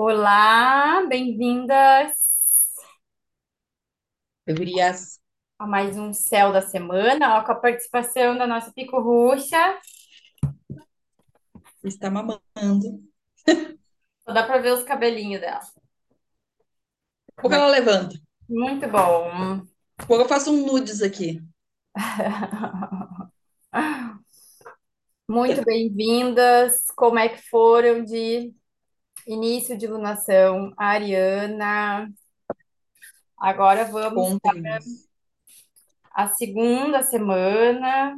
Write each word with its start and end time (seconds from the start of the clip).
Olá, 0.00 1.04
bem-vindas 1.08 2.12
Gurias, 4.46 5.18
a 5.58 5.66
mais 5.66 5.98
um 5.98 6.12
Céu 6.12 6.52
da 6.52 6.62
Semana, 6.62 7.36
ó, 7.36 7.44
com 7.44 7.50
a 7.50 7.56
participação 7.56 8.38
da 8.38 8.46
nossa 8.46 8.72
Pico 8.72 9.00
Ruxa. 9.00 9.76
está 11.82 12.08
mamando. 12.08 13.02
Só 14.20 14.32
dá 14.32 14.46
para 14.46 14.62
ver 14.62 14.72
os 14.72 14.84
cabelinhos 14.84 15.40
dela. 15.40 15.66
Pouco 17.34 17.56
ela 17.56 17.66
levanta. 17.66 18.16
Muito 18.48 18.86
bom. 18.86 19.66
pouco 20.06 20.22
eu 20.22 20.28
faço 20.28 20.52
um 20.52 20.64
nudes 20.64 21.02
aqui. 21.02 21.42
Muito 25.28 25.64
bem-vindas. 25.64 26.86
Como 26.94 27.18
é 27.18 27.28
que 27.28 27.42
foram 27.50 28.04
de 28.04 28.54
início 29.28 29.76
de 29.76 29.86
lunação, 29.86 30.72
Ariana? 30.76 32.10
Agora 33.36 33.84
vamos 33.84 34.32
Ontem. 34.32 34.62
à 36.10 36.28
segunda 36.28 37.02
semana, 37.02 38.16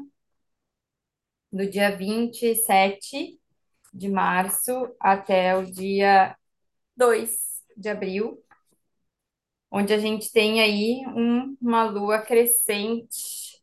do 1.53 1.69
dia 1.69 1.95
27 1.97 3.39
de 3.93 4.09
março 4.09 4.95
até 5.01 5.57
o 5.57 5.67
dia 5.67 6.37
2 6.97 7.31
de 7.77 7.89
abril. 7.89 8.43
onde 9.73 9.93
a 9.93 9.99
gente 9.99 10.33
tem 10.33 10.61
aí 10.61 11.07
um- 11.07 11.57
uma 11.61 11.85
lua 11.85 12.21
crescente. 12.21 13.63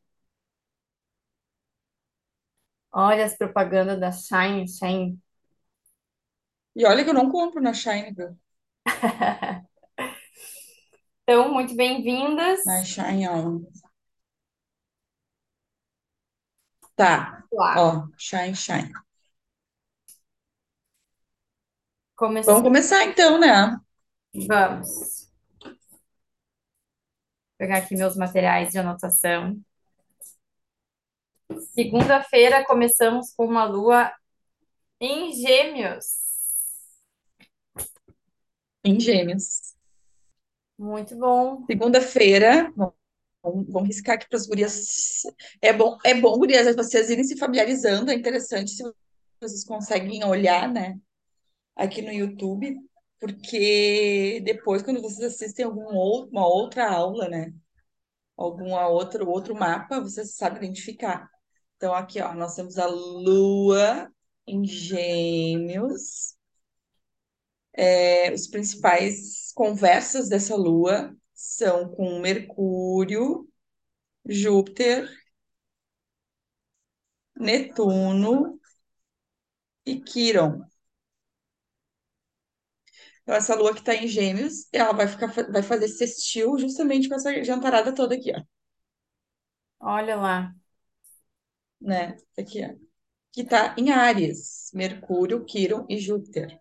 Olha 2.92 3.26
as 3.26 3.38
propagandas 3.38 4.00
da 4.00 4.12
Shine, 4.12 4.68
Shine. 4.68 5.20
E 6.78 6.86
olha 6.86 7.04
que 7.04 7.10
eu 7.10 7.14
não 7.14 7.30
compro 7.30 7.62
na 7.62 7.74
Shine, 7.74 8.14
viu? 8.14 8.38
Então, 11.24 11.54
muito 11.54 11.76
bem-vindas. 11.76 12.62
Na 12.66 12.84
Shine, 12.84 13.28
ó. 13.28 13.60
Tá. 16.96 17.44
Lá, 17.52 17.76
Ó, 17.78 18.08
Shine, 18.18 18.56
Shine. 18.56 18.92
Vamos 22.46 22.64
começar 22.64 23.04
então, 23.06 23.40
né? 23.40 23.78
Vamos 24.48 25.28
pegar 27.58 27.78
aqui 27.78 27.96
meus 27.96 28.16
materiais 28.16 28.72
de 28.72 28.80
anotação. 28.80 29.60
Segunda-feira 31.76 32.66
começamos 32.66 33.32
com 33.36 33.46
uma 33.46 33.64
lua 33.64 34.12
em 35.02 35.34
Gêmeos. 35.34 36.27
Em 38.84 39.00
Gêmeos. 39.00 39.76
Muito 40.78 41.16
bom. 41.16 41.66
Segunda-feira. 41.66 42.72
Vamos, 42.76 43.88
riscar 43.88 44.16
aqui 44.16 44.28
para 44.28 44.38
as 44.38 44.48
gurias. 44.48 45.24
É 45.62 45.72
bom, 45.72 45.98
é 46.04 46.14
bom, 46.14 46.38
gurias, 46.38 46.76
vocês 46.76 47.10
irem 47.10 47.24
se 47.24 47.38
familiarizando. 47.38 48.12
É 48.12 48.14
interessante 48.14 48.72
se 48.72 48.84
vocês 49.40 49.64
conseguem 49.64 50.24
olhar, 50.24 50.72
né? 50.72 51.00
Aqui 51.76 52.02
no 52.02 52.12
YouTube. 52.12 52.76
Porque 53.20 54.42
depois, 54.46 54.84
quando 54.84 55.02
vocês 55.02 55.34
assistem 55.34 55.66
alguma 55.66 56.46
outra 56.48 56.92
aula, 56.92 57.28
né? 57.28 57.52
alguma 58.38 58.88
outro 58.88 59.28
outro 59.28 59.56
mapa, 59.56 60.00
você 60.00 60.24
sabe 60.26 60.58
identificar. 60.58 61.30
Então, 61.76 61.94
aqui, 61.94 62.22
ó, 62.22 62.34
nós 62.34 62.56
temos 62.56 62.78
a 62.78 62.86
Lua 62.86 64.10
em 64.46 64.64
Gêmeos. 64.66 66.37
É, 67.78 68.34
os 68.34 68.48
principais 68.48 69.52
conversas 69.56 70.30
dessa 70.30 70.56
Lua 70.56 71.16
são 71.34 71.90
com 71.90 72.20
Mercúrio, 72.20 73.48
Júpiter, 74.28 75.10
Netuno 77.46 78.38
e 79.86 79.94
Quirón. 80.08 80.54
Então, 83.24 83.36
essa 83.36 83.56
Lua 83.56 83.74
que 83.74 83.80
está 83.80 83.94
em 83.96 84.08
Gêmeos, 84.08 84.68
ela 84.72 84.94
vai 84.94 85.08
ficar, 85.08 85.28
vai 85.52 85.62
fazer 85.64 85.88
sextil 85.90 86.58
justamente 86.58 87.10
com 87.10 87.16
essa 87.16 87.44
jantarada 87.44 87.94
toda 87.94 88.16
aqui, 88.16 88.32
ó, 88.36 88.42
Olha 89.80 90.16
lá. 90.16 90.56
né? 91.82 92.16
Aqui, 92.38 92.64
ó. 92.64 92.76
Que 93.32 93.42
está 93.42 93.76
em 93.78 93.92
Áries, 93.92 94.72
Mercúrio, 94.74 95.46
Quirón 95.46 95.86
e 95.90 96.00
Júpiter. 96.00 96.60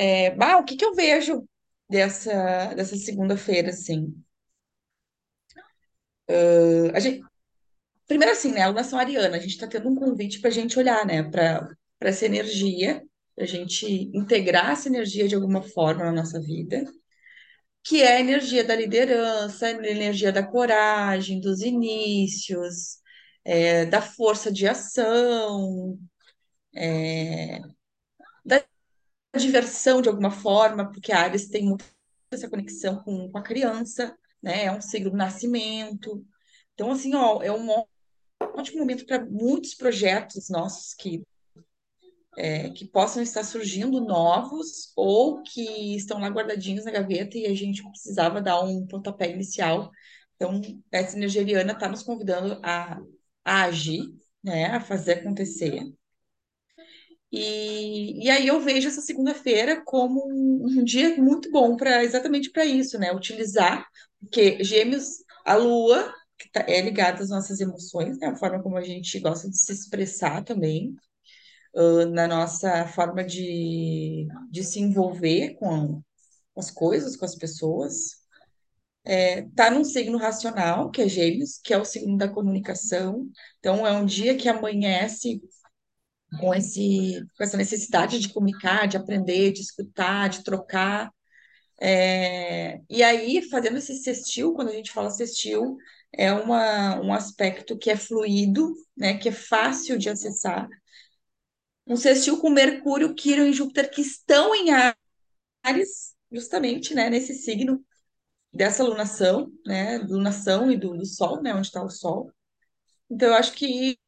É, 0.00 0.30
bah, 0.30 0.58
o 0.58 0.64
que 0.64 0.76
que 0.76 0.84
eu 0.84 0.94
vejo 0.94 1.44
dessa, 1.90 2.72
dessa 2.74 2.96
segunda-feira, 2.96 3.70
assim? 3.70 4.14
A 6.94 7.00
gente, 7.00 7.22
primeiro, 8.08 8.32
assim, 8.32 8.52
né? 8.52 8.62
A 8.62 8.66
alunação 8.66 8.98
ariana, 8.98 9.36
a 9.36 9.40
gente 9.40 9.52
está 9.52 9.66
tendo 9.68 9.88
um 9.90 9.94
convite 9.96 10.40
para 10.40 10.50
a 10.50 10.52
gente 10.52 10.78
olhar, 10.78 11.06
né? 11.06 11.22
Para 11.24 11.68
para 11.98 12.10
essa 12.10 12.26
energia, 12.26 13.02
para 13.34 13.44
a 13.44 13.46
gente 13.48 13.86
integrar 14.14 14.72
essa 14.72 14.88
energia 14.88 15.28
de 15.28 15.34
alguma 15.34 15.62
forma 15.62 16.04
na 16.04 16.12
nossa 16.12 16.40
vida, 16.40 16.84
que 17.84 18.02
é 18.02 18.16
a 18.16 18.20
energia 18.20 18.64
da 18.64 18.74
liderança, 18.76 19.66
a 19.66 19.70
energia 19.70 20.32
da 20.32 20.42
coragem, 20.46 21.40
dos 21.40 21.60
inícios, 21.62 22.98
é, 23.44 23.86
da 23.86 24.02
força 24.02 24.52
de 24.52 24.66
ação, 24.66 25.98
é, 26.74 27.60
da 28.44 28.64
diversão 29.38 30.02
de 30.02 30.08
alguma 30.08 30.30
forma, 30.30 30.90
porque 30.90 31.12
Ares 31.12 31.48
tem 31.48 31.64
muito 31.64 31.84
essa 32.30 32.48
conexão 32.48 33.02
com, 33.02 33.30
com 33.30 33.38
a 33.38 33.42
criança, 33.42 34.16
né? 34.42 34.64
É 34.64 34.72
um 34.72 34.80
signo 34.80 35.10
do 35.10 35.16
nascimento. 35.16 36.24
Então, 36.74 36.90
assim, 36.90 37.14
ó, 37.14 37.42
é 37.42 37.52
um 37.52 37.68
ótimo 38.40 38.78
momento 38.80 39.06
para 39.06 39.24
muitos 39.24 39.74
projetos 39.74 40.48
nossos 40.48 40.94
que, 40.94 41.22
é, 42.36 42.70
que 42.70 42.86
possam 42.86 43.22
estar 43.22 43.44
surgindo 43.44 44.00
novos 44.00 44.92
ou 44.94 45.42
que 45.42 45.96
estão 45.96 46.20
lá 46.20 46.28
guardadinhos 46.28 46.84
na 46.84 46.90
gaveta 46.90 47.36
e 47.38 47.46
a 47.46 47.54
gente 47.54 47.82
precisava 47.82 48.40
dar 48.40 48.60
um 48.62 48.86
pontapé 48.86 49.30
inicial. 49.30 49.90
Então, 50.36 50.60
essa 50.92 51.16
energia 51.16 51.42
ariana 51.42 51.72
está 51.72 51.88
nos 51.88 52.02
convidando 52.02 52.60
a, 52.62 53.00
a 53.44 53.62
agir, 53.64 54.02
né? 54.42 54.66
A 54.66 54.80
fazer 54.80 55.14
acontecer. 55.14 55.82
E, 57.30 58.24
e 58.24 58.30
aí 58.30 58.46
eu 58.46 58.60
vejo 58.60 58.88
essa 58.88 59.02
segunda-feira 59.02 59.82
como 59.84 60.26
um, 60.28 60.80
um 60.80 60.84
dia 60.84 61.16
muito 61.16 61.50
bom 61.50 61.76
para 61.76 62.02
exatamente 62.02 62.50
para 62.50 62.64
isso, 62.64 62.98
né? 62.98 63.12
Utilizar, 63.12 63.86
porque 64.20 64.62
Gêmeos, 64.64 65.24
a 65.44 65.54
Lua, 65.54 66.12
que 66.38 66.50
tá, 66.50 66.64
é 66.66 66.80
ligada 66.80 67.22
às 67.22 67.28
nossas 67.30 67.60
emoções, 67.60 68.18
né? 68.18 68.28
A 68.28 68.36
forma 68.36 68.62
como 68.62 68.76
a 68.76 68.82
gente 68.82 69.18
gosta 69.20 69.48
de 69.50 69.58
se 69.58 69.72
expressar 69.72 70.42
também, 70.42 70.94
uh, 71.74 72.06
na 72.10 72.26
nossa 72.28 72.86
forma 72.88 73.24
de, 73.24 74.26
de 74.50 74.64
se 74.64 74.80
envolver 74.80 75.54
com 75.56 76.02
as 76.56 76.70
coisas, 76.70 77.16
com 77.16 77.24
as 77.24 77.36
pessoas. 77.36 78.18
É, 79.04 79.42
tá 79.56 79.70
num 79.70 79.84
signo 79.84 80.18
racional, 80.18 80.90
que 80.90 81.00
é 81.02 81.08
Gêmeos, 81.08 81.58
que 81.64 81.72
é 81.72 81.78
o 81.78 81.84
signo 81.84 82.16
da 82.18 82.28
comunicação. 82.28 83.26
Então, 83.58 83.86
é 83.86 83.92
um 83.92 84.04
dia 84.04 84.36
que 84.36 84.48
amanhece 84.48 85.40
com 86.40 86.54
esse, 86.54 87.24
com 87.36 87.44
essa 87.44 87.56
necessidade 87.56 88.18
de 88.18 88.32
comunicar, 88.32 88.86
de 88.86 88.96
aprender, 88.96 89.52
de 89.52 89.62
escutar, 89.62 90.28
de 90.28 90.44
trocar. 90.44 91.10
É, 91.80 92.80
e 92.90 93.02
aí, 93.02 93.42
fazendo 93.48 93.78
esse 93.78 93.96
sextil, 93.96 94.52
quando 94.54 94.68
a 94.68 94.72
gente 94.72 94.90
fala 94.90 95.10
sextil, 95.10 95.76
é 96.12 96.32
uma, 96.32 97.00
um 97.00 97.12
aspecto 97.12 97.78
que 97.78 97.90
é 97.90 97.96
fluido, 97.96 98.74
né, 98.96 99.16
que 99.18 99.28
é 99.28 99.32
fácil 99.32 99.98
de 99.98 100.08
acessar. 100.08 100.68
Um 101.86 101.96
sextil 101.96 102.38
com 102.40 102.50
Mercúrio, 102.50 103.14
Quirón 103.14 103.46
e 103.46 103.52
Júpiter 103.52 103.90
que 103.90 104.02
estão 104.02 104.54
em 104.54 104.68
Áries, 105.62 106.14
justamente, 106.30 106.94
né, 106.94 107.08
nesse 107.08 107.34
signo 107.34 107.84
dessa 108.52 108.82
lunação, 108.82 109.50
né, 109.66 109.98
lunação 109.98 110.70
e 110.70 110.76
do, 110.76 110.96
do 110.96 111.06
Sol, 111.06 111.42
né, 111.42 111.54
onde 111.54 111.68
está 111.68 111.82
o 111.82 111.90
Sol. 111.90 112.32
Então, 113.10 113.28
eu 113.28 113.34
acho 113.34 113.52
que 113.52 113.98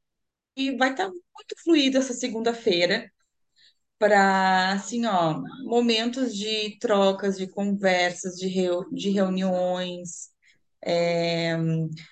vai 0.76 0.90
estar 0.90 1.10
muito 1.40 1.62
fluido 1.62 1.98
essa 1.98 2.12
segunda-feira 2.12 3.10
para, 3.98 4.72
assim, 4.72 5.06
ó, 5.06 5.42
momentos 5.64 6.34
de 6.36 6.78
trocas, 6.78 7.36
de 7.38 7.48
conversas, 7.48 8.36
de, 8.36 8.48
reu 8.48 8.88
de 8.92 9.10
reuniões. 9.10 10.30
É, 10.82 11.54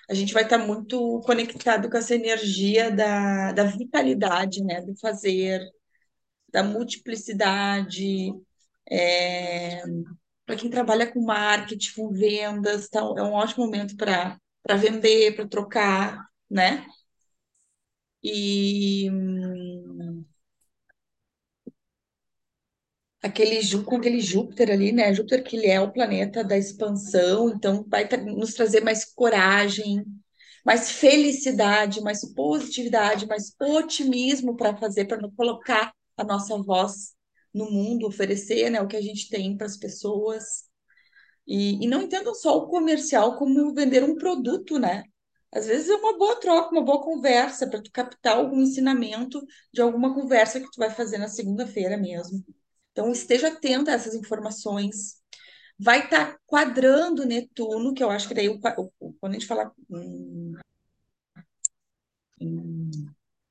a 0.09 0.13
gente 0.13 0.33
vai 0.33 0.43
estar 0.43 0.59
muito 0.59 1.21
conectado 1.21 1.89
com 1.89 1.97
essa 1.97 2.15
energia 2.15 2.91
da, 2.91 3.51
da 3.53 3.63
vitalidade, 3.65 4.63
né? 4.63 4.81
Do 4.81 4.95
fazer, 4.99 5.61
da 6.51 6.63
multiplicidade. 6.63 8.33
É, 8.91 9.83
para 10.45 10.55
quem 10.55 10.69
trabalha 10.69 11.11
com 11.11 11.21
marketing, 11.23 11.93
com 11.95 12.11
vendas, 12.11 12.87
então 12.87 13.17
é 13.17 13.23
um 13.23 13.33
ótimo 13.33 13.65
momento 13.65 13.95
para 13.97 14.39
vender, 14.77 15.35
para 15.35 15.47
trocar, 15.47 16.25
né? 16.49 16.85
E 18.23 19.09
aquele, 23.21 23.59
com 23.83 23.97
aquele 23.97 24.19
Júpiter 24.21 24.71
ali, 24.71 24.91
né? 24.91 25.13
Júpiter 25.13 25.43
que 25.43 25.55
ele 25.57 25.67
é 25.67 25.79
o 25.81 25.91
planeta 25.91 26.43
da 26.43 26.57
expansão, 26.57 27.49
então 27.49 27.85
vai 27.87 28.07
nos 28.25 28.53
trazer 28.53 28.81
mais 28.81 29.05
coragem, 29.05 30.05
mais 30.65 30.91
felicidade, 30.91 32.01
mais 32.01 32.21
positividade, 32.33 33.27
mais 33.27 33.53
otimismo 33.59 34.55
para 34.55 34.75
fazer, 34.77 35.05
para 35.05 35.19
colocar 35.35 35.93
a 36.17 36.23
nossa 36.23 36.57
voz 36.61 37.13
no 37.53 37.69
mundo, 37.71 38.07
oferecer, 38.07 38.69
né, 38.69 38.81
o 38.81 38.87
que 38.87 38.97
a 38.97 39.01
gente 39.01 39.29
tem 39.29 39.57
para 39.57 39.65
as 39.65 39.77
pessoas. 39.77 40.65
E, 41.47 41.83
e 41.83 41.87
não 41.87 42.03
entendam 42.03 42.33
só 42.35 42.57
o 42.57 42.67
comercial 42.67 43.37
como 43.37 43.73
vender 43.73 44.03
um 44.03 44.15
produto, 44.15 44.79
né? 44.79 45.03
Às 45.51 45.65
vezes 45.67 45.89
é 45.89 45.95
uma 45.95 46.17
boa 46.17 46.39
troca, 46.39 46.71
uma 46.71 46.83
boa 46.83 47.01
conversa 47.03 47.67
para 47.69 47.81
tu 47.81 47.91
captar 47.91 48.37
algum 48.37 48.61
ensinamento 48.61 49.41
de 49.73 49.81
alguma 49.81 50.13
conversa 50.13 50.59
que 50.59 50.69
tu 50.71 50.77
vai 50.77 50.89
fazer 50.91 51.17
na 51.17 51.27
segunda-feira 51.27 51.97
mesmo. 51.97 52.43
Então 52.91 53.11
esteja 53.11 53.47
atento 53.49 53.89
a 53.89 53.93
essas 53.93 54.13
informações. 54.15 55.17
Vai 55.79 56.05
estar 56.05 56.37
quadrando 56.47 57.25
Netuno, 57.25 57.93
que 57.93 58.03
eu 58.03 58.09
acho 58.11 58.27
que 58.27 58.33
daí 58.35 58.49
o, 58.49 58.59
o- 58.99 59.13
quando 59.21 59.33
a 59.33 59.39
gente 59.39 59.47
fala 59.47 59.73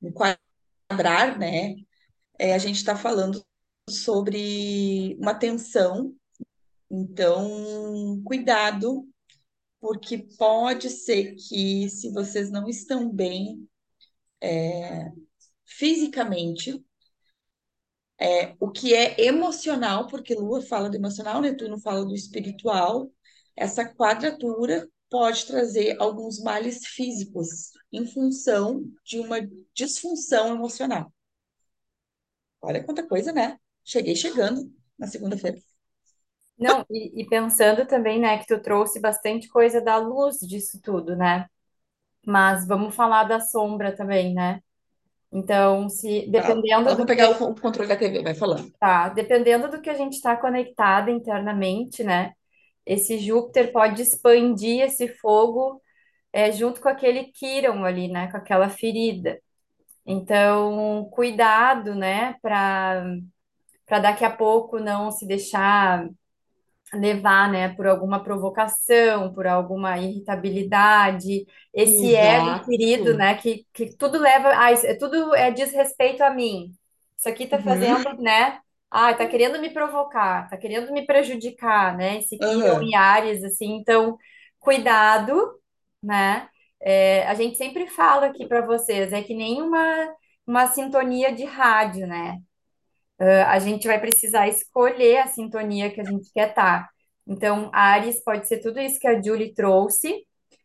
em 0.00 0.12
quadrar, 0.89 1.39
né? 1.39 1.75
É, 2.39 2.55
a 2.55 2.59
gente 2.59 2.77
está 2.77 2.97
falando 2.97 3.45
sobre 3.91 5.17
uma 5.21 5.35
tensão. 5.35 6.15
Então, 6.91 8.23
cuidado 8.25 9.09
porque 9.81 10.19
pode 10.39 10.91
ser 10.91 11.35
que, 11.37 11.89
se 11.89 12.11
vocês 12.13 12.51
não 12.51 12.69
estão 12.69 13.11
bem 13.11 13.69
fisicamente, 15.65 16.85
é, 18.21 18.55
o 18.59 18.71
que 18.71 18.95
é 18.95 19.21
emocional, 19.27 20.09
porque 20.09 20.35
Lua 20.35 20.61
fala 20.61 20.91
do 20.91 20.97
emocional, 20.97 21.41
Netuno 21.41 21.79
fala 21.81 22.05
do 22.05 22.15
espiritual, 22.15 23.11
essa 23.57 23.85
quadratura 23.85 24.89
pode 25.09 25.47
trazer 25.47 25.97
alguns 26.01 26.41
males 26.41 26.85
físicos 26.87 27.71
em 27.93 28.07
função 28.07 28.85
de 29.05 29.21
uma 29.21 29.39
disfunção 29.75 30.55
emocional. 30.55 31.13
Olha 32.61 32.83
quanta 32.85 33.07
coisa, 33.07 33.33
né? 33.33 33.59
Cheguei 33.85 34.15
chegando 34.17 34.73
na 34.99 35.07
segunda-feira. 35.07 35.59
Não, 36.59 36.85
e, 36.91 37.23
e 37.23 37.27
pensando 37.29 37.87
também, 37.87 38.19
né, 38.21 38.39
que 38.39 38.47
tu 38.47 38.61
trouxe 38.61 39.01
bastante 39.01 39.49
coisa 39.49 39.81
da 39.81 39.97
luz 39.97 40.39
disso 40.41 40.81
tudo, 40.83 41.17
né? 41.17 41.47
Mas 42.27 42.67
vamos 42.67 42.95
falar 42.95 43.25
da 43.25 43.41
sombra 43.41 43.95
também, 43.97 44.35
né? 44.35 44.61
Então, 45.33 45.89
se 45.89 46.29
Tá, 46.35 46.49
dependendo 46.49 46.97
do 46.97 46.97
vou 46.97 47.07
que 47.07 47.07
pegar 47.07 47.31
o, 47.31 47.51
o 47.51 47.61
controle 47.61 47.89
da 47.89 47.97
TV, 47.97 48.23
vai 48.23 48.35
falando. 48.35 48.73
tá, 48.81 49.09
dependendo 49.09 49.69
do 49.71 49.81
que 49.81 49.91
a 49.91 49.95
gente 49.95 50.15
está 50.15 50.37
conectada 50.37 51.11
internamente, 51.11 52.05
né? 52.05 52.33
Esse 52.87 53.19
Júpiter 53.19 53.73
pode 53.73 54.03
expandir 54.03 54.83
esse 54.83 55.09
fogo 55.09 55.83
é, 56.33 56.53
junto 56.53 56.81
com 56.81 56.89
aquele 56.89 57.27
Quirón 57.33 57.85
ali, 57.85 58.09
né? 58.09 58.31
Com 58.31 58.39
aquela 58.39 58.69
ferida. 58.71 59.41
Então, 60.07 61.09
cuidado, 61.13 61.95
né? 61.95 62.37
Para 62.43 63.05
para 63.87 64.01
daqui 64.01 64.25
a 64.25 64.31
pouco 64.37 64.79
não 64.81 65.11
se 65.13 65.27
deixar 65.27 66.09
levar, 66.94 67.50
né, 67.52 67.69
por 67.75 67.87
alguma 67.87 68.23
provocação, 68.23 69.32
por 69.35 69.46
alguma 69.46 69.99
irritabilidade, 69.99 71.46
esse 71.75 72.14
ego 72.14 72.55
ferido, 72.64 73.14
Exato. 73.14 73.19
né, 73.19 73.37
que, 73.37 73.67
que 73.73 73.94
tudo 73.96 74.19
leva, 74.19 74.73
isso, 74.73 74.87
é, 74.87 74.94
tudo 74.94 75.35
é 75.35 75.50
desrespeito 75.50 76.23
a 76.25 76.31
mim. 76.31 76.73
Isso 77.19 77.29
aqui 77.29 77.46
tá 77.46 77.58
Uhum. 77.58 77.61
fazendo, 77.61 78.17
né, 78.19 78.61
ah, 78.90 79.12
tá 79.14 79.26
querendo 79.26 79.58
me 79.61 79.70
provocar, 79.70 80.49
tá 80.49 80.56
querendo 80.56 80.93
me 80.93 81.05
prejudicar, 81.06 81.96
né, 81.96 82.19
esse 82.19 82.38
Aham. 82.40 82.90
e 82.90 82.94
Áries, 82.96 83.43
assim, 83.44 83.76
então, 83.76 84.17
cuidado, 84.58 85.58
né, 86.02 86.49
É, 86.81 87.26
a 87.26 87.35
gente 87.35 87.56
sempre 87.58 87.88
fala 87.88 88.26
aqui 88.26 88.46
para 88.46 88.64
vocês, 88.64 89.12
é 89.12 89.20
que 89.23 89.35
nem 89.35 89.61
uma, 89.62 90.14
uma 90.46 90.67
sintonia 90.69 91.32
de 91.35 91.44
rádio, 91.44 92.06
né, 92.06 92.38
a 93.19 93.59
gente 93.59 93.87
vai 93.87 94.00
precisar 94.00 94.49
escolher 94.49 95.19
a 95.19 95.26
sintonia 95.26 95.91
que 95.91 96.00
a 96.00 96.05
gente 96.05 96.31
quer 96.32 96.50
estar. 96.50 96.88
Então, 97.26 97.70
Ares 97.73 98.23
pode 98.25 98.49
ser 98.49 98.59
tudo 98.61 98.81
isso 98.81 98.99
que 98.99 99.06
a 99.06 99.20
Julie 99.20 99.55
trouxe, 99.55 100.25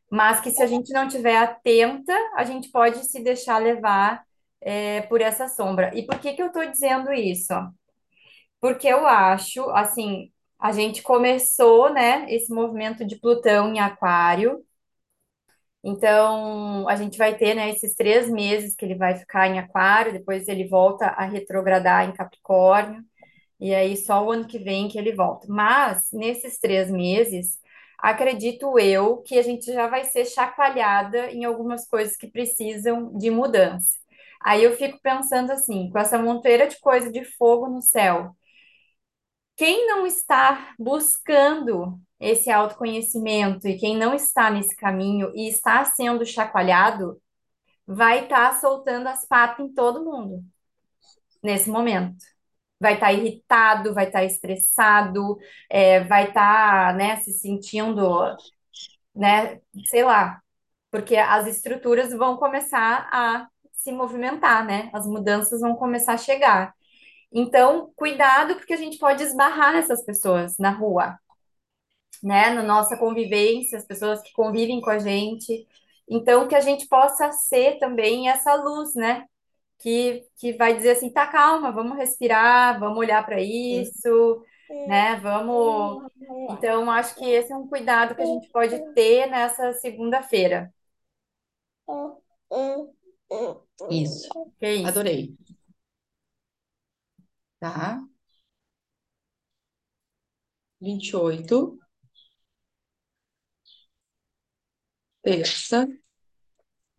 mas 0.09 0.39
que 0.39 0.51
se 0.51 0.61
a 0.63 0.67
gente 0.67 0.93
não 0.93 1.07
tiver 1.07 1.37
atenta, 1.37 2.13
a 2.35 2.43
gente 2.43 2.69
pode 2.71 3.03
se 3.05 3.21
deixar 3.23 3.57
levar 3.57 4.23
é, 4.61 5.01
por 5.03 5.21
essa 5.21 5.47
sombra. 5.47 5.91
E 5.95 6.05
por 6.05 6.19
que 6.19 6.33
que 6.33 6.41
eu 6.41 6.47
estou 6.47 6.65
dizendo 6.65 7.11
isso? 7.11 7.53
Porque 8.59 8.87
eu 8.87 9.05
acho, 9.05 9.69
assim, 9.71 10.31
a 10.59 10.71
gente 10.71 11.01
começou, 11.01 11.91
né, 11.93 12.25
esse 12.29 12.53
movimento 12.53 13.05
de 13.05 13.19
Plutão 13.19 13.73
em 13.73 13.79
Aquário. 13.79 14.63
Então, 15.83 16.87
a 16.87 16.95
gente 16.95 17.17
vai 17.17 17.35
ter, 17.37 17.53
né, 17.55 17.69
esses 17.69 17.93
três 17.93 18.29
meses 18.29 18.75
que 18.75 18.85
ele 18.85 18.95
vai 18.95 19.15
ficar 19.15 19.47
em 19.47 19.59
Aquário, 19.59 20.13
depois 20.13 20.47
ele 20.47 20.67
volta 20.67 21.07
a 21.07 21.25
retrogradar 21.25 22.07
em 22.07 22.13
Capricórnio. 22.13 23.03
E 23.59 23.73
aí 23.75 23.97
só 23.97 24.25
o 24.25 24.31
ano 24.31 24.47
que 24.47 24.59
vem 24.59 24.87
que 24.89 24.97
ele 24.97 25.13
volta. 25.13 25.47
Mas 25.49 26.09
nesses 26.13 26.59
três 26.59 26.89
meses, 26.91 27.59
acredito 27.99 28.79
eu 28.79 29.17
que 29.23 29.37
a 29.37 29.41
gente 29.41 29.65
já 29.73 29.87
vai 29.87 30.05
ser 30.05 30.25
chacoalhada 30.25 31.31
em 31.31 31.45
algumas 31.45 31.87
coisas 31.87 32.17
que 32.17 32.27
precisam 32.27 33.17
de 33.17 33.29
mudança. 33.31 33.91
Aí 34.41 34.63
eu 34.63 34.75
fico 34.75 34.99
pensando 35.01 35.51
assim, 35.51 35.89
com 35.89 35.97
essa 35.99 36.17
montoeira 36.17 36.67
de 36.67 36.79
coisa 36.79 37.11
de 37.11 37.23
fogo 37.23 37.69
no 37.69 37.81
céu, 37.81 38.35
quem 39.55 39.87
não 39.87 40.05
está 40.05 40.73
buscando 40.79 41.99
esse 42.19 42.49
autoconhecimento 42.49 43.67
e 43.67 43.77
quem 43.77 43.97
não 43.97 44.13
está 44.13 44.49
nesse 44.49 44.75
caminho 44.75 45.31
e 45.35 45.47
está 45.49 45.83
sendo 45.85 46.25
chacoalhado, 46.25 47.21
vai 47.85 48.23
estar 48.23 48.59
soltando 48.59 49.07
as 49.07 49.25
patas 49.27 49.65
em 49.65 49.73
todo 49.73 50.05
mundo 50.05 50.43
nesse 51.43 51.69
momento 51.69 52.15
vai 52.79 52.95
estar 52.95 53.13
irritado, 53.13 53.93
vai 53.93 54.07
estar 54.07 54.25
estressado, 54.25 55.37
é, 55.69 56.03
vai 56.03 56.27
estar, 56.27 56.93
né, 56.95 57.15
se 57.21 57.31
sentindo, 57.33 58.35
né, 59.15 59.61
sei 59.85 60.03
lá, 60.03 60.41
porque 60.91 61.15
as 61.15 61.47
estruturas 61.47 62.11
vão 62.13 62.37
começar 62.37 63.09
a 63.11 63.47
se 63.71 63.91
movimentar, 63.91 64.65
né? 64.65 64.89
As 64.93 65.05
mudanças 65.07 65.61
vão 65.61 65.75
começar 65.75 66.13
a 66.13 66.17
chegar. 66.17 66.73
Então, 67.33 67.91
cuidado, 67.95 68.55
porque 68.55 68.73
a 68.73 68.77
gente 68.77 68.97
pode 68.97 69.23
esbarrar 69.23 69.73
nessas 69.73 70.03
pessoas 70.05 70.57
na 70.57 70.71
rua, 70.71 71.17
né? 72.21 72.51
Na 72.51 72.63
nossa 72.63 72.97
convivência, 72.97 73.77
as 73.77 73.85
pessoas 73.85 74.21
que 74.21 74.31
convivem 74.33 74.81
com 74.81 74.89
a 74.89 74.99
gente. 74.99 75.67
Então, 76.07 76.47
que 76.47 76.55
a 76.55 76.61
gente 76.61 76.87
possa 76.87 77.31
ser 77.31 77.79
também 77.79 78.29
essa 78.29 78.55
luz, 78.55 78.93
né? 78.95 79.25
que, 79.83 80.25
que 80.37 80.53
vai 80.53 80.77
dizer 80.77 80.91
assim, 80.91 81.09
tá 81.09 81.27
calma, 81.27 81.69
vamos 81.69 81.97
respirar, 81.97 82.79
vamos 82.79 82.97
olhar 82.97 83.23
para 83.25 83.41
isso, 83.41 84.41
né? 84.87 85.17
Vamos. 85.17 86.09
Então, 86.51 86.89
acho 86.89 87.15
que 87.15 87.25
esse 87.25 87.51
é 87.51 87.55
um 87.55 87.67
cuidado 87.67 88.15
que 88.15 88.21
a 88.21 88.25
gente 88.25 88.49
pode 88.49 88.79
ter 88.93 89.27
nessa 89.27 89.73
segunda-feira. 89.73 90.73
Isso. 93.89 94.29
Que 94.57 94.65
é 94.65 94.75
isso. 94.75 94.87
Adorei. 94.87 95.35
Tá? 97.63 98.03
vinte 100.79 101.09
e 101.09 101.15
oito 101.15 101.79
terça. 105.21 105.87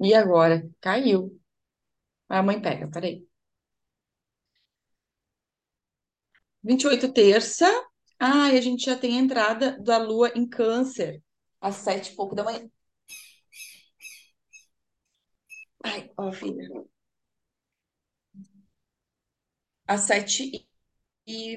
E 0.00 0.14
agora? 0.14 0.68
Caiu. 0.80 1.40
A 2.28 2.42
mãe 2.42 2.60
pega, 2.62 2.88
peraí. 2.90 3.26
vinte 6.62 6.82
e 6.82 6.86
oito 6.88 7.12
terça. 7.12 7.66
Ah, 8.18 8.52
e 8.52 8.58
a 8.58 8.60
gente 8.60 8.84
já 8.86 8.96
tem 8.96 9.18
a 9.18 9.20
entrada 9.22 9.78
da 9.82 9.98
lua 9.98 10.30
em 10.34 10.48
câncer. 10.48 11.22
Às 11.60 11.76
sete 11.76 12.12
e 12.12 12.16
pouco 12.16 12.34
da 12.34 12.42
manhã. 12.44 12.68
Ai, 15.84 16.10
ó, 16.16 16.32
filha. 16.32 16.68
Às 19.86 20.02
sete 20.02 20.66
e... 21.26 21.56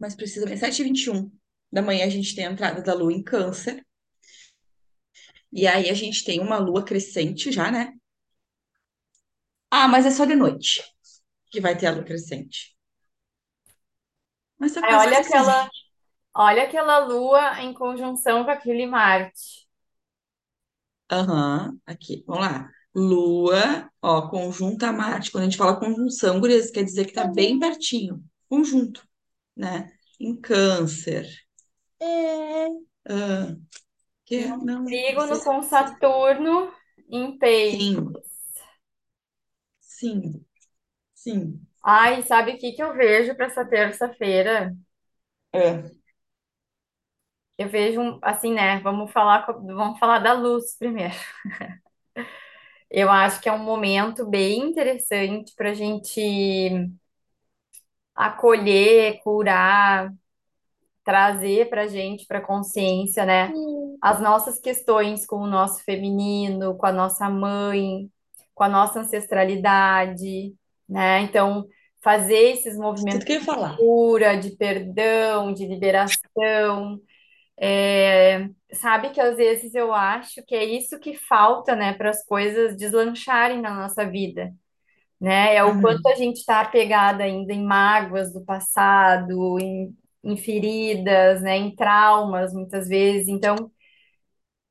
Mais 0.00 0.14
precisamente, 0.14 0.60
sete 0.60 0.82
e 0.82 0.84
vinte 0.84 1.04
e 1.04 1.10
um 1.10 1.30
da 1.72 1.82
manhã 1.82 2.06
a 2.06 2.10
gente 2.10 2.34
tem 2.34 2.46
a 2.46 2.52
entrada 2.52 2.82
da 2.82 2.94
lua 2.94 3.12
em 3.12 3.22
câncer. 3.22 3.84
E 5.52 5.66
aí 5.66 5.90
a 5.90 5.94
gente 5.94 6.24
tem 6.24 6.38
uma 6.40 6.58
lua 6.58 6.84
crescente 6.84 7.50
já, 7.50 7.68
né? 7.70 7.92
Ah, 9.70 9.86
mas 9.88 10.06
é 10.06 10.10
só 10.10 10.24
de 10.24 10.34
noite 10.36 10.82
que 11.50 11.60
vai 11.60 11.76
ter 11.78 11.86
a 11.86 11.92
lua 11.92 12.04
crescente. 12.04 12.76
Mas 14.58 14.76
Aí, 14.80 14.84
quase 14.84 15.06
olha 15.06 15.18
precisando. 15.18 15.20
aquela, 15.20 15.68
olha 16.34 16.64
aquela 16.64 16.98
lua 17.00 17.62
em 17.62 17.74
conjunção 17.74 18.44
com 18.44 18.50
aquele 18.50 18.86
Marte. 18.86 19.66
Aham, 21.10 21.80
aqui, 21.86 22.22
vamos 22.26 22.42
lá. 22.46 22.70
Lua, 22.96 23.90
ó, 24.02 24.28
conjunta 24.30 24.92
Marte. 24.92 25.30
Quando 25.30 25.42
a 25.44 25.46
gente 25.46 25.58
fala 25.58 25.78
conjunção, 25.78 26.40
gurias, 26.40 26.70
quer 26.70 26.84
dizer 26.84 27.06
que 27.06 27.12
tá 27.12 27.26
bem 27.26 27.58
pertinho. 27.60 28.24
Conjunto. 28.48 29.06
né? 29.56 29.92
Em 30.20 30.36
câncer. 30.40 31.26
Ah, 33.08 33.56
que 34.26 34.56
não, 34.58 34.84
Trígono 34.84 35.42
com 35.44 35.62
Saturno 35.62 36.72
em 37.10 37.38
peixes. 37.38 37.94
sim, 37.94 38.16
sim, 39.80 40.44
sim. 41.14 41.66
Ai, 41.82 42.22
sabe 42.22 42.52
o 42.52 42.58
que 42.58 42.72
que 42.72 42.82
eu 42.82 42.92
vejo 42.94 43.34
para 43.34 43.46
essa 43.46 43.64
terça-feira? 43.64 44.74
É. 45.52 45.96
Eu 47.58 47.68
vejo, 47.68 48.00
um- 48.00 48.18
assim, 48.22 48.52
né? 48.54 48.80
Vamos 48.80 49.10
falar, 49.12 49.46
co- 49.46 49.54
vamos 49.62 49.98
falar 49.98 50.18
da 50.18 50.32
luz 50.34 50.76
primeiro. 50.78 51.14
Eu 52.96 53.10
acho 53.10 53.42
que 53.42 53.48
é 53.50 53.52
um 53.52 53.58
momento 53.58 54.24
bem 54.24 54.70
interessante 54.70 55.52
para 55.54 55.68
a 55.68 55.74
gente 55.74 56.88
acolher, 58.14 59.20
curar, 59.22 60.10
trazer 61.04 61.68
para 61.68 61.82
a 61.82 61.86
gente, 61.88 62.24
para 62.26 62.38
a 62.38 62.46
consciência, 62.46 63.26
né? 63.26 63.52
As 64.00 64.18
nossas 64.18 64.58
questões 64.58 65.26
com 65.26 65.36
o 65.36 65.46
nosso 65.46 65.84
feminino, 65.84 66.74
com 66.78 66.86
a 66.86 66.92
nossa 66.92 67.28
mãe, 67.28 68.10
com 68.54 68.64
a 68.64 68.68
nossa 68.70 69.00
ancestralidade, 69.00 70.54
né? 70.88 71.20
Então, 71.20 71.66
fazer 72.02 72.52
esses 72.52 72.78
movimentos 72.78 73.26
de 73.26 73.76
cura, 73.76 74.38
de 74.38 74.56
perdão, 74.56 75.52
de 75.52 75.66
liberação. 75.66 76.98
É, 77.58 78.48
sabe 78.74 79.10
que 79.10 79.20
às 79.20 79.36
vezes 79.36 79.74
eu 79.74 79.92
acho 79.94 80.42
que 80.46 80.54
é 80.54 80.64
isso 80.64 80.98
que 81.00 81.14
falta, 81.16 81.74
né, 81.76 81.94
para 81.94 82.10
as 82.10 82.24
coisas 82.24 82.76
deslancharem 82.76 83.60
na 83.62 83.74
nossa 83.74 84.04
vida, 84.10 84.54
né? 85.20 85.54
É 85.56 85.64
o 85.64 85.78
quanto 85.80 86.00
Uhum. 86.00 86.08
a 86.08 86.16
gente 86.16 86.38
está 86.38 86.60
apegada 86.62 87.24
ainda 87.24 87.52
em 87.54 87.64
mágoas 87.64 88.32
do 88.32 88.44
passado, 88.44 89.58
em, 89.60 89.96
em 90.24 90.36
feridas, 90.36 91.42
né, 91.42 91.56
em 91.58 91.74
traumas, 91.76 92.52
muitas 92.54 92.88
vezes. 92.88 93.28
Então, 93.28 93.70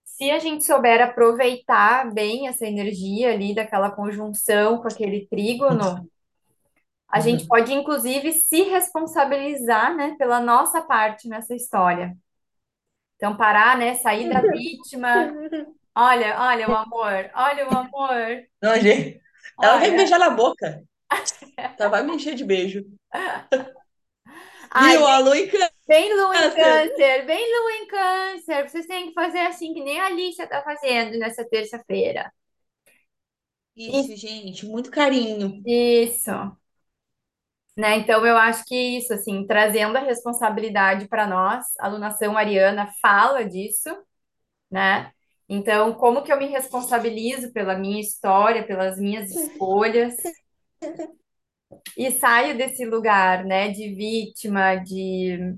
se 0.03 0.31
a 0.31 0.39
gente 0.39 0.63
souber 0.63 1.01
aproveitar 1.01 2.11
bem 2.13 2.47
essa 2.47 2.65
energia 2.65 3.31
ali 3.33 3.53
daquela 3.53 3.91
conjunção 3.91 4.81
com 4.81 4.87
aquele 4.87 5.27
trígono, 5.27 6.09
a 7.09 7.19
gente 7.19 7.45
Uhum. 7.45 7.47
pode 7.47 7.73
inclusive 7.73 8.31
se 8.33 8.63
responsabilizar, 8.63 9.95
né, 9.95 10.15
pela 10.17 10.39
nossa 10.39 10.81
parte 10.81 11.27
nessa 11.27 11.55
história. 11.55 12.15
Então, 13.25 13.37
parar, 13.37 13.75
né, 13.75 13.95
sair 13.95 14.29
da 14.29 14.39
vítima. 14.51 15.33
Olha, 15.95 16.39
olha 16.39 16.69
o 16.69 16.75
amor, 16.75 17.31
olha 17.33 17.67
o 17.67 17.75
amor, 17.75 18.45
Não, 18.61 18.79
gente, 18.79 19.19
ela 19.59 19.79
vai 19.79 19.89
me 19.89 19.97
beijar 19.97 20.19
na 20.19 20.29
boca. 20.29 20.83
Ela 21.79 21.89
vai 21.89 22.03
me 22.03 22.15
encher 22.15 22.35
de 22.35 22.43
beijo. 22.45 22.85
Ai, 24.71 24.97
Viu? 24.97 25.07
A 25.07 25.17
lua 25.19 25.37
em 25.37 25.49
bem 25.87 26.13
lua 26.13 26.35
em 26.35 26.51
câncer. 26.51 26.55
câncer, 26.55 27.25
bem 27.25 27.51
lua 27.51 27.71
em 27.73 27.87
câncer. 27.87 28.69
Vocês 28.69 28.85
têm 28.85 29.07
que 29.07 29.13
fazer 29.13 29.39
assim 29.39 29.73
que 29.73 29.83
nem 29.83 29.99
a 29.99 30.07
Alicia 30.07 30.47
tá 30.47 30.61
fazendo 30.63 31.17
nessa 31.17 31.47
terça-feira. 31.47 32.31
Isso, 33.75 34.15
gente, 34.15 34.65
muito 34.65 34.89
carinho. 34.91 35.61
Isso. 35.65 36.31
Né? 37.77 37.97
Então, 37.97 38.25
eu 38.25 38.37
acho 38.37 38.63
que 38.65 38.75
isso, 38.97 39.13
assim, 39.13 39.45
trazendo 39.45 39.97
a 39.97 40.01
responsabilidade 40.01 41.07
para 41.09 41.27
nós, 41.27 41.65
a 41.79 41.87
alunação 41.87 42.37
ariana 42.37 42.89
fala 43.01 43.43
disso, 43.45 43.89
né? 44.71 45.11
Então, 45.49 45.93
como 45.95 46.23
que 46.23 46.31
eu 46.33 46.37
me 46.39 46.47
responsabilizo 46.47 47.53
pela 47.53 47.77
minha 47.77 48.01
história, 48.01 48.65
pelas 48.67 48.99
minhas 48.99 49.31
escolhas, 49.31 50.15
e 51.97 52.11
saio 52.11 52.57
desse 52.57 52.85
lugar, 52.85 53.43
né, 53.45 53.69
de 53.69 53.93
vítima, 53.95 54.75
de, 54.75 55.55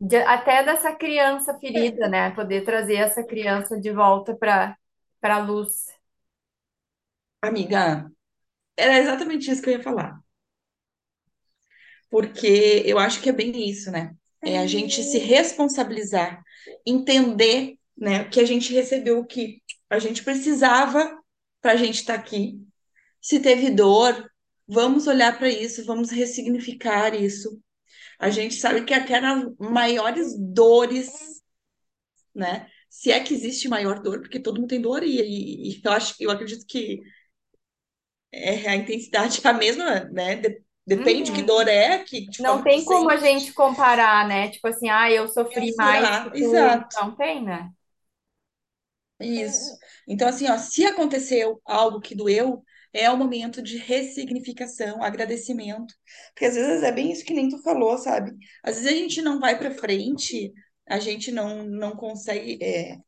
de- 0.00 0.16
até 0.24 0.62
dessa 0.64 0.94
criança 0.94 1.58
ferida, 1.58 2.08
né? 2.08 2.30
Poder 2.32 2.64
trazer 2.64 2.96
essa 2.96 3.22
criança 3.24 3.78
de 3.80 3.90
volta 3.92 4.34
para 4.36 4.76
para 5.20 5.36
a 5.36 5.38
luz. 5.38 5.86
Amiga, 7.40 8.10
era 8.76 8.98
exatamente 8.98 9.50
isso 9.50 9.62
que 9.62 9.70
eu 9.70 9.74
ia 9.74 9.82
falar. 9.82 10.20
Porque 12.10 12.82
eu 12.84 12.98
acho 12.98 13.20
que 13.22 13.28
é 13.30 13.32
bem 13.32 13.68
isso, 13.70 13.90
né? 13.90 14.14
É 14.42 14.58
a 14.58 14.66
gente 14.66 15.02
se 15.02 15.18
responsabilizar, 15.18 16.42
entender, 16.86 17.76
né, 17.96 18.24
que 18.24 18.40
a 18.40 18.44
gente 18.44 18.72
recebeu 18.72 19.18
o 19.18 19.26
que 19.26 19.62
a 19.88 19.98
gente 19.98 20.22
precisava 20.22 21.16
para 21.60 21.72
a 21.72 21.76
gente 21.76 21.96
estar 22.00 22.14
aqui. 22.14 22.58
Se 23.20 23.40
teve 23.40 23.70
dor, 23.70 24.30
vamos 24.68 25.06
olhar 25.06 25.38
para 25.38 25.48
isso, 25.50 25.84
vamos 25.86 26.10
ressignificar 26.10 27.14
isso. 27.14 27.60
A 28.18 28.30
gente 28.30 28.56
sabe 28.56 28.84
que 28.84 28.94
aquelas 28.94 29.46
maiores 29.60 30.36
dores, 30.38 31.10
né? 32.34 32.68
Se 32.88 33.10
é 33.10 33.20
que 33.22 33.34
existe 33.34 33.68
maior 33.68 34.00
dor, 34.02 34.20
porque 34.20 34.38
todo 34.40 34.60
mundo 34.60 34.68
tem 34.70 34.80
dor, 34.80 35.02
e, 35.02 35.20
e- 35.20 35.70
e 35.78 35.80
eu 35.84 35.92
acho, 35.92 36.14
eu 36.20 36.30
acredito 36.30 36.66
que 36.66 37.00
é, 38.32 38.68
a 38.68 38.76
intensidade 38.76 39.40
é 39.44 39.48
a 39.48 39.52
mesma, 39.52 40.04
né? 40.06 40.36
De- 40.36 40.62
depende 40.86 41.32
que 41.32 41.42
Uhum. 41.42 41.44
dor 41.44 41.68
é, 41.68 42.04
que 42.04 42.28
Não 42.38 42.62
que 42.62 42.64
tem 42.64 42.84
como 42.84 43.10
a 43.10 43.16
gente 43.16 43.52
comparar, 43.54 44.26
né? 44.28 44.50
Tipo 44.50 44.68
assim, 44.68 44.88
ah, 44.90 45.10
eu 45.10 45.28
sofri 45.28 45.74
mais 45.76 46.18
que 46.18 46.30
mensurar. 46.34 46.36
tu. 46.38 46.84
Exato, 46.84 46.96
Não 47.00 47.16
tem, 47.16 47.44
né? 47.44 47.70
isso. 49.20 49.76
Então, 50.08 50.28
assim, 50.28 50.48
ó, 50.50 50.58
se 50.58 50.84
aconteceu 50.84 51.60
algo 51.64 52.00
que 52.00 52.14
doeu, 52.14 52.62
é 52.92 53.08
o 53.10 53.16
momento 53.16 53.62
de 53.62 53.76
ressignificação, 53.78 55.02
agradecimento. 55.02 55.94
Porque 56.34 56.44
às 56.46 56.54
vezes 56.54 56.82
é 56.82 56.92
bem 56.92 57.12
isso 57.12 57.24
que 57.24 57.32
nem 57.34 57.48
tu 57.48 57.58
falou, 57.62 57.96
sabe? 57.98 58.32
Às 58.62 58.76
vezes 58.76 58.88
a 58.92 58.96
gente 58.96 59.22
não 59.22 59.38
vai 59.40 59.58
para 59.58 59.70
frente, 59.70 60.52
a 60.88 60.98
gente 60.98 61.30
não, 61.32 61.62
não 61.64 61.96
consegue 61.96 62.58
é, 62.62 62.98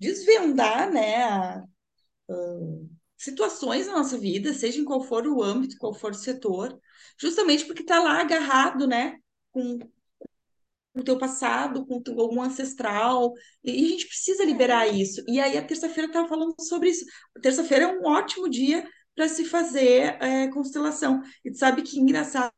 desvendar, 0.00 0.90
né, 0.92 1.24
a- 1.24 1.64
situações 3.18 3.86
na 3.86 3.94
nossa 3.94 4.16
vida, 4.16 4.54
seja 4.54 4.80
em 4.80 4.84
qual 4.84 5.02
for 5.02 5.26
o 5.26 5.42
âmbito, 5.42 5.76
qual 5.78 5.92
for 5.92 6.12
o 6.12 6.14
setor, 6.14 6.78
justamente 7.20 7.66
porque 7.66 7.82
tá 7.84 8.02
lá 8.02 8.20
agarrado, 8.20 8.86
né, 8.86 9.18
com 9.50 9.78
o 10.94 11.02
teu 11.02 11.18
passado, 11.18 11.86
com 11.86 12.02
teu, 12.02 12.18
algum 12.20 12.42
ancestral, 12.42 13.32
e 13.62 13.70
a 13.70 13.88
gente 13.88 14.06
precisa 14.06 14.44
liberar 14.44 14.86
isso. 14.88 15.22
E 15.28 15.40
aí 15.40 15.56
a 15.56 15.64
terça-feira 15.64 16.08
estava 16.08 16.28
falando 16.28 16.54
sobre 16.60 16.90
isso. 16.90 17.04
Terça-feira 17.42 17.84
é 17.84 17.98
um 17.98 18.04
ótimo 18.06 18.48
dia 18.48 18.88
para 19.14 19.28
se 19.28 19.44
fazer 19.44 20.16
é, 20.22 20.48
constelação. 20.48 21.22
E 21.44 21.50
tu 21.50 21.58
sabe 21.58 21.82
que 21.82 21.98
engraçado, 21.98 22.52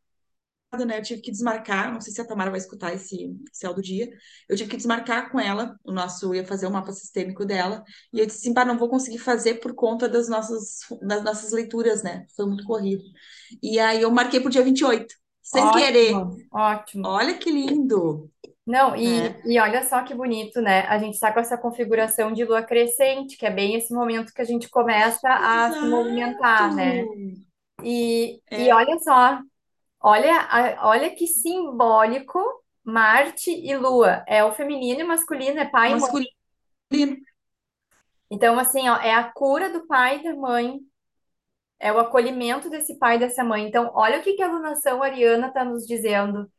né? 0.79 0.99
Eu 0.99 1.03
tive 1.03 1.21
que 1.21 1.31
desmarcar, 1.31 1.93
não 1.93 2.01
sei 2.01 2.13
se 2.13 2.21
a 2.21 2.25
Tamara 2.25 2.51
vai 2.51 2.59
escutar 2.61 2.93
esse 2.95 3.37
céu 3.53 3.75
do 3.75 3.83
dia. 3.83 4.09
Eu 4.49 4.57
tive 4.57 4.71
que 4.71 4.77
desmarcar 4.77 5.31
com 5.31 5.41
ela, 5.41 5.77
o 5.85 5.93
nosso, 5.93 6.27
eu 6.27 6.35
ia 6.37 6.47
fazer 6.47 6.67
o 6.67 6.71
mapa 6.71 6.93
sistêmico 6.93 7.45
dela, 7.45 7.83
e 8.13 8.21
eu 8.21 8.27
disse 8.27 8.39
assim, 8.39 8.55
pá, 8.55 8.65
não 8.65 8.79
vou 8.79 8.89
conseguir 8.89 9.19
fazer 9.19 9.57
por 9.57 9.75
conta 9.75 10.09
das 10.09 10.29
nossas, 10.29 10.79
das 11.03 11.25
nossas 11.25 11.53
leituras, 11.53 12.03
né? 12.03 12.25
Foi 12.37 12.47
muito 12.47 12.65
corrido. 12.65 13.03
E 13.63 13.79
aí 13.81 14.03
eu 14.03 14.11
marquei 14.11 14.41
pro 14.41 14.51
dia 14.51 14.63
28, 14.63 15.15
sem 15.43 15.69
querer. 15.71 16.15
Ótimo, 16.15 16.47
ótimo. 16.53 17.09
Olha 17.09 17.37
que 17.39 17.51
lindo, 17.51 18.31
Não, 18.67 18.95
e, 18.97 19.35
né? 19.35 19.43
e 19.45 19.59
olha 19.59 19.83
só 19.85 20.05
que 20.05 20.15
bonito, 20.15 20.61
né? 20.61 20.83
A 20.87 20.99
gente 20.99 21.15
está 21.15 21.33
com 21.33 21.41
essa 21.41 21.59
configuração 21.59 22.33
de 22.33 22.45
lua 22.45 22.63
crescente, 22.63 23.37
que 23.37 23.47
é 23.47 23.51
bem 23.51 23.75
esse 23.77 23.93
momento 23.93 24.33
que 24.33 24.41
a 24.43 24.45
gente 24.45 24.69
começa 24.69 25.29
a 25.29 25.73
se 25.73 25.87
Exato! 25.87 25.89
movimentar, 25.89 26.75
né? 26.75 27.09
E, 27.83 28.43
e 28.55 28.71
É 28.71 28.73
olha 28.73 28.99
só, 29.01 29.41
olha, 30.01 30.79
olha 30.83 31.15
que 31.15 31.27
simbólico 31.27 32.41
Marte 32.85 33.51
e 33.51 33.77
Lua. 33.77 34.25
É 34.27 34.45
o 34.45 34.53
feminino 34.53 35.01
e 35.01 35.05
masculino, 35.05 35.59
é 35.59 35.67
pai 35.67 35.89
e 35.89 35.93
mãe. 35.93 36.01
masculino. 36.01 36.31
Então, 38.31 38.59
assim, 38.59 38.89
ó, 38.89 38.97
é 38.97 39.13
a 39.13 39.25
cura 39.25 39.71
do 39.71 39.87
pai 39.87 40.19
e 40.19 40.23
da 40.25 40.35
mãe, 40.35 40.81
é 41.81 41.93
o 41.93 41.99
acolhimento 41.99 42.71
desse 42.71 42.99
pai 42.99 43.17
e 43.17 43.19
dessa 43.19 43.43
mãe. 43.43 43.67
Então, 43.67 43.91
olha 43.95 44.21
o 44.21 44.23
que 44.23 44.35
que 44.35 44.43
a 44.43 44.49
alunação 44.49 45.03
ariana 45.03 45.49
está 45.49 45.65
nos 45.65 45.87
dizendo. 45.87 46.51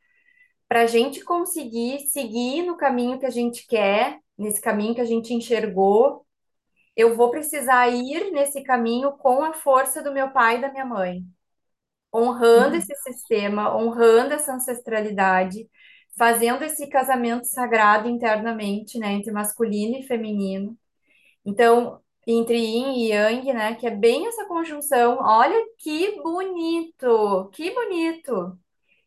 Para 0.67 0.81
a 0.81 0.87
gente 0.87 1.23
conseguir 1.23 1.99
seguir 2.07 2.63
no 2.63 2.75
caminho 2.75 3.19
que 3.19 3.25
a 3.25 3.29
gente 3.29 3.65
quer, 3.67 4.19
nesse 4.37 4.59
caminho 4.59 4.95
que 4.95 5.01
a 5.01 5.05
gente 5.05 5.33
enxergou, 5.33 6.25
eu 6.95 7.15
vou 7.15 7.29
precisar 7.29 7.87
ir 7.89 8.31
nesse 8.31 8.63
caminho 8.63 9.13
com 9.13 9.43
a 9.43 9.53
força 9.53 10.01
do 10.01 10.11
meu 10.11 10.31
pai 10.31 10.57
e 10.57 10.61
da 10.61 10.71
minha 10.71 10.85
mãe, 10.85 11.23
honrando 12.13 12.75
Uhum. 12.75 12.77
esse 12.77 12.95
sistema, 12.97 13.75
honrando 13.75 14.33
essa 14.33 14.53
ancestralidade, 14.53 15.69
fazendo 16.17 16.63
esse 16.63 16.87
casamento 16.89 17.45
sagrado 17.47 18.09
internamente, 18.09 18.99
né, 18.99 19.13
entre 19.13 19.31
masculino 19.31 19.97
e 19.97 20.03
feminino. 20.07 20.77
Então, 21.45 22.01
entre 22.27 22.57
yin 22.57 22.93
e 23.05 23.09
yang, 23.11 23.53
né, 23.53 23.75
que 23.75 23.87
é 23.87 23.91
bem 23.95 24.27
essa 24.27 24.45
conjunção. 24.47 25.19
Olha 25.21 25.57
que 25.79 26.21
bonito, 26.21 27.49
que 27.53 27.71
bonito. 27.73 28.59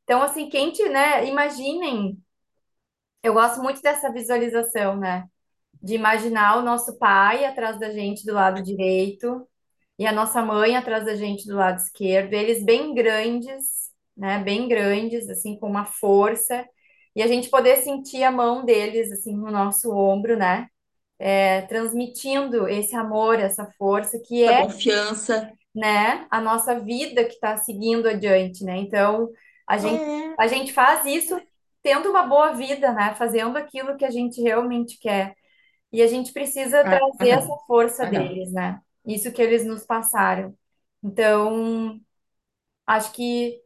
Então, 0.04 0.22
assim, 0.22 0.48
quem 0.50 0.72
te, 0.72 0.88
né, 0.88 1.26
imaginem 1.28 2.18
Eu 3.22 3.34
gosto 3.34 3.62
muito 3.62 3.80
dessa 3.82 4.12
visualização, 4.12 4.96
né? 4.96 5.26
De 5.82 5.94
imaginar 5.94 6.58
o 6.58 6.62
nosso 6.62 6.98
pai 6.98 7.44
atrás 7.44 7.78
da 7.80 7.90
gente 7.92 8.24
do 8.26 8.34
lado 8.34 8.62
direito 8.62 9.46
e 9.98 10.06
a 10.06 10.12
nossa 10.12 10.42
mãe 10.42 10.76
atrás 10.76 11.04
da 11.04 11.14
gente 11.16 11.46
do 11.46 11.56
lado 11.56 11.78
esquerdo, 11.78 12.32
eles 12.34 12.64
bem 12.64 12.94
grandes, 12.94 13.90
né, 14.16 14.38
bem 14.40 14.68
grandes, 14.68 15.28
assim, 15.30 15.58
com 15.58 15.68
uma 15.68 15.84
força, 15.86 16.66
e 17.16 17.22
a 17.22 17.26
gente 17.26 17.48
poder 17.50 17.78
sentir 17.78 18.22
a 18.24 18.30
mão 18.32 18.64
deles, 18.64 19.10
assim, 19.12 19.36
no 19.36 19.50
nosso 19.50 19.92
ombro, 19.92 20.36
né, 20.36 20.68
é, 21.18 21.62
transmitindo 21.62 22.68
esse 22.68 22.94
amor, 22.96 23.38
essa 23.40 23.66
força, 23.78 24.20
que 24.26 24.44
Essa 24.44 24.54
é, 24.54 24.66
confiança. 24.66 25.52
né, 25.74 26.26
a 26.30 26.40
nossa 26.40 26.78
vida 26.80 27.24
que 27.24 27.34
está 27.34 27.56
seguindo 27.56 28.08
adiante, 28.08 28.64
né, 28.64 28.76
então, 28.78 29.30
a 29.66 29.78
gente, 29.78 30.04
É, 30.04 30.36
a 30.38 30.46
gente 30.46 30.72
faz 30.72 31.04
isso 31.06 31.40
tendo 31.82 32.10
uma 32.10 32.22
boa 32.26 32.52
vida, 32.52 32.92
né, 32.92 33.14
fazendo 33.16 33.56
aquilo 33.56 33.96
que 33.96 34.04
a 34.04 34.10
gente 34.10 34.40
realmente 34.40 34.98
quer, 34.98 35.34
e 35.92 36.02
a 36.02 36.06
gente 36.08 36.32
precisa 36.32 36.84
Ah, 36.84 36.88
trazer 36.88 37.30
essa 37.30 37.48
não. 37.48 37.58
força 37.66 38.06
Ah, 38.06 38.08
deles, 38.08 38.52
né, 38.52 38.80
isso 39.06 39.32
que 39.32 39.42
eles 39.42 39.64
nos 39.66 39.84
passaram. 39.84 40.56
Então, 41.02 42.00
acho 42.86 43.12
que 43.12 43.60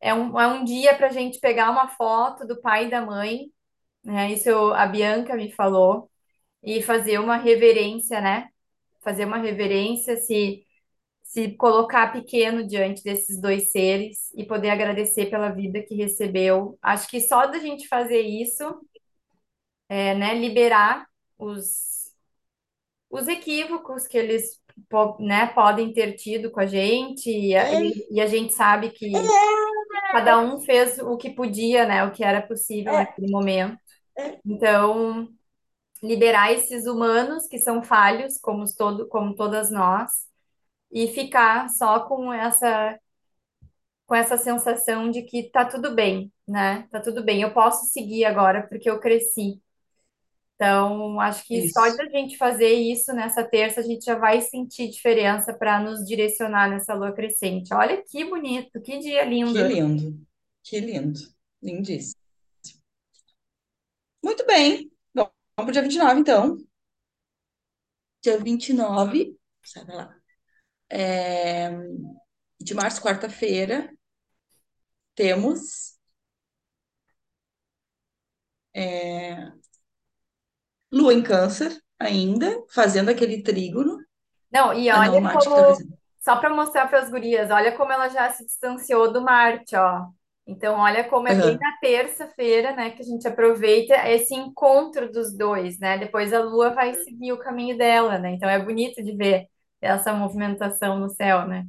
é 0.00 0.14
um, 0.14 0.38
é 0.40 0.46
um 0.48 0.64
dia 0.64 0.96
para 0.96 1.08
a 1.08 1.12
gente 1.12 1.40
pegar 1.40 1.70
uma 1.70 1.88
foto 1.88 2.46
do 2.46 2.60
pai 2.60 2.86
e 2.86 2.90
da 2.90 3.02
mãe, 3.04 3.52
né? 4.04 4.32
Isso 4.32 4.48
eu- 4.50 4.74
a 4.74 4.86
Bianca 4.86 5.36
me 5.36 5.52
falou, 5.52 6.10
e 6.62 6.82
fazer 6.82 7.18
uma 7.20 7.36
reverência, 7.38 8.20
né? 8.20 8.48
Fazer 9.02 9.24
uma 9.26 9.38
reverência, 9.38 10.16
se, 10.18 10.64
se 11.24 11.52
colocar 11.56 12.12
pequeno 12.12 12.66
diante 12.66 13.02
desses 13.04 13.40
dois 13.40 13.70
seres 13.72 14.32
e 14.36 14.46
poder 14.46 14.70
agradecer 14.70 15.26
pela 15.30 15.50
vida 15.50 15.82
que 15.82 15.94
recebeu. 15.96 16.78
Acho 16.82 17.08
que 17.08 17.20
só 17.22 17.46
da 17.46 17.58
gente 17.60 17.88
fazer 17.88 18.20
isso, 18.22 18.64
é, 19.88 20.14
né? 20.14 20.34
Liberar 20.34 21.06
os, 21.38 21.87
os 23.10 23.28
equívocos 23.28 24.06
que 24.06 24.18
eles, 24.18 24.60
né, 25.20 25.46
podem 25.48 25.92
ter 25.92 26.14
tido 26.14 26.50
com 26.50 26.60
a 26.60 26.66
gente, 26.66 27.30
e 27.30 27.56
a, 27.56 27.74
É, 27.74 28.08
e 28.10 28.20
a 28.20 28.26
gente 28.26 28.54
sabe 28.54 28.90
que 28.90 29.34
cada 30.10 30.38
um 30.40 30.60
fez 30.60 30.98
o 31.00 31.16
que 31.16 31.30
podia, 31.30 31.86
né? 31.86 32.04
O 32.04 32.12
que 32.12 32.24
era 32.24 32.42
possível 32.42 32.92
é, 32.92 32.96
naquele 32.96 33.30
momento. 33.30 33.78
é. 34.16 34.40
Então, 34.44 35.28
liberar 36.02 36.52
esses 36.52 36.86
humanos 36.86 37.46
que 37.48 37.58
são 37.58 37.82
falhos, 37.82 38.38
como 38.40 38.64
todo, 38.76 39.08
como 39.08 39.34
todas 39.36 39.70
nós, 39.70 40.10
e 40.92 41.08
ficar 41.08 41.70
só 41.70 42.00
com 42.08 42.32
essa 42.32 42.98
com 44.06 44.14
essa 44.14 44.36
sensação 44.38 45.10
de 45.10 45.22
que 45.22 45.50
tá 45.50 45.64
tudo 45.64 45.94
bem, 45.94 46.32
né? 46.46 46.88
Tá 46.90 47.00
tudo 47.00 47.22
bem, 47.24 47.42
eu 47.42 47.52
posso 47.52 47.86
seguir 47.86 48.24
agora 48.24 48.66
porque 48.68 48.88
eu 48.90 48.98
cresci. 49.00 49.60
Então, 50.60 51.20
acho 51.20 51.44
que 51.46 51.68
só 51.70 51.86
Isso. 51.86 51.96
da 51.96 52.06
gente 52.06 52.36
fazer 52.36 52.72
isso 52.72 53.12
nessa 53.12 53.44
terça, 53.44 53.78
a 53.80 53.82
gente 53.84 54.04
já 54.04 54.16
vai 54.18 54.40
sentir 54.40 54.90
diferença 54.90 55.54
para 55.54 55.78
nos 55.80 56.04
direcionar 56.04 56.68
nessa 56.68 56.94
lua 56.94 57.12
crescente. 57.12 57.72
Olha 57.72 58.02
que 58.04 58.24
bonito, 58.24 58.80
que 58.82 58.98
dia 58.98 59.22
Que 59.52 59.62
lindo. 59.62 59.62
lindo. 59.62 60.26
Que 60.64 60.80
lindo. 60.80 61.20
Lindíssimo. 61.62 62.20
Muito 64.22 64.44
bem. 64.46 64.90
Bom, 65.14 65.30
vamos 65.56 65.66
pro 65.66 65.72
dia 65.72 65.82
29, 65.82 66.20
então. 66.20 66.58
Dia 68.22 68.38
29, 68.38 69.38
sabe 69.64 69.92
lá, 69.92 70.14
é, 70.90 71.70
de 72.60 72.74
março, 72.74 73.02
quarta-feira, 73.02 73.92
temos 75.14 75.98
é, 78.74 79.52
Lua 80.92 81.14
em 81.14 81.22
Câncer 81.22 81.76
ainda, 81.98 82.62
fazendo 82.70 83.10
aquele 83.10 83.42
trígono. 83.42 83.98
Não, 84.50 84.72
e 84.72 84.90
Ah, 84.90 85.00
não, 85.00 85.18
olha 85.18 85.22
Marte 85.22 85.52
tá 85.52 85.62
como, 85.62 85.64
fazendo. 85.64 85.96
só 86.20 86.36
para 86.36 86.50
mostrar 86.54 86.88
para 86.88 87.00
as 87.00 87.10
gurias, 87.10 87.50
olha 87.50 87.76
como 87.76 87.92
ela 87.92 88.08
já 88.08 88.30
se 88.32 88.44
distanciou 88.46 89.12
do 89.12 89.20
Marte, 89.22 89.76
ó. 89.76 90.06
Então, 90.46 90.76
olha 90.80 91.04
como 91.08 91.28
é 91.28 91.34
bem 91.34 91.54
Aham, 91.54 91.60
na 91.60 91.76
terça-feira, 91.78 92.74
né, 92.74 92.90
que 92.90 93.02
a 93.02 93.04
gente 93.04 93.28
aproveita 93.28 93.94
esse 94.08 94.34
encontro 94.34 95.12
dos 95.12 95.36
dois, 95.36 95.78
né? 95.78 95.98
Depois 95.98 96.32
a 96.32 96.40
Lua 96.42 96.70
vai 96.70 96.94
seguir 96.94 97.32
o 97.32 97.38
caminho 97.38 97.76
dela, 97.76 98.18
né? 98.18 98.30
Então 98.32 98.48
é 98.48 98.58
bonito 98.62 99.02
de 99.04 99.14
ver 99.14 99.46
essa 99.80 100.12
movimentação 100.14 100.98
no 100.98 101.10
céu, 101.10 101.46
né? 101.46 101.66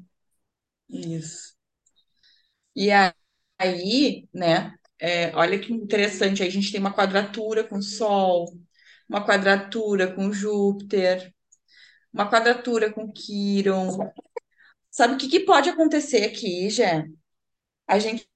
isso. 0.90 1.56
E 2.76 2.90
aí, 3.60 4.28
né, 4.34 4.74
é, 5.00 5.36
olha 5.36 5.60
que 5.60 5.74
interessante, 5.74 6.42
aí 6.42 6.48
a 6.50 6.52
gente 6.52 6.72
tem 6.72 6.80
uma 6.80 6.94
quadratura 6.94 7.64
com 7.68 7.78
o 7.78 7.82
Sol, 7.84 8.46
uma 9.10 9.26
quadratura 9.26 10.14
com 10.14 10.32
Júpiter, 10.32 11.34
uma 12.14 12.30
quadratura 12.30 12.92
com 12.94 13.12
Quirón. 13.12 14.12
Sabe 14.92 15.16
o 15.16 15.18
que 15.18 15.30
que 15.30 15.42
pode 15.42 15.70
acontecer 15.70 16.26
aqui, 16.26 16.70
Gé? 16.70 17.06
A 17.88 18.00
gente 18.00 18.28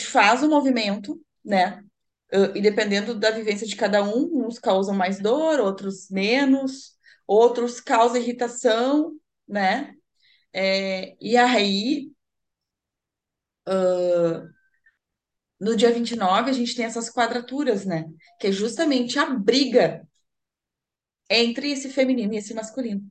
faz 0.00 0.42
o 0.42 0.48
movimento, 0.48 1.20
né? 1.44 1.82
Uh, 2.32 2.56
E 2.56 2.62
dependendo 2.62 3.14
da 3.14 3.30
vivência 3.30 3.66
de 3.66 3.76
cada 3.76 4.02
um, 4.02 4.46
uns 4.46 4.58
causam 4.58 4.94
mais 4.94 5.20
dor, 5.20 5.60
outros 5.60 6.08
menos, 6.10 6.96
outros 7.26 7.80
causam 7.80 8.18
irritação, 8.18 9.12
né? 9.48 9.94
É, 10.52 11.16
e 11.20 11.36
aí, 11.36 12.12
no 15.64 15.76
dia 15.76 15.90
29 15.90 16.50
a 16.50 16.52
gente 16.52 16.74
tem 16.76 16.84
essas 16.84 17.10
quadraturas, 17.10 17.84
né? 17.84 18.04
Que 18.38 18.48
é 18.48 18.52
justamente 18.52 19.18
a 19.18 19.26
briga 19.26 20.06
entre 21.28 21.70
esse 21.72 21.88
feminino 21.88 22.34
e 22.34 22.38
esse 22.38 22.54
masculino. 22.54 23.02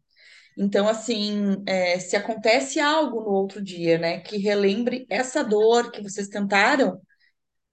Então, 0.57 0.87
assim, 0.87 1.63
é, 1.65 1.99
se 1.99 2.15
acontece 2.15 2.79
algo 2.79 3.21
no 3.21 3.31
outro 3.31 3.61
dia, 3.61 3.97
né, 3.97 4.19
que 4.21 4.37
relembre 4.37 5.05
essa 5.09 5.43
dor 5.43 5.91
que 5.91 6.01
vocês 6.01 6.27
tentaram, 6.27 7.01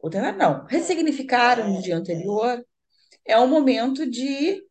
ou 0.01 0.11
tentaram, 0.11 0.39
não, 0.39 0.67
ressignificaram 0.67 1.69
no 1.75 1.83
dia 1.83 1.97
anterior, 1.97 2.65
é 3.25 3.39
o 3.39 3.49
momento 3.49 4.09
de 4.11 4.63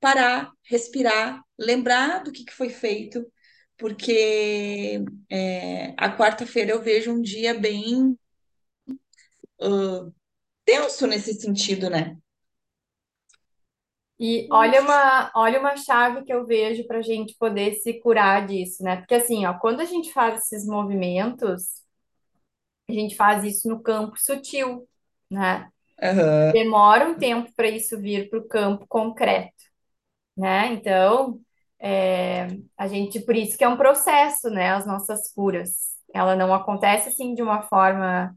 parar, 0.00 0.50
respirar, 0.64 1.42
lembrar 1.58 2.22
do 2.22 2.32
que 2.32 2.44
que 2.44 2.52
foi 2.54 2.68
feito, 2.70 3.26
porque 3.76 5.02
é, 5.30 5.94
a 5.96 6.16
quarta-feira 6.16 6.72
eu 6.72 6.82
vejo 6.82 7.12
um 7.12 7.20
dia 7.20 7.54
bem 7.54 8.16
tenso 10.64 11.06
nesse 11.06 11.34
sentido, 11.34 11.88
né? 11.90 12.16
E 14.18 14.46
olha 14.52 14.80
uma, 14.80 15.30
olha 15.34 15.58
uma 15.60 15.76
chave 15.76 16.24
que 16.24 16.32
eu 16.32 16.46
vejo 16.46 16.86
para 16.86 16.98
a 16.98 17.02
gente 17.02 17.34
poder 17.36 17.74
se 17.74 17.94
curar 18.00 18.46
disso, 18.46 18.82
né? 18.82 18.96
Porque 18.98 19.14
assim, 19.14 19.44
ó, 19.46 19.54
quando 19.58 19.80
a 19.80 19.84
gente 19.84 20.12
faz 20.12 20.38
esses 20.44 20.66
movimentos, 20.66 21.82
a 22.88 22.92
gente 22.92 23.16
faz 23.16 23.44
isso 23.44 23.68
no 23.68 23.82
campo 23.82 24.16
sutil, 24.18 24.86
né? 25.30 25.68
Aham, 26.02 26.52
Demora 26.52 27.08
um 27.08 27.16
tempo 27.18 27.52
para 27.56 27.68
isso 27.68 28.00
vir 28.00 28.30
para 28.30 28.38
o 28.40 28.48
campo 28.48 28.86
concreto, 28.88 29.52
né? 30.36 30.68
Então, 30.74 31.40
é, 31.80 32.48
a 32.78 32.88
gente, 32.88 33.20
por 33.20 33.36
isso 33.36 33.58
que 33.58 33.64
é 33.64 33.68
um 33.68 33.76
processo, 33.76 34.50
né? 34.50 34.70
As 34.72 34.86
nossas 34.86 35.32
curas. 35.34 35.94
Ela 36.14 36.36
não 36.36 36.54
acontece 36.54 37.08
assim 37.10 37.34
de 37.34 37.42
uma 37.42 37.62
forma 37.64 38.36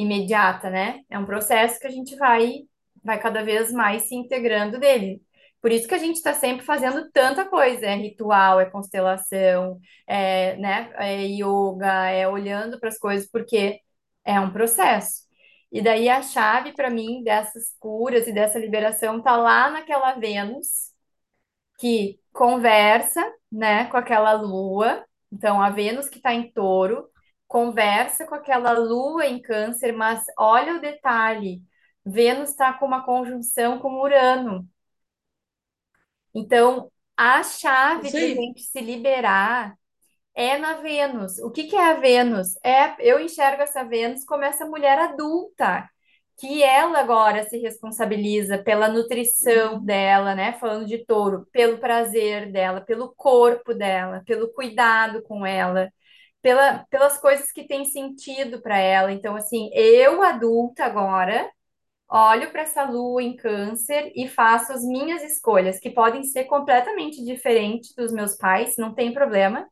imediata, 0.00 0.70
né? 0.70 1.00
É 1.10 1.18
um 1.18 1.26
processo 1.26 1.78
que 1.80 1.86
a 1.86 1.90
gente 1.90 2.16
vai, 2.16 2.60
vai 3.02 3.20
cada 3.20 3.42
vez 3.42 3.72
mais 3.72 4.08
se 4.08 4.14
integrando 4.14 4.78
dele. 4.78 5.22
Por 5.60 5.70
isso 5.72 5.86
que 5.86 5.94
a 5.94 5.98
gente 5.98 6.16
está 6.16 6.32
sempre 6.34 6.64
fazendo 6.64 7.10
tanta 7.12 7.44
coisa, 7.44 7.86
é 7.86 7.94
ritual, 7.94 8.60
é 8.60 8.64
constelação, 8.70 9.78
é, 10.06 10.56
né, 10.56 10.90
é 10.96 11.24
yoga, 11.26 12.10
é 12.10 12.26
olhando 12.26 12.80
para 12.80 12.88
as 12.88 12.98
coisas, 12.98 13.28
porque 13.30 13.80
é 14.24 14.40
um 14.40 14.52
processo. 14.52 15.24
E 15.72 15.82
daí 15.82 16.08
a 16.08 16.22
chave 16.22 16.72
para 16.72 16.90
mim 16.90 17.22
dessas 17.22 17.74
curas 17.78 18.26
e 18.26 18.32
dessa 18.32 18.58
liberação 18.58 19.22
tá 19.22 19.36
lá 19.36 19.70
naquela 19.70 20.14
Vênus 20.14 20.92
que 21.78 22.20
conversa, 22.32 23.22
né, 23.50 23.86
com 23.86 23.96
aquela 23.96 24.32
lua. 24.32 25.04
Então, 25.32 25.62
a 25.62 25.70
Vênus 25.70 26.08
que 26.08 26.18
está 26.18 26.34
em 26.34 26.50
touro 26.52 27.08
conversa 27.50 28.24
com 28.28 28.36
aquela 28.36 28.70
lua 28.78 29.26
em 29.26 29.42
câncer, 29.42 29.92
mas 29.92 30.22
olha 30.38 30.76
o 30.76 30.80
detalhe: 30.80 31.60
Vênus 32.06 32.50
está 32.50 32.72
com 32.72 32.86
uma 32.86 33.04
conjunção 33.04 33.80
com 33.80 34.00
Urano. 34.00 34.68
Então, 36.32 36.90
a 37.16 37.42
chave 37.42 38.08
para 38.08 38.20
a 38.20 38.28
gente 38.28 38.60
se 38.62 38.80
liberar 38.80 39.74
é 40.32 40.56
na 40.58 40.74
Vênus. 40.74 41.38
O 41.40 41.50
que 41.50 41.64
que 41.64 41.74
é 41.74 41.90
a 41.90 41.94
Vênus? 41.94 42.54
É, 42.64 42.94
eu 43.00 43.18
enxergo 43.18 43.62
essa 43.62 43.82
Vênus 43.82 44.24
como 44.24 44.44
essa 44.44 44.64
mulher 44.64 44.96
adulta, 44.96 45.90
que 46.38 46.62
ela 46.62 47.00
agora 47.00 47.48
se 47.48 47.58
responsabiliza 47.58 48.58
pela 48.58 48.88
nutrição 48.88 49.84
dela, 49.84 50.36
né? 50.36 50.52
Falando 50.52 50.86
de 50.86 51.04
touro, 51.04 51.48
pelo 51.52 51.78
prazer 51.78 52.52
dela, 52.52 52.80
pelo 52.80 53.12
corpo 53.14 53.74
dela, 53.74 54.22
pelo 54.24 54.52
cuidado 54.52 55.20
com 55.22 55.44
ela, 55.44 55.92
pela, 56.42 56.84
pelas 56.90 57.18
coisas 57.18 57.52
que 57.52 57.66
têm 57.66 57.84
sentido 57.84 58.60
para 58.62 58.78
ela. 58.78 59.12
Então, 59.12 59.36
assim, 59.36 59.70
eu 59.74 60.22
adulta 60.22 60.84
agora. 60.84 61.50
Olho 62.08 62.50
para 62.52 62.62
essa 62.62 62.84
lua 62.84 63.22
em 63.22 63.36
câncer 63.36 64.12
e 64.16 64.28
faço 64.28 64.72
as 64.72 64.82
minhas 64.84 65.22
escolhas, 65.22 65.78
que 65.80 65.90
podem 65.90 66.24
ser 66.24 66.44
completamente 66.44 67.24
diferentes 67.24 67.94
dos 67.94 68.12
meus 68.12 68.36
pais, 68.36 68.76
não 68.78 68.94
tem 68.94 69.14
problema 69.14 69.68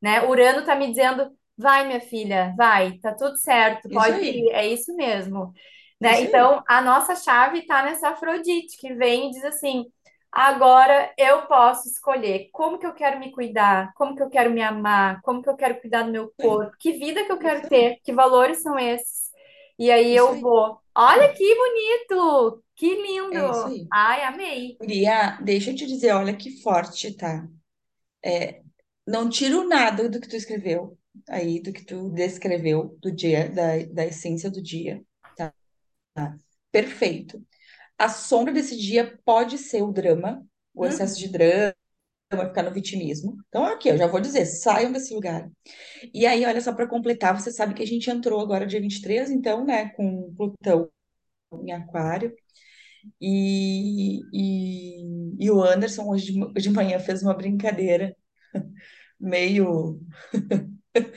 né? 0.00 0.24
Urano 0.26 0.64
tá 0.64 0.74
me 0.76 0.88
dizendo, 0.88 1.30
Vai, 1.56 1.86
minha 1.86 2.00
filha, 2.00 2.54
vai, 2.56 2.98
tá 2.98 3.14
tudo 3.14 3.36
certo, 3.36 3.90
Isso 3.90 3.90
pode 3.90 4.24
ir, 4.24 4.50
aí, 4.50 4.50
é 4.52 4.66
isso 4.68 4.94
mesmo, 4.94 5.52
né? 6.00 6.20
isso 6.20 6.26
aí, 6.26 6.38
Então, 6.38 6.62
a 6.68 6.80
nossa 6.80 7.16
chave 7.16 7.66
tá 7.66 7.82
nessa 7.82 8.10
Afrodite 8.10 8.76
que 8.78 8.94
vem 8.94 9.28
e 9.28 9.30
diz 9.32 9.44
assim: 9.44 9.84
agora 10.30 11.12
eu 11.16 11.42
posso 11.46 11.88
escolher 11.88 12.48
como 12.52 12.78
que 12.78 12.86
eu 12.86 12.94
quero 12.94 13.18
me 13.18 13.30
cuidar, 13.30 13.92
como 13.94 14.14
que 14.14 14.22
eu 14.22 14.28
quero 14.28 14.50
me 14.50 14.62
amar, 14.62 15.20
como 15.22 15.42
que 15.42 15.48
eu 15.48 15.56
quero 15.56 15.80
cuidar 15.80 16.02
do 16.02 16.12
meu 16.12 16.32
corpo, 16.38 16.72
que 16.78 16.92
vida 16.92 17.24
que 17.24 17.32
eu 17.32 17.38
quero 17.38 17.68
ter, 17.68 17.98
que 18.02 18.12
valores 18.12 18.62
são 18.62 18.78
esses. 18.78 19.28
E 19.78 19.90
aí 19.90 20.14
isso 20.14 20.18
eu 20.18 20.28
aí. 20.32 20.40
vou. 20.40 20.78
Olha 20.94 21.32
que 21.32 21.54
bonito, 21.54 22.64
que 22.74 22.94
lindo. 22.94 23.38
É 23.38 23.50
isso 23.50 23.66
aí. 23.66 23.86
Ai, 23.92 24.22
amei. 24.24 24.76
Guria, 24.80 25.38
deixa 25.42 25.70
eu 25.70 25.76
te 25.76 25.86
dizer, 25.86 26.12
olha 26.12 26.36
que 26.36 26.60
forte, 26.62 27.16
tá? 27.16 27.46
Não 29.06 29.28
tiro 29.28 29.66
nada 29.66 30.08
do 30.08 30.20
que 30.20 30.28
tu 30.28 30.36
escreveu 30.36 30.98
aí, 31.28 31.60
do 31.60 31.72
que 31.72 31.84
tu 31.84 32.10
descreveu 32.10 32.96
do 33.00 33.10
dia, 33.10 33.48
da, 33.48 33.78
da 33.92 34.04
essência 34.04 34.50
do 34.50 34.62
dia. 34.62 35.02
Tá? 35.36 35.52
Perfeito. 36.70 37.42
A 37.98 38.08
sombra 38.08 38.52
desse 38.52 38.76
dia 38.78 39.18
pode 39.24 39.58
ser 39.58 39.82
o 39.82 39.92
drama, 39.92 40.46
o 40.74 40.86
excesso 40.86 41.18
de 41.18 41.26
Uhum. 41.26 41.32
drama, 41.32 41.74
ficar 42.48 42.62
no 42.64 42.72
vitimismo. 42.72 43.36
Então, 43.48 43.64
aqui, 43.66 43.88
eu 43.90 43.98
já 43.98 44.06
vou 44.06 44.20
dizer, 44.20 44.46
saiam 44.46 44.92
desse 44.92 45.14
lugar. 45.14 45.50
E 46.14 46.26
aí, 46.26 46.44
olha 46.46 46.60
só, 46.60 46.72
para 46.74 46.88
completar, 46.88 47.38
você 47.40 47.52
sabe 47.52 47.74
que 47.74 47.82
a 47.82 47.86
gente 47.86 48.10
entrou 48.10 48.40
agora 48.40 48.66
dia 48.66 48.80
23, 48.80 49.30
então, 49.30 49.64
né, 49.64 49.90
com 49.90 50.34
Plutão 50.36 50.90
em 51.62 51.72
Aquário. 51.72 52.34
E, 53.20 54.20
e, 54.32 55.36
e 55.46 55.50
o 55.50 55.62
Anderson, 55.62 56.08
hoje 56.08 56.32
de, 56.32 56.52
de 56.62 56.70
manhã, 56.70 56.98
fez 57.00 57.22
uma 57.22 57.34
brincadeira 57.34 58.16
meio 59.20 60.00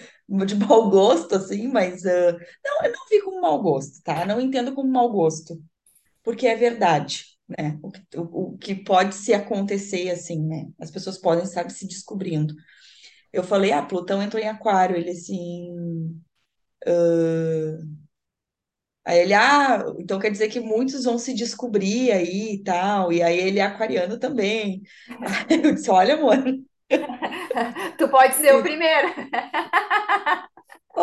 de 0.45 0.55
mau 0.55 0.89
gosto, 0.89 1.35
assim, 1.35 1.67
mas 1.67 2.05
ah, 2.05 2.31
não, 2.63 2.85
eu 2.85 2.91
não 2.93 3.07
vi 3.09 3.21
como 3.21 3.41
mau 3.41 3.61
gosto, 3.61 4.01
tá? 4.03 4.25
Não 4.25 4.39
entendo 4.41 4.73
como 4.73 4.89
mau 4.91 5.11
gosto, 5.11 5.61
porque 6.23 6.47
é 6.47 6.55
verdade, 6.55 7.25
né? 7.47 7.79
O 7.83 7.91
que, 7.91 8.01
o, 8.17 8.53
o 8.53 8.57
que 8.57 8.75
pode 8.75 9.15
se 9.15 9.33
acontecer, 9.33 10.09
assim, 10.11 10.41
né? 10.45 10.67
As 10.79 10.91
pessoas 10.91 11.17
podem 11.17 11.43
estar 11.43 11.69
se 11.69 11.87
descobrindo. 11.87 12.53
Eu 13.33 13.43
falei, 13.43 13.71
ah, 13.73 13.83
Plutão 13.83 14.21
entrou 14.23 14.41
em 14.43 14.47
Aquário, 14.49 14.97
ele 14.97 15.11
assim. 15.11 15.69
Aí 19.03 19.19
ele, 19.19 19.33
ah, 19.33 19.83
então 19.99 20.19
quer 20.19 20.29
dizer 20.31 20.49
que 20.49 20.59
muitos 20.59 21.05
vão 21.05 21.17
se 21.17 21.33
descobrir 21.33 22.11
aí 22.11 22.53
e 22.55 22.63
tal, 22.63 23.11
e 23.11 23.21
aí 23.23 23.37
ele 23.39 23.59
é 23.59 23.63
aquariano 23.63 24.19
também. 24.19 24.83
Aí 25.49 25.59
eu 25.65 25.73
disse, 25.73 25.89
olha, 25.89 26.13
amor, 26.15 26.37
Tu 27.97 28.07
pode 28.09 28.35
ser 28.35 28.55
o 28.55 28.61
primeiro. 28.61 29.07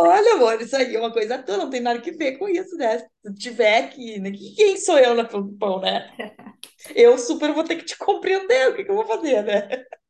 olha, 0.03 0.35
amor, 0.35 0.61
isso 0.61 0.77
aí 0.77 0.95
é 0.95 0.99
uma 0.99 1.13
coisa 1.13 1.43
tua, 1.43 1.57
não 1.57 1.71
tem 1.71 1.81
nada 1.81 2.01
que 2.01 2.13
ver 2.13 2.39
com 2.39 2.49
isso, 2.49 2.77
né? 2.77 2.99
Se 2.99 3.35
tiver 3.35 3.85
aqui, 3.85 4.19
né? 4.21 4.31
Quem 4.33 4.77
sou 4.79 4.99
eu 4.99 5.15
na 5.15 5.29
fila 5.29 5.43
do 5.43 5.53
pão, 5.59 5.81
né? 5.81 6.11
Eu 6.95 7.19
super 7.19 7.53
vou 7.53 7.65
ter 7.65 7.77
que 7.77 7.85
te 7.85 7.97
compreender, 7.99 8.69
o 8.71 8.75
que 8.77 8.85
que 8.85 8.91
eu 8.91 8.95
vou 8.97 9.07
fazer, 9.07 9.43
né? 9.45 9.69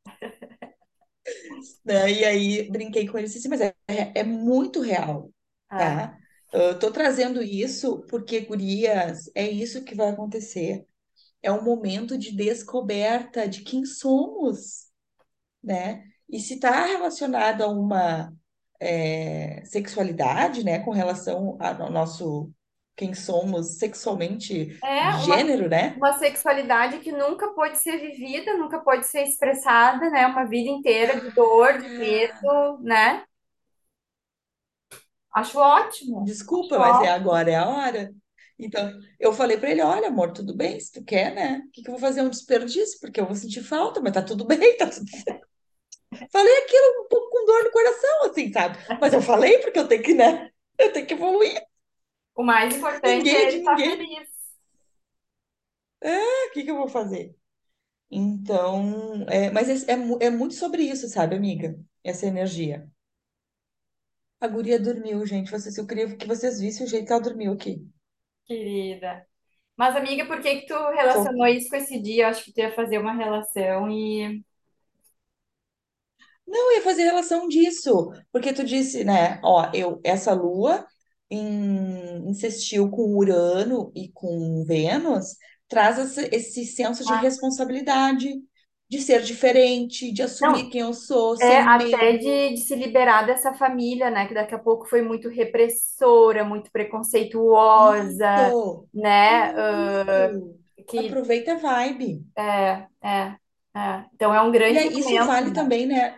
Né? 1.85 2.13
E 2.13 2.25
aí 2.25 2.71
brinquei 2.71 3.07
com 3.09 3.19
ele 3.19 3.27
e 3.27 3.31
disse 3.31 3.39
assim, 3.39 3.49
mas 3.49 3.61
é, 3.61 3.75
é, 3.89 4.21
é 4.21 4.25
muito 4.25 4.81
real, 4.81 5.31
Ah, 5.71 5.77
tá? 5.77 6.17
Eu 6.53 6.79
tô 6.79 6.91
trazendo 6.91 7.43
isso 7.43 8.01
porque, 8.09 8.41
gurias, 8.41 9.31
é 9.35 9.49
isso 9.49 9.85
que 9.85 9.95
vai 9.95 10.09
acontecer. 10.11 10.87
É 11.43 11.53
um 11.53 11.63
momento 11.65 12.19
de 12.19 12.33
descoberta 12.37 13.49
de 13.49 13.63
quem 13.63 13.85
somos, 13.87 14.87
né? 15.63 16.05
E 16.29 16.41
se 16.41 16.55
está 16.57 16.87
relacionado 16.87 17.63
a 17.63 17.69
uma 17.69 18.33
é, 18.81 19.63
sexualidade, 19.65 20.65
né, 20.65 20.79
com 20.81 20.91
relação 20.91 21.57
ao 21.61 21.91
nosso 21.91 22.53
quem 22.99 23.15
somos 23.15 23.79
sexualmente, 23.79 24.77
é 24.83 25.03
uma, 25.03 25.19
gênero, 25.21 25.69
né? 25.69 25.95
uma 25.97 26.19
sexualidade 26.19 26.99
que 26.99 27.13
nunca 27.13 27.47
pode 27.55 27.79
ser 27.79 27.97
vivida, 27.97 28.57
nunca 28.57 28.81
pode 28.81 29.07
ser 29.07 29.23
expressada, 29.23 30.11
né? 30.11 30.27
Uma 30.27 30.45
vida 30.45 30.69
inteira 30.69 31.21
de 31.21 31.31
dor, 31.31 31.79
de 31.79 31.89
medo, 31.91 32.79
né? 32.81 33.23
Acho 35.33 35.61
ótimo, 35.61 36.25
desculpa, 36.25 36.77
acho 36.77 36.85
mas 36.85 37.07
é 37.07 37.13
ótimo. 37.13 37.31
agora, 37.31 37.51
é 37.53 37.55
a 37.55 37.69
hora. 37.69 38.13
Então, 38.59 38.93
eu 39.21 39.33
falei 39.33 39.57
para 39.57 39.71
ele, 39.71 39.81
olha, 39.83 40.09
amor, 40.09 40.33
tudo 40.33 40.57
bem, 40.57 40.81
se 40.81 40.91
tu 40.91 41.05
quer, 41.05 41.33
né? 41.33 41.63
O 41.69 41.71
que 41.71 41.83
que 41.83 41.89
eu 41.89 41.93
vou 41.93 42.01
fazer? 42.01 42.23
Um 42.23 42.29
desperdício, 42.29 42.99
porque 43.01 43.21
eu 43.21 43.27
vou 43.27 43.37
sentir 43.37 43.63
falta, 43.63 44.01
mas 44.01 44.13
tá 44.13 44.23
tudo 44.23 44.45
bem, 44.49 44.77
tá 44.77 44.91
tudo 44.91 45.09
certo. 45.09 45.48
Falei 46.31 46.57
aquilo 46.59 47.05
um 47.05 47.09
pouco 47.09 47.31
com 47.31 47.47
dor 47.47 47.65
no 47.65 47.71
coração, 47.71 48.25
assim, 48.31 48.53
sabe? 48.53 48.79
Mas 49.01 49.13
eu 49.13 49.23
falei 49.23 49.59
porque 49.59 49.79
eu 49.79 49.89
tenho 49.89 50.03
que, 50.03 50.15
né? 50.15 50.51
Eu 50.79 50.93
tenho 50.93 51.07
que 51.07 51.15
evoluir. 51.15 51.61
O 52.35 52.43
mais 52.43 52.75
importante 52.75 53.25
Ninguém 53.25 53.35
é 53.35 53.43
é 53.45 53.49
ele 53.49 53.59
estar 53.59 53.77
ninguém. 53.77 53.97
feliz. 53.97 54.29
O 56.51 56.51
que 56.53 56.65
que 56.65 56.71
eu 56.71 56.77
vou 56.77 56.89
fazer? 56.89 57.37
Então, 58.11 59.27
é, 59.29 59.51
mas 59.51 59.69
é, 59.89 59.93
é, 59.93 60.27
é 60.27 60.31
muito 60.31 60.55
sobre 60.55 60.83
isso, 60.83 61.09
sabe, 61.09 61.37
amiga? 61.37 61.79
Essa 62.05 62.27
energia. 62.27 62.91
A 64.41 64.49
guria 64.49 64.81
dormiu, 64.81 65.25
gente. 65.25 65.49
Vocês, 65.51 65.79
eu 65.79 65.87
queria 65.87 66.17
que 66.17 66.27
vocês 66.27 66.59
vissem 66.61 66.85
o 66.85 66.89
jeito 66.89 67.07
que 67.07 67.13
ela 67.13 67.23
dormiu 67.23 67.53
aqui. 67.53 67.87
Querida. 68.47 69.27
Mas, 69.77 69.95
amiga, 69.97 70.27
por 70.27 70.41
que 70.41 70.61
que 70.63 70.67
tu 70.67 70.75
relacionou 70.91 71.47
isso 71.47 71.69
com 71.69 71.77
esse 71.77 72.01
dia? 72.01 72.25
Eu 72.25 72.29
acho 72.29 72.45
que 72.45 72.53
tu 72.53 72.59
ia 72.61 72.75
fazer 72.75 72.99
uma 72.99 73.13
relação 73.15 73.89
e... 73.91 74.45
Não, 76.49 76.73
eu 76.73 76.79
ia 76.79 76.83
fazer 76.85 77.05
relação 77.05 77.49
disso, 77.49 78.11
porque 78.33 78.53
tu 78.53 78.65
disse, 78.65 79.05
né? 79.05 79.41
Ó, 79.45 79.71
eu, 79.75 80.01
essa 80.05 80.33
lua 80.33 80.87
em, 81.31 82.29
insistiu 82.31 82.91
com 82.91 83.17
Urano 83.17 83.93
e 83.95 84.11
com 84.13 84.65
Vênus, 84.67 85.37
traz 85.69 85.99
esse, 85.99 86.29
esse 86.35 86.65
senso 86.67 87.05
de 87.05 87.15
Ah, 87.15 87.17
responsabilidade, 87.17 88.35
de 88.89 89.01
ser 89.03 89.23
diferente, 89.23 90.13
de 90.13 90.23
assumir 90.23 90.65
não, 90.65 90.71
quem 90.71 90.81
eu 90.83 90.95
sou, 90.95 91.37
é 91.41 91.59
sem 91.59 91.63
até 91.63 92.15
medo. 92.17 92.19
de, 92.19 92.55
de 92.55 92.59
se 92.63 92.77
liberar 92.77 93.27
dessa 93.27 93.55
família, 93.55 94.11
né? 94.11 94.29
Que 94.29 94.35
daqui 94.35 94.55
a 94.55 94.59
pouco 94.59 94.87
foi 94.89 95.03
muito 95.03 95.29
repressora, 95.29 96.45
muito 96.45 96.71
preconceituosa, 96.73 98.27
Isso, 98.35 98.89
né? 98.95 99.55
ah, 99.57 100.31
que 100.87 101.03
Aproveita 101.03 101.53
a 101.55 101.57
vibe. 101.57 102.27
é, 102.37 102.87
é, 103.03 103.37
é. 103.77 104.05
Então 104.15 104.35
é 104.35 104.41
um 104.43 104.51
E 104.65 104.77
grande 104.77 104.79
aí, 104.79 104.99
isso 105.01 105.19
vale 105.25 105.51
né? 105.51 105.53
também, 105.53 105.85
né? 105.87 106.17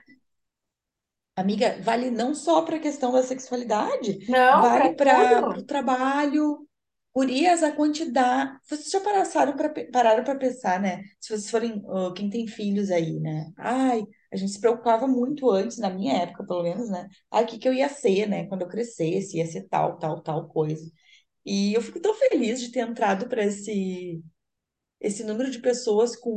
Amiga, 1.40 1.80
vale 1.82 2.10
não 2.10 2.34
só 2.34 2.62
para 2.62 2.76
a 2.76 2.80
questão 2.80 3.12
da 3.12 3.22
sexualidade, 3.22 4.18
Não, 4.28 4.62
vale 4.62 4.94
para 4.94 5.58
o 5.58 5.64
trabalho. 5.64 6.66
Gurias, 7.14 7.62
a 7.62 7.72
quantidade. 7.72 8.56
Vocês 8.68 8.90
já 8.90 9.00
pararam 9.00 9.56
para 9.56 9.90
pararam 9.90 10.24
para 10.24 10.38
pensar, 10.38 10.80
né? 10.80 11.02
Se 11.18 11.28
vocês 11.30 11.50
forem, 11.50 11.82
ah, 11.88 12.12
quem 12.14 12.30
tem 12.30 12.46
filhos 12.46 12.90
aí, 12.90 13.18
né? 13.18 13.52
Ai, 13.56 14.04
a 14.32 14.36
gente 14.36 14.52
se 14.52 14.60
preocupava 14.60 15.06
muito 15.08 15.50
antes, 15.50 15.78
na 15.78 15.90
minha 15.90 16.14
época, 16.22 16.44
pelo 16.46 16.62
menos, 16.62 16.88
né? 16.88 17.08
Ai, 17.30 17.44
o 17.44 17.46
que 17.46 17.58
que 17.58 17.68
eu 17.68 17.74
ia 17.74 17.88
ser, 17.88 18.28
né? 18.28 18.46
Quando 18.46 18.62
eu 18.62 18.68
crescesse, 18.68 19.38
ia 19.38 19.46
ser 19.46 19.66
tal, 19.68 19.98
tal, 19.98 20.22
tal 20.22 20.48
coisa. 20.48 20.88
E 21.44 21.74
eu 21.74 21.82
fico 21.82 22.00
tão 22.00 22.14
feliz 22.14 22.60
de 22.60 22.70
ter 22.70 22.80
entrado 22.80 23.28
para 23.28 23.44
esse 23.44 24.22
esse 25.00 25.24
número 25.24 25.50
de 25.50 25.58
pessoas 25.60 26.14
com, 26.16 26.36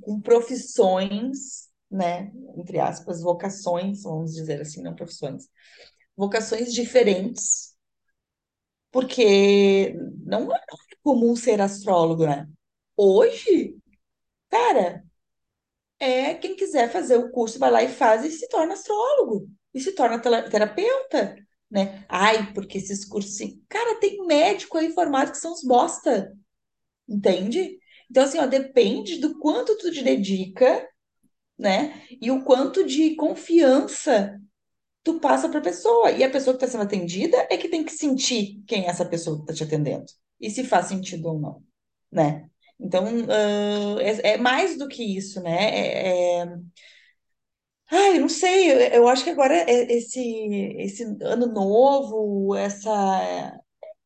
com 0.00 0.20
profissões, 0.20 1.63
né, 1.94 2.32
entre 2.56 2.80
aspas, 2.80 3.22
vocações, 3.22 4.02
vamos 4.02 4.34
dizer 4.34 4.60
assim, 4.60 4.82
não 4.82 4.94
profissões, 4.94 5.48
vocações 6.16 6.72
diferentes, 6.74 7.74
porque 8.90 9.94
não 10.24 10.54
é 10.54 10.60
comum 11.02 11.36
ser 11.36 11.60
astrólogo, 11.60 12.26
né? 12.26 12.48
Hoje, 12.96 13.76
cara, 14.50 15.04
é 15.98 16.34
quem 16.34 16.56
quiser 16.56 16.90
fazer 16.90 17.16
o 17.16 17.30
curso, 17.30 17.58
vai 17.58 17.70
lá 17.70 17.82
e 17.82 17.88
faz 17.88 18.24
e 18.24 18.30
se 18.30 18.48
torna 18.48 18.74
astrólogo, 18.74 19.48
e 19.74 19.80
se 19.80 19.92
torna 19.92 20.20
terapeuta, 20.20 21.36
né? 21.70 22.04
Ai, 22.08 22.52
porque 22.54 22.78
esses 22.78 23.04
cursos, 23.04 23.36
cara, 23.68 24.00
tem 24.00 24.26
médico 24.26 24.78
aí 24.78 24.92
formado 24.92 25.32
que 25.32 25.38
são 25.38 25.52
os 25.52 25.64
bosta, 25.64 26.32
entende? 27.08 27.78
Então, 28.10 28.24
assim, 28.24 28.38
ó, 28.38 28.46
depende 28.46 29.18
do 29.18 29.38
quanto 29.38 29.76
tu 29.78 29.90
te 29.90 30.02
dedica, 30.02 30.88
né? 31.58 32.02
E 32.20 32.30
o 32.30 32.44
quanto 32.44 32.84
de 32.86 33.14
confiança 33.16 34.40
tu 35.04 35.20
passa 35.20 35.48
para 35.48 35.58
a 35.60 35.62
pessoa. 35.62 36.10
E 36.12 36.24
a 36.24 36.30
pessoa 36.30 36.56
que 36.56 36.64
está 36.64 36.72
sendo 36.78 36.84
atendida 36.86 37.36
é 37.50 37.56
que 37.56 37.68
tem 37.68 37.84
que 37.84 37.92
sentir 37.92 38.62
quem 38.66 38.84
é 38.86 38.88
essa 38.90 39.04
pessoa 39.06 39.36
que 39.38 39.42
está 39.44 39.54
te 39.54 39.64
atendendo. 39.64 40.06
E 40.40 40.50
se 40.50 40.64
faz 40.64 40.86
sentido 40.86 41.28
ou 41.28 41.38
não, 41.40 41.64
né? 42.12 42.48
Então, 42.80 43.04
ãh, 43.06 44.00
é, 44.02 44.34
é 44.34 44.38
mais 44.38 44.78
do 44.78 44.88
que 44.88 45.02
isso, 45.16 45.40
né? 45.42 45.52
É, 45.70 46.38
é... 46.42 46.58
Ai, 47.90 48.18
não 48.18 48.28
sei, 48.28 48.70
eu, 48.72 48.78
eu 49.02 49.08
acho 49.08 49.22
que 49.24 49.30
agora 49.30 49.54
é- 49.54 49.92
esse, 49.92 50.20
esse 50.78 51.04
ano 51.22 51.46
novo, 51.46 52.54
essa, 52.54 52.90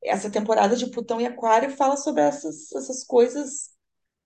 essa 0.03 0.31
temporada 0.31 0.77
de 0.77 0.87
Plutão 0.91 1.21
e 1.21 1.27
Aquário 1.27 1.71
fala 1.77 1.97
sobre 1.97 2.23
essas, 2.23 2.73
essas 2.73 3.05
coisas 3.05 3.71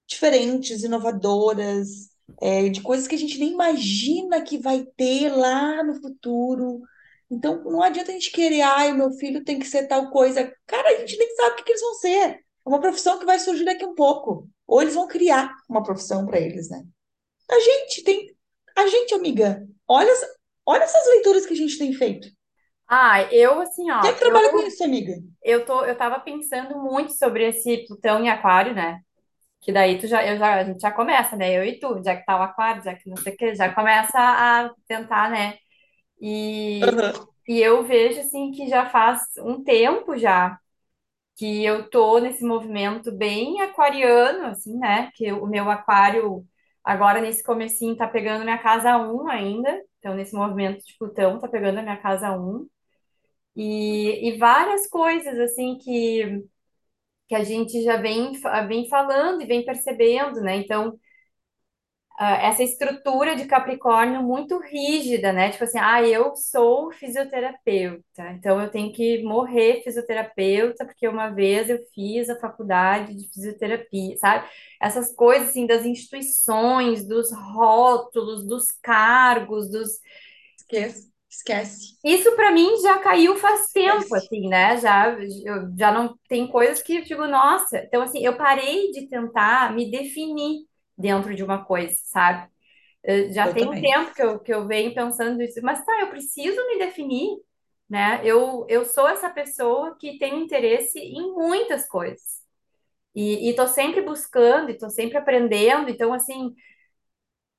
diferentes, 0.09 0.85
inovadoras, 0.85 2.11
é, 2.41 2.69
de 2.69 2.81
coisas 2.83 3.07
que 3.09 3.15
a 3.15 3.19
gente 3.19 3.39
nem 3.39 3.53
imagina 3.53 4.43
que 4.43 4.59
vai 4.59 4.85
ter 4.97 5.31
lá 5.31 5.83
no 5.85 5.95
futuro, 6.01 6.81
Então, 7.31 7.63
não 7.65 7.83
adianta 7.83 8.11
a 8.11 8.15
gente 8.15 8.31
querer, 8.33 8.61
ai, 8.63 8.93
o 8.93 8.97
meu 8.97 9.11
filho 9.13 9.43
tem 9.45 9.59
que 9.59 9.67
ser 9.67 9.87
tal 9.89 10.11
coisa. 10.11 10.53
Cara, 10.67 10.89
a 10.91 11.01
gente 11.01 11.17
nem 11.19 11.35
sabe 11.37 11.53
o 11.55 11.57
que 11.57 11.65
que 11.65 11.73
eles 11.73 11.81
vão 11.81 11.95
ser. 11.95 12.19
É 12.37 12.41
uma 12.69 12.81
profissão 12.81 13.19
que 13.19 13.25
vai 13.27 13.39
surgir 13.39 13.65
daqui 13.65 13.85
a 13.85 13.89
um 13.89 13.95
pouco. 13.95 14.49
Ou 14.67 14.83
eles 14.83 14.95
vão 14.95 15.09
criar 15.09 15.51
uma 15.69 15.83
profissão 15.83 16.27
para 16.27 16.41
eles, 16.41 16.69
né? 16.71 16.85
A 17.51 17.61
gente 17.61 18.03
tem. 18.05 18.35
A 18.77 18.87
gente, 18.89 19.15
amiga, 19.15 19.67
olha, 19.89 20.13
olha 20.67 20.85
essas 20.85 21.07
leituras 21.09 21.47
que 21.47 21.55
a 21.55 21.57
gente 21.57 21.79
tem 21.79 21.93
feito. 21.95 22.29
Ah, 22.89 23.23
eu 23.33 23.61
assim, 23.61 23.91
Quem 24.01 24.11
é 24.11 24.13
ó, 24.13 24.19
trabalha 24.19 24.51
com 24.51 24.59
eu 24.59 24.69
isso, 24.69 24.85
amiga? 24.85 25.15
eu 25.43 25.65
tô 25.67 25.85
eu 25.85 25.97
tava 25.97 26.21
pensando 26.21 26.79
muito 26.83 27.13
sobre 27.15 27.49
esse 27.49 27.87
Plutão 27.87 28.21
em 28.25 28.31
Aquário, 28.31 28.75
né? 28.75 29.01
Que 29.63 29.73
daí 29.73 29.99
tu 30.01 30.07
já, 30.09 30.27
eu 30.27 30.39
já, 30.39 30.57
a 30.57 30.65
gente 30.65 30.81
já 30.81 30.93
começa, 30.93 31.37
né? 31.37 31.53
Eu 31.57 31.65
e 31.65 31.79
tu, 31.81 32.03
já 32.05 32.17
que 32.17 32.25
tá 32.27 32.39
o 32.41 32.43
aquário, 32.43 32.85
já 32.85 32.95
que 32.97 33.09
não 33.11 33.17
sei 33.19 33.35
o 33.35 33.39
que, 33.39 33.55
já 33.57 33.73
começa 33.75 34.19
a 34.21 34.71
tentar, 34.89 35.31
né? 35.31 35.59
E, 36.21 36.89
Aham. 36.89 37.27
e 37.49 37.61
eu 37.61 37.85
vejo, 37.85 38.21
assim, 38.21 38.53
que 38.53 38.69
já 38.69 38.89
faz 38.91 39.21
um 39.39 39.63
tempo 39.65 40.17
já 40.19 40.59
que 41.37 41.65
eu 41.65 41.89
tô 41.91 42.19
nesse 42.19 42.45
movimento 42.45 43.13
bem 43.13 43.61
aquariano, 43.63 44.47
assim, 44.49 44.79
né? 44.79 45.11
Que 45.15 45.33
o 45.33 45.47
meu 45.47 45.71
aquário, 45.71 46.47
agora 46.85 47.21
nesse 47.21 47.43
comecinho, 47.45 47.97
tá 47.97 48.07
pegando 48.09 48.45
minha 48.45 48.59
casa 48.59 48.97
um 48.99 49.29
ainda. 49.29 49.71
Então, 49.99 50.15
nesse 50.15 50.35
movimento 50.35 50.85
de 50.85 50.97
Plutão, 50.99 51.39
tá 51.41 51.49
pegando 51.49 51.79
a 51.79 51.83
minha 51.83 51.97
casa 51.97 52.33
um 52.39 52.69
E, 53.57 54.29
e 54.31 54.39
várias 54.39 54.89
coisas, 54.89 55.39
assim, 55.39 55.77
que, 55.79 56.43
que 57.33 57.37
a 57.37 57.45
gente 57.45 57.83
já 57.83 57.97
vem, 57.97 58.33
vem 58.69 58.87
falando 58.91 59.41
e 59.43 59.47
vem 59.47 59.65
percebendo, 59.65 60.43
né? 60.43 60.57
Então, 60.57 60.99
ah, 62.19 62.37
essa 62.37 62.63
estrutura 62.63 63.35
de 63.35 63.47
Capricórnio 63.47 64.23
muito 64.23 64.59
rígida, 64.59 65.33
né? 65.33 65.51
Tipo 65.51 65.65
assim, 65.65 65.79
ah, 65.79 66.03
eu 66.07 66.37
sou 66.37 66.93
fisioterapeuta, 66.93 68.31
então 68.33 68.61
eu 68.61 68.71
tenho 68.71 68.93
que 68.93 69.23
morrer 69.25 69.83
fisioterapeuta, 69.83 70.85
porque 70.85 71.09
uma 71.09 71.31
vez 71.31 71.69
eu 71.71 71.79
fiz 71.95 72.29
a 72.31 72.39
faculdade 72.39 73.15
de 73.15 73.29
fisioterapia, 73.33 74.17
sabe? 74.19 74.49
Essas 74.81 75.13
coisas 75.15 75.49
assim 75.51 75.67
das 75.67 75.85
instituições, 75.87 77.07
dos 77.07 77.33
rótulos, 77.33 78.47
dos 78.47 78.71
cargos, 78.83 79.71
dos 79.71 80.01
Esquece. 80.59 81.12
Esquece. 81.33 81.99
isso 82.05 82.35
para 82.35 82.51
mim 82.53 82.81
já 82.83 82.99
caiu 82.99 83.37
faz 83.39 83.71
tempo, 83.73 84.15
Esquece. 84.15 84.15
assim, 84.15 84.49
né? 84.49 84.77
Já, 84.79 85.09
eu, 85.45 85.77
já 85.77 85.93
não 85.93 86.19
tem 86.29 86.49
coisas 86.49 86.83
que 86.83 86.97
eu 86.97 87.03
digo, 87.05 87.27
nossa. 87.29 87.79
Então, 87.79 88.03
assim, 88.03 88.25
eu 88.25 88.37
parei 88.37 88.91
de 88.91 89.09
tentar 89.09 89.73
me 89.75 89.91
definir 89.91 90.67
dentro 90.99 91.35
de 91.35 91.45
uma 91.45 91.65
coisa, 91.65 91.95
sabe? 92.07 92.49
Eh, 93.05 93.31
Já 93.33 93.49
Eu 93.49 93.55
tem 93.55 93.69
um 93.69 93.79
também. 93.79 93.81
tempo 93.81 94.15
que 94.15 94.23
eu, 94.23 94.41
que 94.41 94.55
eu 94.55 94.67
venho 94.69 94.95
pensando 94.95 95.43
isso, 95.43 95.61
mas 95.63 95.85
tá, 95.85 96.01
eu 96.01 96.11
preciso 96.11 96.57
me 96.69 96.79
definir, 96.79 97.39
né? 97.91 98.21
Eu, 98.25 98.67
eu 98.69 98.85
sou 98.85 99.09
essa 99.09 99.31
pessoa 99.31 99.97
que 100.01 100.19
tem 100.19 100.43
interesse 100.45 100.99
em 101.01 101.33
muitas 101.35 101.87
coisas. 101.89 102.43
E, 103.15 103.51
e 103.51 103.55
tô 103.55 103.67
sempre 103.69 104.01
buscando, 104.03 104.71
e 104.71 104.79
tô 104.79 104.89
sempre 104.91 105.19
aprendendo. 105.19 105.91
Então, 105.91 106.13
assim, 106.15 106.55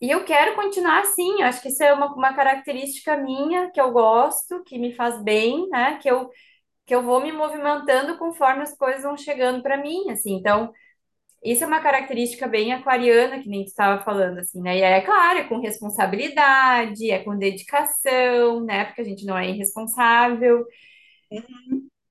e 0.03 0.11
eu 0.11 0.25
quero 0.25 0.53
continuar 0.55 0.99
assim. 1.01 1.39
Eu 1.41 1.47
acho 1.47 1.61
que 1.61 1.69
isso 1.69 1.81
é 1.81 1.93
uma, 1.93 2.13
uma 2.13 2.33
característica 2.35 3.15
minha 3.15 3.71
que 3.71 3.79
eu 3.79 3.89
gosto, 3.93 4.61
que 4.65 4.77
me 4.77 4.93
faz 4.93 5.23
bem, 5.23 5.69
né? 5.69 5.97
Que 6.01 6.11
eu, 6.11 6.29
que 6.85 6.95
eu 6.95 7.03
vou 7.03 7.21
me 7.21 7.31
movimentando 7.31 8.17
conforme 8.17 8.63
as 8.63 8.75
coisas 8.77 9.03
vão 9.03 9.17
chegando 9.17 9.63
para 9.63 9.77
mim, 9.77 10.09
assim. 10.11 10.33
Então, 10.35 10.73
isso 11.43 11.63
é 11.63 11.67
uma 11.67 11.81
característica 11.81 12.47
bem 12.47 12.73
aquariana, 12.73 13.41
que 13.41 13.49
nem 13.49 13.63
tu 13.65 13.69
estava 13.69 14.03
falando, 14.03 14.39
assim, 14.39 14.61
né? 14.61 14.77
E 14.79 14.81
é 14.81 15.01
claro, 15.01 15.39
é 15.39 15.45
com 15.45 15.59
responsabilidade, 15.61 17.11
é 17.11 17.23
com 17.23 17.37
dedicação, 17.37 18.61
né? 18.65 18.85
Porque 18.85 19.01
a 19.01 19.05
gente 19.05 19.25
não 19.25 19.37
é 19.37 19.49
irresponsável. 19.49 20.65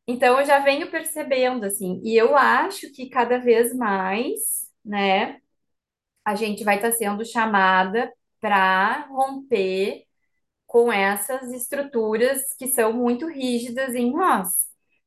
Então, 0.06 0.40
eu 0.40 0.46
já 0.46 0.58
venho 0.60 0.90
percebendo, 0.90 1.64
assim, 1.64 2.00
e 2.04 2.16
eu 2.16 2.36
acho 2.36 2.92
que 2.92 3.08
cada 3.08 3.38
vez 3.38 3.74
mais, 3.74 4.68
né, 4.84 5.41
a 6.24 6.34
gente 6.34 6.64
vai 6.64 6.76
estar 6.76 6.92
sendo 6.92 7.24
chamada 7.24 8.12
para 8.40 9.06
romper 9.08 10.04
com 10.66 10.92
essas 10.92 11.52
estruturas 11.52 12.42
que 12.58 12.68
são 12.68 12.92
muito 12.92 13.26
rígidas 13.28 13.94
em 13.94 14.12
nós, 14.12 14.48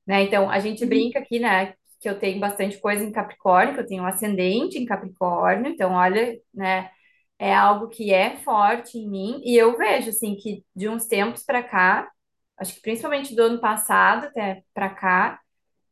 né? 0.05 0.23
Então, 0.23 0.49
a 0.49 0.59
gente 0.59 0.83
Uhum. 0.83 0.89
brinca 0.89 1.19
aqui, 1.19 1.39
né, 1.39 1.73
que 1.99 2.09
eu 2.09 2.19
tenho 2.19 2.39
bastante 2.39 2.79
coisa 2.79 3.03
em 3.03 3.11
Capricórnio, 3.11 3.73
que 3.73 3.79
eu 3.81 3.87
tenho 3.87 4.03
um 4.03 4.07
ascendente 4.07 4.77
em 4.77 4.85
Capricórnio, 4.85 5.71
então, 5.71 5.93
olha, 5.93 6.39
né, 6.53 6.91
é 7.39 7.53
algo 7.53 7.89
que 7.89 8.13
é 8.13 8.37
forte 8.37 8.97
em 8.97 9.09
mim, 9.09 9.41
e 9.43 9.55
eu 9.57 9.77
vejo, 9.77 10.09
assim, 10.09 10.35
que 10.35 10.63
de 10.75 10.87
uns 10.89 11.07
tempos 11.07 11.43
para 11.43 11.63
cá, 11.63 12.09
acho 12.57 12.75
que 12.75 12.81
principalmente 12.81 13.35
do 13.35 13.41
ano 13.43 13.59
passado 13.59 14.27
até 14.27 14.63
para 14.73 14.89
cá, 14.89 15.39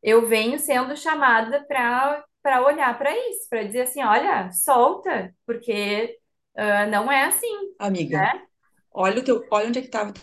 eu 0.02 0.26
venho 0.28 0.58
sendo 0.58 0.96
chamada 0.96 1.64
para 1.66 2.24
para 2.44 2.62
olhar 2.62 2.96
para 2.98 3.10
isso, 3.30 3.48
para 3.48 3.64
dizer 3.64 3.80
assim, 3.80 4.02
olha, 4.02 4.52
solta, 4.52 5.34
porque 5.46 6.14
ah, 6.54 6.86
não 6.86 7.10
é 7.10 7.24
assim, 7.24 7.74
Amiga, 7.78 8.18
né? 8.18 8.46
olha 8.92 9.20
o 9.20 9.24
teu, 9.24 9.42
olha 9.50 9.68
onde 9.68 9.78
é 9.78 9.82
que 9.82 9.88
estava 9.88 10.10
o 10.10 10.14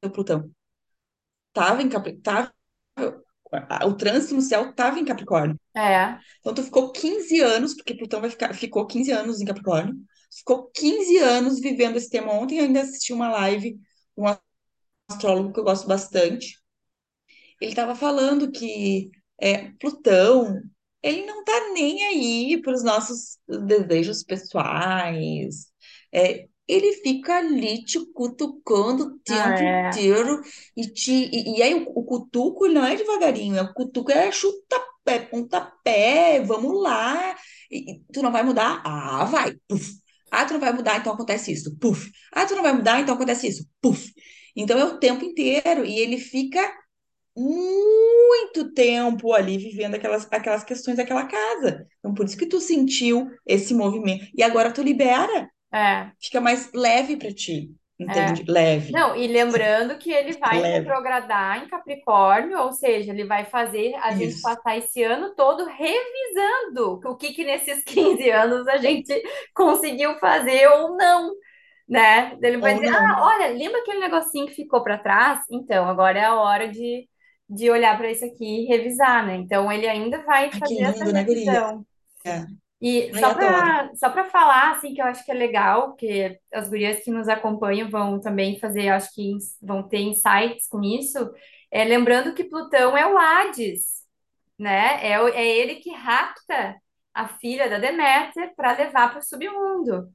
teu 0.00 0.10
Plutão. 0.12 0.48
Tava 1.52 1.82
em 1.82 1.88
Capri, 1.88 2.18
tava, 2.18 2.54
o 3.84 3.94
trânsito 3.94 4.36
no 4.36 4.42
céu 4.42 4.72
tava 4.72 5.00
em 5.00 5.04
Capricórnio. 5.04 5.58
É. 5.74 6.16
Então 6.38 6.54
tu 6.54 6.62
ficou 6.62 6.92
15 6.92 7.40
anos, 7.40 7.74
porque 7.74 7.96
Plutão 7.96 8.20
vai 8.20 8.30
ficar, 8.30 8.54
ficou 8.54 8.86
15 8.86 9.10
anos 9.10 9.40
em 9.40 9.44
Capricórnio. 9.44 9.96
Ficou 10.32 10.70
15 10.72 11.18
anos 11.18 11.58
vivendo 11.58 11.96
esse 11.96 12.10
tema. 12.10 12.32
Ontem 12.32 12.58
eu 12.58 12.64
ainda 12.64 12.82
assisti 12.82 13.12
uma 13.12 13.28
live 13.30 13.76
com 14.14 14.22
um 14.22 14.36
astrólogo 15.08 15.52
que 15.52 15.58
eu 15.58 15.64
gosto 15.64 15.88
bastante. 15.88 16.60
Ele 17.60 17.72
estava 17.72 17.94
falando 17.96 18.52
que 18.52 19.10
é, 19.40 19.70
Plutão, 19.80 20.62
ele 21.08 21.26
não 21.26 21.44
tá 21.44 21.52
nem 21.74 22.04
aí 22.04 22.60
para 22.62 22.72
os 22.74 22.82
nossos 22.84 23.38
desejos 23.48 24.22
pessoais. 24.24 25.66
É, 26.12 26.46
ele 26.68 26.94
fica 26.94 27.36
ali 27.38 27.84
te 27.84 27.98
cutucando 28.12 29.04
o 29.04 29.18
Ah, 29.28 29.54
tempo 29.54 29.62
é. 29.62 30.06
inteiro 30.06 30.40
e 30.76 30.86
te 30.88 31.12
e, 31.12 31.58
e 31.58 31.62
aí 31.62 31.74
o, 31.74 31.90
o 31.94 32.04
cutuco 32.04 32.66
não 32.68 32.84
é 32.84 32.96
devagarinho, 32.96 33.56
é 33.56 33.62
o 33.62 33.72
cutuco 33.74 34.10
é 34.10 34.30
chuta-pé, 34.32 35.20
pontapé, 35.20 36.40
vamos 36.42 36.82
lá. 36.82 37.36
E, 37.70 37.92
e 37.96 38.00
tu 38.12 38.22
não 38.22 38.32
vai 38.32 38.42
mudar? 38.42 38.82
Ah, 38.84 39.24
vai. 39.24 39.54
Puf. 39.68 39.92
Ah, 40.30 40.44
tu 40.44 40.54
não 40.54 40.60
vai 40.60 40.72
mudar, 40.72 40.98
então 40.98 41.12
acontece 41.12 41.52
isso. 41.52 41.76
Puf. 41.78 42.10
Ah, 42.32 42.46
tu 42.46 42.54
não 42.56 42.62
vai 42.62 42.72
mudar, 42.72 43.00
então 43.00 43.14
acontece 43.14 43.46
isso. 43.48 43.64
Puf. 43.80 44.12
Então 44.56 44.78
é 44.78 44.84
o 44.84 44.98
tempo 44.98 45.24
inteiro 45.24 45.84
e 45.84 45.98
ele 45.98 46.18
fica 46.18 46.60
muito 47.36 48.72
tempo 48.74 49.32
ali 49.32 49.58
vivendo 49.58 49.94
aquelas, 49.94 50.26
aquelas 50.32 50.64
questões 50.64 50.96
daquela 50.96 51.26
casa. 51.26 51.86
Então, 51.98 52.14
por 52.14 52.24
isso 52.26 52.36
que 52.36 52.46
tu 52.46 52.60
sentiu 52.60 53.28
esse 53.46 53.74
movimento. 53.74 54.26
E 54.34 54.42
agora 54.42 54.72
tu 54.72 54.82
libera, 54.82 55.50
É, 55.72 56.12
fica 56.22 56.40
mais 56.40 56.72
leve 56.74 57.16
para 57.16 57.32
ti, 57.34 57.70
é. 58.08 58.34
entende? 58.34 58.44
Leve, 58.48 58.92
Não, 58.92 59.16
e 59.16 59.26
lembrando 59.28 59.98
que 59.98 60.10
ele 60.12 60.34
vai 60.38 60.62
leve. 60.62 60.64
retrogradar 60.64 61.62
em 61.64 61.68
Capricórnio, 61.68 62.58
ou 62.60 62.72
seja, 62.72 63.12
ele 63.12 63.24
vai 63.26 63.44
fazer 63.46 63.94
a 63.96 64.12
gente 64.14 64.36
Isso. 64.36 64.40
passar 64.40 64.78
esse 64.78 65.02
ano 65.02 65.34
todo 65.36 65.64
revisando 65.66 67.00
o 67.04 67.16
que 67.16 67.32
que 67.34 67.44
nesses 67.44 67.84
15 67.84 68.30
anos 68.30 68.68
a 68.68 68.76
gente 68.78 69.12
conseguiu 69.54 70.18
fazer 70.20 70.68
ou 70.68 70.96
não, 70.96 71.32
né? 71.88 72.38
Ele 72.42 72.58
vai 72.58 72.74
Ou 72.74 72.76
dizer, 72.76 72.88
ah, 72.88 73.02
não. 73.02 73.22
olha, 73.22 73.48
lembra 73.48 73.80
aquele 73.80 74.00
negocinho 74.00 74.46
que 74.48 74.54
ficou 74.54 74.82
para 74.84 74.98
trás? 74.98 75.40
Então, 75.50 75.88
agora 75.88 76.18
é 76.20 76.24
a 76.24 76.36
hora 76.36 76.68
de, 76.68 77.08
de 77.48 77.70
olhar 77.70 77.96
para 77.96 78.10
isso 78.10 78.24
aqui 78.24 78.62
e 78.62 78.66
revisar, 78.66 79.26
né? 79.26 79.36
Então, 79.36 79.70
ele 79.70 79.86
ainda 79.88 80.22
vai 80.24 80.44
Ai, 80.44 80.50
que 80.50 80.58
fazer 80.58 80.82
essa 80.82 81.04
lindo, 81.04 81.12
né, 81.12 81.24
guria? 81.24 81.52
revisão. 81.52 81.86
E 82.80 83.10
Ai, 83.12 83.20
só 83.20 83.34
para 83.34 83.94
só 83.94 84.10
para 84.10 84.24
falar, 84.24 84.72
assim, 84.72 84.94
que 84.94 85.00
eu 85.00 85.06
acho 85.06 85.24
que 85.24 85.30
é 85.30 85.34
legal, 85.34 85.94
que 85.94 86.38
as 86.52 86.68
gurias 86.68 87.02
que 87.02 87.10
nos 87.10 87.28
acompanham 87.28 87.88
vão 87.88 88.20
também 88.20 88.58
fazer, 88.58 88.88
acho 88.88 89.12
que 89.14 89.32
vão 89.62 89.82
ter 89.82 90.00
insights 90.00 90.68
com 90.68 90.82
isso, 90.82 91.32
é, 91.70 91.84
lembrando 91.84 92.34
que 92.34 92.44
Plutão 92.44 92.96
é 92.96 93.06
o 93.06 93.16
Hades, 93.16 94.02
né? 94.58 94.98
É, 95.06 95.12
é 95.14 95.46
ele 95.58 95.76
que 95.76 95.90
rapta 95.90 96.76
a 97.14 97.28
filha 97.28 97.68
da 97.68 97.78
Deméter 97.78 98.54
para 98.54 98.76
levar 98.76 99.10
para 99.10 99.20
o 99.20 99.22
submundo. 99.22 100.12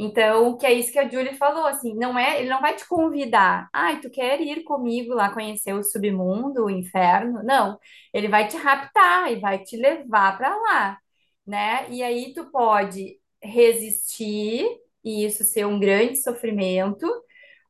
Então, 0.00 0.56
que 0.56 0.64
é 0.66 0.72
isso 0.72 0.92
que 0.92 0.98
a 0.98 1.08
Julie 1.08 1.34
falou, 1.36 1.66
assim, 1.66 1.94
não 1.94 2.16
é, 2.18 2.40
ele 2.40 2.48
não 2.48 2.60
vai 2.60 2.76
te 2.76 2.86
convidar. 2.88 3.68
Ai, 3.72 4.00
tu 4.00 4.08
quer 4.10 4.40
ir 4.40 4.62
comigo 4.62 5.12
lá 5.14 5.30
conhecer 5.32 5.72
o 5.74 5.82
submundo, 5.82 6.66
o 6.66 6.70
inferno? 6.70 7.42
Não, 7.42 7.78
ele 8.14 8.28
vai 8.28 8.46
te 8.46 8.56
raptar 8.56 9.32
e 9.32 9.40
vai 9.40 9.58
te 9.64 9.76
levar 9.76 10.38
para 10.38 10.54
lá, 10.56 10.98
né? 11.46 11.88
E 11.90 12.02
aí 12.02 12.32
tu 12.32 12.50
pode 12.50 13.18
resistir 13.42 14.68
e 15.04 15.24
isso 15.24 15.42
ser 15.44 15.66
um 15.66 15.80
grande 15.80 16.16
sofrimento, 16.22 17.06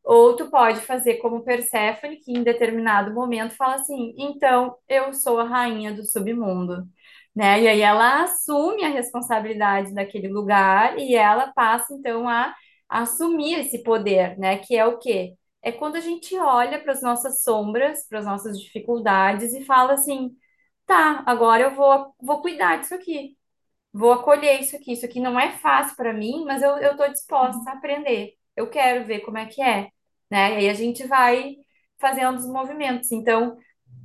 ou 0.04 0.36
tu 0.36 0.50
pode 0.50 0.80
fazer 0.80 1.16
como 1.18 1.44
Perséfone, 1.44 2.16
que 2.18 2.32
em 2.32 2.42
determinado 2.42 3.12
momento 3.14 3.54
fala 3.56 3.76
assim: 3.76 4.14
então 4.18 4.76
eu 4.88 5.12
sou 5.14 5.38
a 5.38 5.44
rainha 5.44 5.92
do 5.94 6.04
submundo. 6.04 6.86
Né? 7.38 7.62
E 7.62 7.68
aí 7.68 7.80
ela 7.82 8.24
assume 8.24 8.84
a 8.84 8.88
responsabilidade 8.88 9.94
daquele 9.94 10.28
lugar 10.28 10.98
e 10.98 11.14
ela 11.14 11.52
passa 11.52 11.94
então 11.94 12.28
a, 12.28 12.54
assumir 12.88 13.60
esse 13.60 13.82
poder, 13.82 14.38
né? 14.38 14.58
Que 14.58 14.76
é 14.76 14.86
o 14.86 14.98
quê? 14.98 15.34
é 15.62 15.72
quando 15.72 15.96
a 15.96 16.00
gente 16.00 16.36
olha 16.36 16.80
para 16.80 16.92
as 16.92 17.02
nossas 17.02 17.42
sombras, 17.42 18.06
para 18.08 18.20
as 18.20 18.24
nossas 18.26 18.60
dificuldades 18.60 19.52
e 19.54 19.64
fala 19.64 19.94
assim: 19.94 20.30
tá, 20.86 21.22
agora 21.26 21.64
eu 21.64 21.74
vou, 21.74 22.14
vou 22.20 22.40
cuidar 22.42 22.76
disso 22.80 22.94
aqui, 22.94 23.36
vou 23.92 24.12
acolher 24.12 24.60
isso 24.60 24.76
aqui. 24.76 24.92
Isso 24.92 25.06
aqui 25.06 25.20
não 25.20 25.38
é 25.38 25.52
fácil 25.58 25.96
para 25.96 26.12
mim, 26.14 26.44
mas 26.46 26.62
eu, 26.62 26.78
eu 26.78 26.96
tô 26.96 27.08
disposta 27.08 27.70
a 27.70 27.74
aprender. 27.74 28.34
Eu 28.56 28.68
quero 28.70 29.06
ver 29.06 29.20
como 29.20 29.38
é 29.38 29.46
que 29.46 29.62
é, 29.62 29.90
né? 30.30 30.54
E 30.54 30.56
aí 30.58 30.68
a 30.70 30.74
gente 30.74 31.06
vai 31.06 31.56
fazendo 32.00 32.38
os 32.38 32.46
movimentos. 32.46 33.12
Então, 33.12 33.56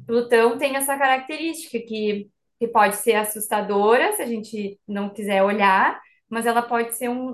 Plutão 0.07 0.57
tem 0.57 0.75
essa 0.75 0.97
característica 0.97 1.79
que, 1.79 2.29
que 2.65 2.69
pode 2.71 2.95
ser 2.97 3.15
assustadora 3.15 4.13
se 4.13 4.21
a 4.21 4.25
gente 4.27 4.79
não 4.87 5.09
quiser 5.13 5.43
olhar, 5.43 5.99
mas 6.29 6.45
ela 6.45 6.61
pode 6.61 6.95
ser 6.95 7.09
um, 7.09 7.29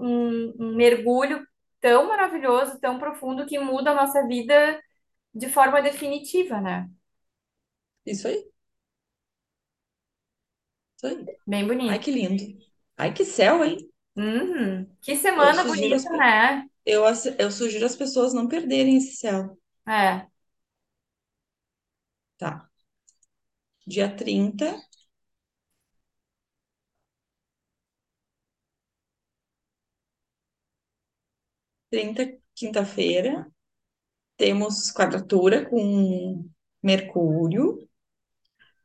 um, 0.49 0.53
um 0.59 0.75
mergulho 0.75 1.45
tão 1.81 2.07
maravilhoso, 2.09 2.79
tão 2.79 2.99
profundo, 2.99 3.45
que 3.45 3.59
muda 3.59 3.91
a 3.91 3.95
nossa 3.95 4.27
vida 4.27 4.79
de 5.35 5.49
forma 5.49 5.81
definitiva, 5.81 6.61
né? 6.61 6.87
Isso 8.05 8.27
aí, 8.27 8.51
isso 10.97 11.07
aí. 11.07 11.29
Bem 11.45 11.67
Ai, 11.85 11.99
bonito. 11.99 11.99
que 11.99 12.11
lindo. 12.11 12.43
Ai, 12.97 13.13
que 13.13 13.25
céu, 13.25 13.63
hein? 13.63 13.77
Uhum. 14.15 14.85
Que 15.01 15.15
semana 15.15 15.63
as, 15.63 15.63
bonita, 15.65 16.09
pe- 16.09 16.21
né? 16.21 16.65
eu, 16.85 17.03
eu 17.39 17.51
sugiro 17.51 17.85
as 17.85 17.95
pessoas 17.95 18.33
não 18.33 18.47
perderem 18.47 18.97
esse 18.97 19.17
céu. 19.17 19.57
É. 19.87 20.29
Tá. 22.37 22.69
Dia 23.85 24.07
trinta, 24.15 24.73
trinta, 31.89 32.25
quinta-feira, 32.55 33.47
temos 34.37 34.91
quadratura 34.93 35.69
com 35.69 36.49
Mercúrio. 36.83 37.87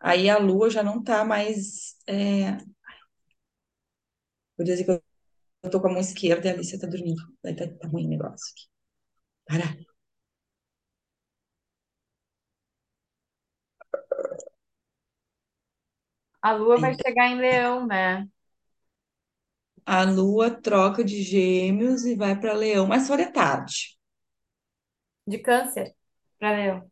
Aí 0.00 0.28
a 0.30 0.38
Lua 0.38 0.70
já 0.70 0.82
não 0.82 1.02
tá 1.02 1.24
mais. 1.24 1.96
É... 2.06 2.58
Vou 4.56 4.64
dizer 4.66 4.84
que 4.84 4.90
eu 5.64 5.70
tô 5.70 5.80
com 5.80 5.88
a 5.88 5.92
mão 5.92 6.00
esquerda 6.00 6.48
e 6.48 6.50
a 6.50 6.54
Alicia 6.54 6.80
tá 6.80 6.86
dormindo. 6.86 7.22
Daí 7.42 7.56
tá, 7.56 7.66
tá 7.68 7.88
ruim 7.88 8.06
o 8.06 8.10
negócio 8.10 8.46
aqui. 8.52 8.66
Para. 9.46 9.76
A 16.42 16.52
lua 16.52 16.76
vai 16.78 16.94
chegar 16.94 17.28
em 17.28 17.36
Leão, 17.40 17.86
né? 17.86 18.28
A 19.86 20.04
Lua 20.04 20.50
troca 20.50 21.04
de 21.04 21.22
Gêmeos 21.22 22.04
e 22.04 22.14
vai 22.14 22.38
para 22.38 22.54
Leão, 22.54 22.86
mas 22.86 23.06
só 23.06 23.16
de 23.16 23.26
tarde. 23.26 23.96
De 25.26 25.38
Câncer 25.38 25.94
para 26.38 26.52
Leão. 26.52 26.78
O 26.78 26.90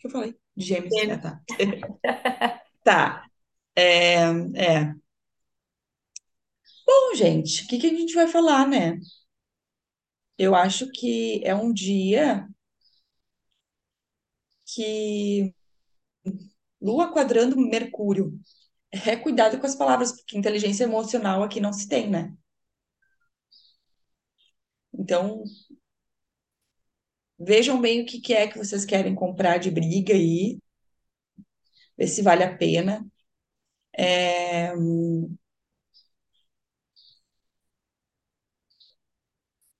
que 0.00 0.06
eu 0.06 0.10
falei? 0.10 0.36
De 0.56 0.64
Gêmeos. 0.64 0.94
Gêmeos. 0.94 1.20
tá. 1.22 1.40
Tá. 2.84 3.24
É, 3.76 4.24
é. 4.56 4.94
Bom, 6.86 7.14
gente, 7.16 7.64
o 7.64 7.68
que 7.68 7.78
que 7.78 7.86
a 7.86 7.90
gente 7.94 8.14
vai 8.14 8.26
falar, 8.28 8.66
né? 8.68 8.98
Eu 10.38 10.54
acho 10.54 10.90
que 10.92 11.40
é 11.44 11.54
um 11.54 11.72
dia 11.72 12.46
que 14.66 15.54
Lua 16.80 17.10
quadrando 17.12 17.56
Mercúrio. 17.56 18.38
É 18.92 19.16
cuidado 19.16 19.58
com 19.60 19.66
as 19.66 19.74
palavras, 19.76 20.12
porque 20.12 20.36
inteligência 20.38 20.84
emocional 20.84 21.42
aqui 21.42 21.60
não 21.60 21.72
se 21.74 21.86
tem, 21.88 22.08
né? 22.10 22.32
Então, 24.94 25.44
vejam 27.38 27.78
bem 27.80 28.00
o 28.02 28.06
que 28.06 28.18
que 28.20 28.32
é 28.34 28.46
que 28.48 28.56
vocês 28.58 28.84
querem 28.86 29.14
comprar 29.14 29.58
de 29.58 29.70
briga 29.70 30.14
aí, 30.14 30.58
ver 31.96 32.06
se 32.08 32.22
vale 32.22 32.44
a 32.44 32.56
pena. 32.56 33.04
É, 33.96 34.74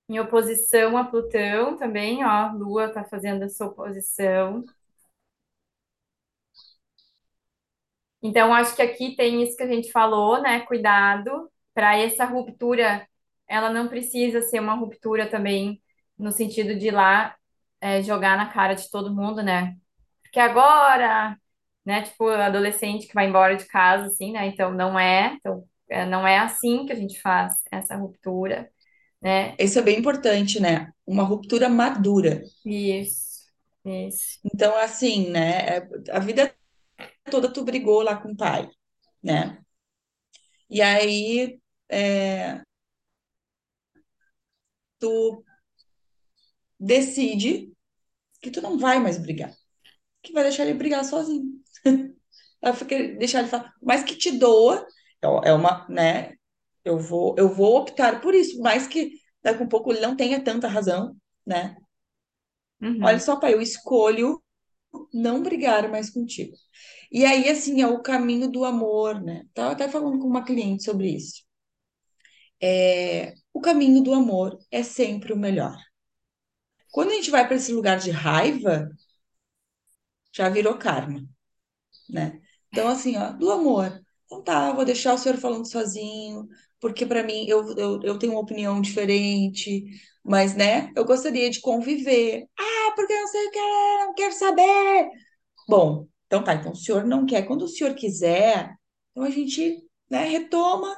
Em 0.09 0.19
oposição 0.21 0.97
a 0.97 1.05
Plutão 1.05 1.77
também, 1.77 2.25
ó. 2.25 2.53
Lua 2.53 2.89
tá 2.93 3.05
fazendo 3.05 3.45
essa 3.45 3.65
oposição. 3.67 4.65
Então, 8.23 8.55
acho 8.55 8.75
que 8.77 8.83
aqui 8.83 9.17
tem 9.17 9.43
isso 9.43 9.57
que 9.57 9.63
a 9.63 9.67
gente 9.67 9.91
falou, 9.91 10.41
né? 10.41 10.61
Cuidado 10.61 11.51
para 11.75 11.97
essa 11.99 12.25
ruptura. 12.25 13.07
Ela 13.49 13.71
não 13.71 13.89
precisa 13.89 14.41
ser 14.43 14.61
uma 14.61 14.75
ruptura 14.75 15.29
também 15.29 15.83
no 16.19 16.31
sentido 16.33 16.79
de 16.79 16.89
ir 16.89 16.91
lá 16.93 17.35
é, 17.81 18.03
jogar 18.03 18.37
na 18.37 18.47
cara 18.47 18.75
de 18.75 18.89
todo 18.91 19.15
mundo, 19.15 19.43
né? 19.43 19.77
Porque 20.23 20.41
agora, 20.41 21.37
né? 21.85 22.03
Tipo, 22.03 22.29
adolescente 22.29 23.07
que 23.09 23.15
vai 23.15 23.29
embora 23.29 23.57
de 23.57 23.67
casa, 23.67 24.07
assim, 24.07 24.33
né? 24.33 24.47
Então, 24.47 24.73
não 24.73 24.99
é. 24.99 25.35
Então, 25.37 25.65
é, 25.91 26.07
não 26.07 26.27
é 26.27 26.39
assim 26.39 26.87
que 26.87 26.93
a 26.93 26.97
gente 26.97 27.21
faz 27.21 27.55
essa 27.73 27.97
ruptura, 27.97 28.71
né? 29.23 29.59
isso 29.59 29.79
é 29.79 29.83
bem 29.83 29.99
importante, 29.99 30.61
né? 30.61 30.93
Uma 31.07 31.23
ruptura 31.23 31.69
madura. 31.69 32.43
Isso, 32.65 33.47
isso. 33.85 34.41
Então, 34.45 34.77
assim, 34.77 35.31
né? 35.31 35.79
é- 35.79 35.89
A 36.11 36.19
vida 36.19 36.55
toda 37.31 37.53
tu 37.53 37.65
brigou 37.65 38.03
lá 38.03 38.17
com 38.17 38.33
o 38.33 38.37
pai, 38.37 38.69
né? 39.23 39.59
E 40.71 40.81
aí 40.83 41.61
é, 41.89 42.63
tu 45.01 45.45
decide 46.79 47.73
que 48.43 48.51
tu 48.51 48.61
não 48.63 48.79
vai 48.79 48.99
mais 49.01 49.19
brigar, 49.19 49.53
que 50.23 50.33
vai 50.33 50.45
deixar 50.45 50.65
ele 50.65 50.75
brigar 50.75 51.05
sozinho. 51.05 51.63
Deixar 53.19 53.41
ele 53.41 53.49
falar, 53.49 53.73
mas 53.83 54.03
que 54.05 54.17
te 54.17 54.31
doa, 54.39 54.87
é 55.23 55.51
é 55.51 55.53
uma, 55.53 55.87
né? 55.89 56.35
Eu 56.85 56.99
vou, 56.99 57.35
eu 57.39 57.49
vou 57.49 57.77
optar 57.79 58.21
por 58.21 58.35
isso, 58.35 58.61
mais 58.61 58.87
que 58.87 59.13
daqui 59.43 59.63
a 59.63 59.67
um 59.67 59.69
pouco 59.69 59.93
ele 59.93 60.01
não 60.01 60.17
tenha 60.17 60.43
tanta 60.43 60.69
razão, 60.69 61.17
né? 61.47 61.77
Olha 63.01 63.19
Uhum. 63.19 63.21
só, 63.21 63.37
pai, 63.39 63.53
eu 63.55 63.61
escolho 63.61 64.42
não 65.13 65.43
brigar 65.43 65.91
mais 65.91 66.11
contigo. 66.11 66.57
E 67.11 67.25
aí, 67.25 67.49
assim, 67.49 67.83
é 67.83 67.87
o 67.87 68.03
caminho 68.03 68.51
do 68.51 68.65
amor, 68.65 69.23
né? 69.23 69.47
Tava 69.55 69.73
até 69.73 69.89
falando 69.89 70.19
com 70.19 70.27
uma 70.27 70.45
cliente 70.45 70.85
sobre 70.85 71.09
isso. 71.15 71.43
É, 72.61 73.35
o 73.53 73.61
caminho 73.61 74.03
do 74.03 74.15
amor 74.15 74.59
é 74.71 74.83
sempre 74.83 75.33
o 75.33 75.37
melhor. 75.37 75.77
Quando 76.93 77.11
a 77.11 77.15
gente 77.15 77.31
vai 77.31 77.47
para 77.47 77.57
esse 77.57 77.73
lugar 77.73 77.99
de 77.99 78.11
raiva, 78.11 78.89
já 80.33 80.49
virou 80.49 80.79
karma, 80.79 81.27
né? 82.09 82.41
Então, 82.73 82.89
assim, 82.89 83.17
ó, 83.17 83.33
do 83.33 83.51
amor. 83.51 84.01
Então 84.27 84.43
tá, 84.43 84.73
vou 84.73 84.85
deixar 84.85 85.15
o 85.15 85.19
senhor 85.19 85.39
falando 85.39 85.71
sozinho, 85.71 86.49
porque 86.83 87.07
para 87.07 87.25
mim 87.25 87.47
eu, 87.49 87.77
eu, 87.79 88.01
eu 88.05 88.21
tenho 88.21 88.35
uma 88.35 88.43
opinião 88.43 88.83
diferente, 88.83 89.87
mas, 90.25 90.57
né, 90.57 90.93
eu 90.97 91.07
gostaria 91.07 91.51
de 91.51 91.63
conviver. 91.63 92.47
Ah, 92.59 92.93
porque 92.97 93.15
não 93.15 93.29
sei 93.29 93.49
o 93.49 93.53
que, 93.53 93.61
não 93.61 94.15
quero 94.15 94.35
saber. 94.35 95.11
Bom, 95.69 96.07
então 96.27 96.45
tá, 96.45 96.55
então 96.55 96.73
o 96.73 96.77
senhor 96.77 97.05
não 97.05 97.27
quer. 97.27 97.45
Quando 97.47 97.63
o 97.65 97.69
senhor 97.69 97.95
quiser, 97.95 98.75
então 99.13 99.25
a 99.25 99.31
gente, 99.31 99.79
né, 100.11 100.25
retoma. 100.27 100.97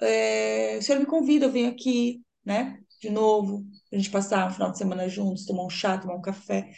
É, 0.00 0.76
o 0.78 0.82
senhor 0.82 0.98
me 1.00 1.06
convida, 1.06 1.46
eu 1.46 1.52
venho 1.52 1.70
aqui, 1.70 2.22
né, 2.44 2.78
de 3.00 3.08
novo, 3.10 3.64
a 3.92 3.96
gente 3.96 4.10
passar 4.10 4.48
um 4.48 4.50
final 4.52 4.70
de 4.72 4.78
semana 4.78 5.08
juntos, 5.08 5.44
tomar 5.46 5.64
um 5.64 5.70
chá, 5.70 5.98
tomar 5.98 6.14
um 6.16 6.20
café. 6.22 6.70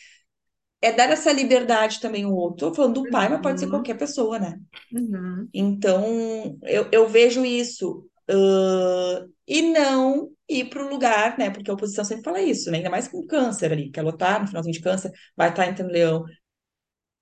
É 0.84 0.92
dar 0.92 1.10
essa 1.10 1.32
liberdade 1.32 2.00
também 2.00 2.24
ao 2.24 2.34
outro. 2.34 2.68
Tô 2.70 2.74
falando 2.74 2.94
do 3.04 3.10
pai, 3.10 3.28
mas 3.28 3.40
pode 3.42 3.60
ser 3.60 3.66
Uhum. 3.66 3.70
qualquer 3.70 3.96
pessoa, 3.96 4.38
né? 4.38 4.58
Uhum. 4.92 5.52
Então, 5.52 6.58
eu, 6.64 6.88
eu 6.92 7.08
vejo 7.08 7.44
isso. 7.44 8.08
ãh, 8.28 9.26
e 9.46 9.62
não 9.62 10.30
ir 10.48 10.70
para 10.70 10.84
o 10.84 10.88
lugar, 10.88 11.38
né? 11.38 11.50
Porque 11.50 11.70
a 11.70 11.74
oposição 11.74 12.04
sempre 12.04 12.24
fala 12.24 12.40
isso, 12.42 12.70
né? 12.70 12.78
Ainda 12.78 12.90
mais 12.90 13.08
com 13.08 13.26
câncer 13.26 13.72
ali, 13.72 13.90
que 13.90 14.00
ela 14.00 14.16
tá 14.16 14.38
no 14.40 14.46
finalzinho 14.48 14.74
de 14.74 14.80
câncer, 14.80 15.12
vai 15.36 15.50
estar 15.50 15.66
entrando 15.66 15.90
leão, 15.92 16.24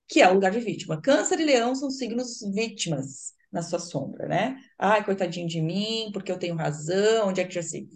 que 0.08 0.20
é 0.20 0.28
o 0.28 0.34
lugar 0.34 0.50
de 0.52 0.60
vítima. 0.60 1.00
Câncer 1.00 1.40
e 1.40 1.44
leão 1.44 1.74
são 1.74 1.90
signos 1.90 2.40
vítimas 2.54 3.32
na 3.50 3.62
sua 3.62 3.78
sombra, 3.78 4.26
né? 4.28 4.56
Ai, 4.78 5.04
coitadinho 5.04 5.48
de 5.48 5.60
mim, 5.60 6.10
porque 6.12 6.30
eu 6.32 6.38
tenho 6.38 6.54
razão, 6.56 7.28
onde 7.28 7.40
é 7.40 7.44
que 7.44 7.54
já 7.54 7.62
se 7.62 7.86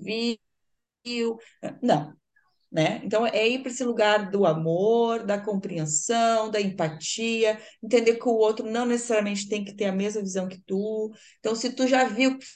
viu? 1.05 1.39
Não, 1.83 2.15
né? 2.71 3.01
Então 3.05 3.27
é 3.27 3.49
ir 3.49 3.61
para 3.61 3.71
esse 3.71 3.85
lugar 3.85 4.31
do 4.31 4.45
amor, 4.45 5.25
da 5.25 5.41
compreensão, 5.41 6.51
da 6.51 6.61
empatia, 6.61 7.61
entender 7.83 8.17
que 8.17 8.29
o 8.29 8.35
outro 8.35 8.69
não 8.71 8.85
necessariamente 8.87 9.49
tem 9.49 9.65
que 9.65 9.75
ter 9.75 9.87
a 9.87 9.93
mesma 9.93 10.21
visão 10.23 10.49
que 10.49 10.61
tu. 10.63 11.13
Então, 11.39 11.55
se 11.55 11.73
tu 11.73 11.87
já 11.87 12.05
viu 12.05 12.39
que 12.39 12.47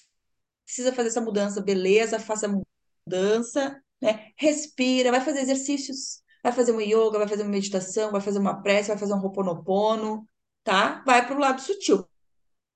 precisa 0.65 0.93
fazer 0.93 1.09
essa 1.09 1.21
mudança, 1.21 1.61
beleza, 1.63 2.19
faça 2.19 2.47
a 2.47 2.63
mudança, 3.07 3.81
né? 4.01 4.31
Respira, 4.37 5.11
vai 5.11 5.21
fazer 5.21 5.41
exercícios, 5.41 6.23
vai 6.43 6.53
fazer 6.53 6.73
uma 6.73 6.83
yoga, 6.83 7.19
vai 7.19 7.29
fazer 7.29 7.43
uma 7.43 7.51
meditação, 7.51 8.11
vai 8.13 8.21
fazer 8.21 8.39
uma 8.39 8.63
prece, 8.63 8.89
vai 8.89 8.99
fazer 8.99 9.15
um 9.15 9.19
ho'oponopono, 9.21 10.27
tá? 10.65 11.03
Vai 11.07 11.27
para 11.27 11.37
o 11.37 11.41
lado 11.41 11.61
sutil, 11.61 12.07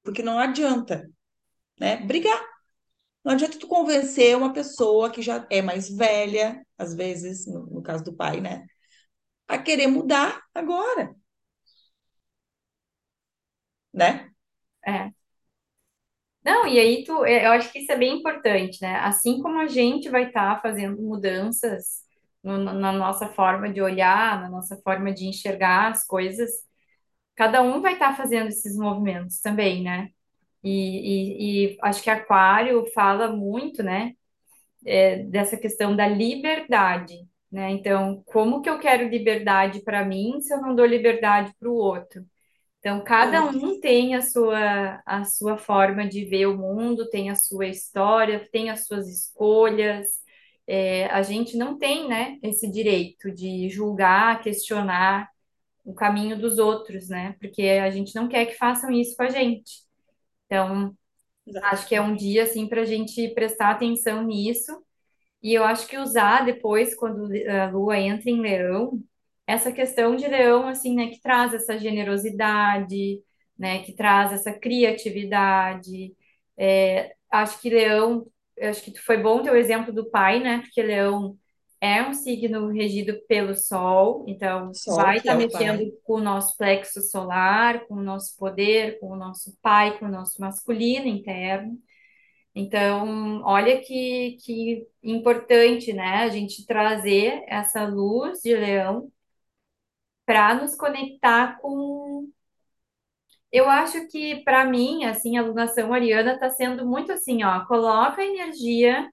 porque 0.02 0.22
não 0.22 0.38
adianta, 0.38 1.08
né? 1.78 1.98
Brigar. 1.98 2.42
Não 3.24 3.32
adianta 3.32 3.58
tu 3.58 3.66
convencer 3.66 4.36
uma 4.36 4.52
pessoa 4.52 5.10
que 5.10 5.22
já 5.22 5.46
é 5.50 5.62
mais 5.62 5.88
velha, 5.88 6.63
às 6.78 6.94
vezes, 6.94 7.46
no, 7.46 7.66
no 7.66 7.82
caso 7.82 8.04
do 8.04 8.14
pai, 8.16 8.40
né? 8.40 8.66
A 9.48 9.58
querer 9.58 9.88
mudar 9.88 10.42
agora, 10.54 11.14
né? 13.92 14.30
É. 14.86 15.12
Não, 16.44 16.66
e 16.66 16.78
aí 16.78 17.04
tu, 17.04 17.24
é, 17.24 17.46
eu 17.46 17.52
acho 17.52 17.72
que 17.72 17.78
isso 17.80 17.92
é 17.92 17.96
bem 17.96 18.18
importante, 18.18 18.78
né? 18.82 18.96
Assim 19.00 19.40
como 19.40 19.58
a 19.60 19.66
gente 19.66 20.10
vai 20.10 20.26
estar 20.28 20.60
fazendo 20.60 21.00
mudanças 21.02 22.02
no- 22.42 22.58
na 22.58 22.92
nossa 22.92 23.28
forma 23.30 23.72
de 23.72 23.80
olhar, 23.80 24.40
na 24.42 24.50
nossa 24.50 24.76
forma 24.82 25.12
de 25.12 25.26
enxergar 25.26 25.90
as 25.92 26.06
coisas, 26.06 26.50
cada 27.36 27.62
um 27.62 27.80
vai 27.82 27.94
estar 27.94 28.16
fazendo 28.16 28.48
esses 28.48 28.76
movimentos 28.78 29.40
também, 29.40 29.82
né? 29.84 30.10
E, 30.64 31.70
e, 31.70 31.74
e 31.74 31.78
acho 31.82 32.02
que 32.02 32.10
Aquário 32.10 32.84
fala 32.94 33.28
muito, 33.36 33.82
né, 33.82 34.14
é, 34.84 35.24
dessa 35.24 35.56
questão 35.56 35.94
da 35.96 36.06
liberdade, 36.06 37.26
né? 37.50 37.70
Então, 37.72 38.22
como 38.26 38.62
que 38.62 38.68
eu 38.70 38.78
quero 38.78 39.08
liberdade 39.08 39.82
para 39.82 40.04
mim 40.04 40.40
se 40.40 40.52
eu 40.52 40.60
não 40.60 40.74
dou 40.74 40.86
liberdade 40.86 41.52
para 41.58 41.68
o 41.68 41.74
outro? 41.74 42.24
Então, 42.84 43.02
cada 43.02 43.46
Outro. 43.46 43.66
um 43.66 43.80
tem 43.80 44.14
a 44.14 44.20
sua, 44.20 45.02
a 45.06 45.24
sua 45.24 45.56
forma 45.56 46.06
de 46.06 46.26
ver 46.26 46.46
o 46.46 46.58
mundo, 46.58 47.08
tem 47.08 47.30
a 47.30 47.34
sua 47.34 47.66
história, 47.66 48.46
tem 48.52 48.68
as 48.68 48.86
suas 48.86 49.08
escolhas. 49.08 50.20
É, 50.66 51.06
a 51.06 51.22
gente 51.22 51.56
não 51.56 51.78
tem, 51.78 52.06
né, 52.08 52.38
esse 52.42 52.70
direito 52.70 53.30
de 53.32 53.70
julgar, 53.70 54.42
questionar 54.42 55.30
o 55.84 55.94
caminho 55.94 56.38
dos 56.38 56.58
outros, 56.58 57.08
né? 57.08 57.36
Porque 57.40 57.62
a 57.62 57.90
gente 57.90 58.14
não 58.14 58.28
quer 58.28 58.46
que 58.46 58.54
façam 58.54 58.90
isso 58.90 59.16
com 59.16 59.22
a 59.22 59.30
gente. 59.30 59.82
Então, 60.46 60.94
acho 61.64 61.86
que 61.88 61.94
é 61.94 62.00
um 62.00 62.14
dia, 62.16 62.44
assim, 62.44 62.68
para 62.68 62.82
a 62.82 62.84
gente 62.84 63.28
prestar 63.34 63.70
atenção 63.70 64.22
nisso 64.24 64.72
e 65.42 65.54
eu 65.54 65.64
acho 65.64 65.86
que 65.88 65.98
usar 65.98 66.44
depois, 66.44 66.94
quando 66.96 67.28
a 67.48 67.70
Lua 67.70 67.98
entra 67.98 68.30
em 68.30 68.40
Leão, 68.40 69.00
essa 69.46 69.72
questão 69.72 70.16
de 70.16 70.26
Leão, 70.26 70.66
assim, 70.68 70.94
né, 70.96 71.08
que 71.10 71.20
traz 71.20 71.54
essa 71.54 71.78
generosidade, 71.78 73.22
né, 73.58 73.82
que 73.84 73.94
traz 73.94 74.32
essa 74.32 74.52
criatividade. 74.52 76.14
É, 76.56 77.14
acho 77.30 77.60
que 77.60 77.70
Leão, 77.70 78.26
acho 78.60 78.82
que 78.84 78.98
foi 79.00 79.18
bom 79.18 79.42
ter 79.42 79.50
o 79.52 79.56
exemplo 79.56 79.92
do 79.92 80.10
pai, 80.10 80.40
né, 80.40 80.60
porque 80.60 80.82
Leão 80.82 81.36
é 81.84 82.02
um 82.08 82.14
signo 82.14 82.68
regido 82.68 83.20
pelo 83.28 83.54
Sol, 83.54 84.24
então 84.26 84.72
Sol, 84.72 84.96
vai 84.96 85.18
estar 85.18 85.32
é 85.32 85.34
o 85.34 85.38
mexendo 85.38 85.78
pai. 85.78 85.92
com 86.02 86.14
o 86.14 86.22
nosso 86.22 86.56
plexo 86.56 87.02
solar, 87.02 87.86
com 87.86 87.94
o 87.96 88.02
nosso 88.02 88.36
poder, 88.38 88.98
com 89.00 89.08
o 89.10 89.16
nosso 89.16 89.54
pai, 89.60 89.98
com 89.98 90.06
o 90.06 90.10
nosso 90.10 90.40
masculino 90.40 91.06
interno. 91.06 91.78
Então, 92.54 93.42
olha 93.44 93.82
que, 93.82 94.38
que 94.42 94.86
importante, 95.02 95.92
né? 95.92 96.22
A 96.24 96.28
gente 96.30 96.64
trazer 96.66 97.44
essa 97.48 97.84
luz 97.86 98.40
de 98.40 98.54
leão 98.56 99.12
para 100.24 100.54
nos 100.54 100.74
conectar 100.76 101.58
com. 101.60 102.30
Eu 103.52 103.68
acho 103.68 104.08
que, 104.08 104.42
para 104.42 104.64
mim, 104.64 105.04
assim, 105.04 105.36
a 105.36 105.42
alunação 105.42 105.92
ariana 105.92 106.34
está 106.34 106.48
sendo 106.50 106.86
muito 106.86 107.12
assim, 107.12 107.44
ó, 107.44 107.64
coloca 107.66 108.22
a 108.22 108.26
energia 108.26 109.08